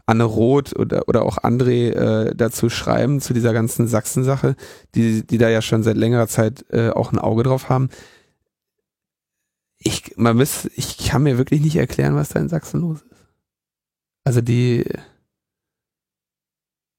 [0.06, 4.56] Anne Roth oder, oder auch André äh, dazu schreiben, zu dieser ganzen Sachsen-Sache,
[4.94, 7.90] die, die da ja schon seit längerer Zeit äh, auch ein Auge drauf haben.
[9.78, 13.26] Ich, man muss, ich kann mir wirklich nicht erklären, was da in Sachsen los ist.
[14.24, 14.84] Also die.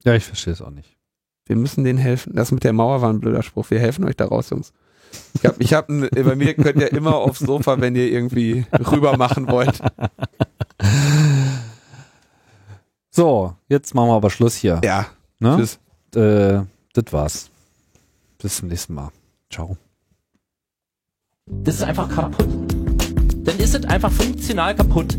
[0.03, 0.97] Ja, ich verstehe es auch nicht.
[1.45, 2.35] Wir müssen denen helfen.
[2.35, 3.69] Das mit der Mauer war ein blöder Spruch.
[3.71, 4.73] Wir helfen euch da raus, Jungs.
[5.33, 9.17] Ich hab, ich hab, bei mir könnt ihr immer aufs Sofa, wenn ihr irgendwie rüber
[9.17, 9.81] machen wollt.
[13.15, 14.81] So, jetzt machen wir aber Schluss hier.
[14.83, 15.05] Ja.
[15.39, 15.57] Ne?
[15.57, 15.79] Tschüss.
[16.15, 17.51] Äh, das war's.
[18.41, 19.11] Bis zum nächsten Mal.
[19.51, 19.77] Ciao.
[21.45, 22.47] Das ist einfach kaputt.
[23.43, 25.15] Dann ist es einfach funktional kaputt.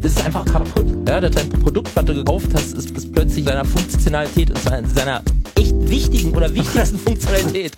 [0.00, 0.86] Das ist einfach kaputt.
[1.06, 4.58] Ja, dein Produkt, was du gekauft hast, ist, ist plötzlich seiner Funktionalität und
[4.94, 5.22] seiner
[5.56, 7.72] echt wichtigen oder wichtigsten Funktionalität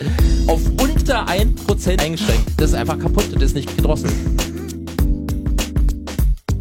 [0.47, 2.49] auf unter 1% eingeschränkt.
[2.59, 4.13] Das ist einfach kaputt, das ist nicht gedrosselt.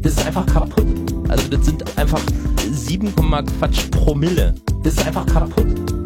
[0.02, 0.88] Das ist einfach kaputt.
[1.30, 2.22] Also das sind einfach
[2.72, 3.14] 7,
[3.60, 4.56] Quatsch Promille.
[4.84, 6.01] Das ist einfach kaputt.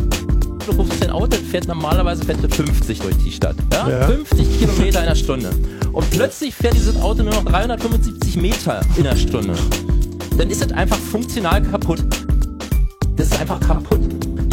[0.65, 3.55] Du rufst dein Auto, fährt normalerweise fährt 50 durch die Stadt.
[3.71, 3.89] Ja?
[3.89, 4.07] ja?
[4.07, 5.49] 50 Kilometer in der Stunde.
[5.91, 9.53] Und plötzlich fährt dieses Auto nur noch 375 Meter in der Stunde.
[10.37, 12.03] Dann ist es einfach funktional kaputt.
[13.15, 14.01] Das ist einfach kaputt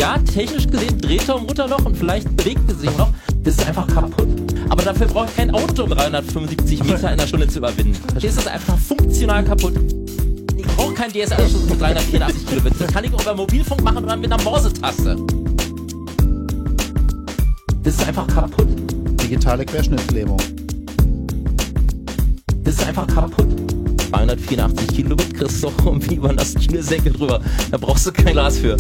[0.03, 3.11] ja, technisch gesehen dreht er Mutterloch und vielleicht bewegt er sich noch.
[3.45, 4.27] Das ist einfach kaputt.
[4.69, 7.95] Aber dafür braucht ich kein Auto, um 375 Meter in der Stunde zu überwinden.
[7.95, 8.43] Verstehst du?
[8.43, 9.75] Das ist einfach funktional kaputt.
[10.57, 12.73] Ich brauche keinen DSL-Anschluss mit 384 Kilobit.
[12.81, 15.17] Das kann ich auch über Mobilfunk machen oder mit einer Morsetaste.
[17.83, 18.69] Das ist einfach kaputt.
[19.23, 20.39] Digitale Querschnittslähmung.
[22.65, 23.49] Das ist einfach kaputt.
[24.11, 27.41] 284 Kilobit kriegst du doch irgendwie über einen Schnürsenkel drüber.
[27.71, 28.77] Da brauchst du kein Glas für.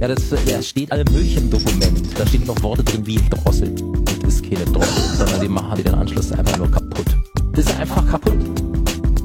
[0.00, 2.00] Ja, das, das steht alle möglichen Dokument.
[2.18, 3.74] Da stehen noch Worte drin wie Drossel.
[4.22, 7.06] Das ist keine Drossel, sondern die machen die den Anschluss einfach nur kaputt.
[7.52, 8.38] Das ist einfach kaputt.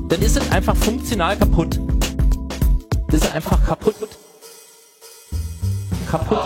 [0.09, 1.79] Dann ist es einfach funktional kaputt.
[3.09, 3.63] Das ist einfach.
[3.65, 3.95] Kaputt.
[6.09, 6.37] Kaputt.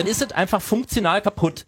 [0.00, 1.66] Dann ist es einfach funktional kaputt.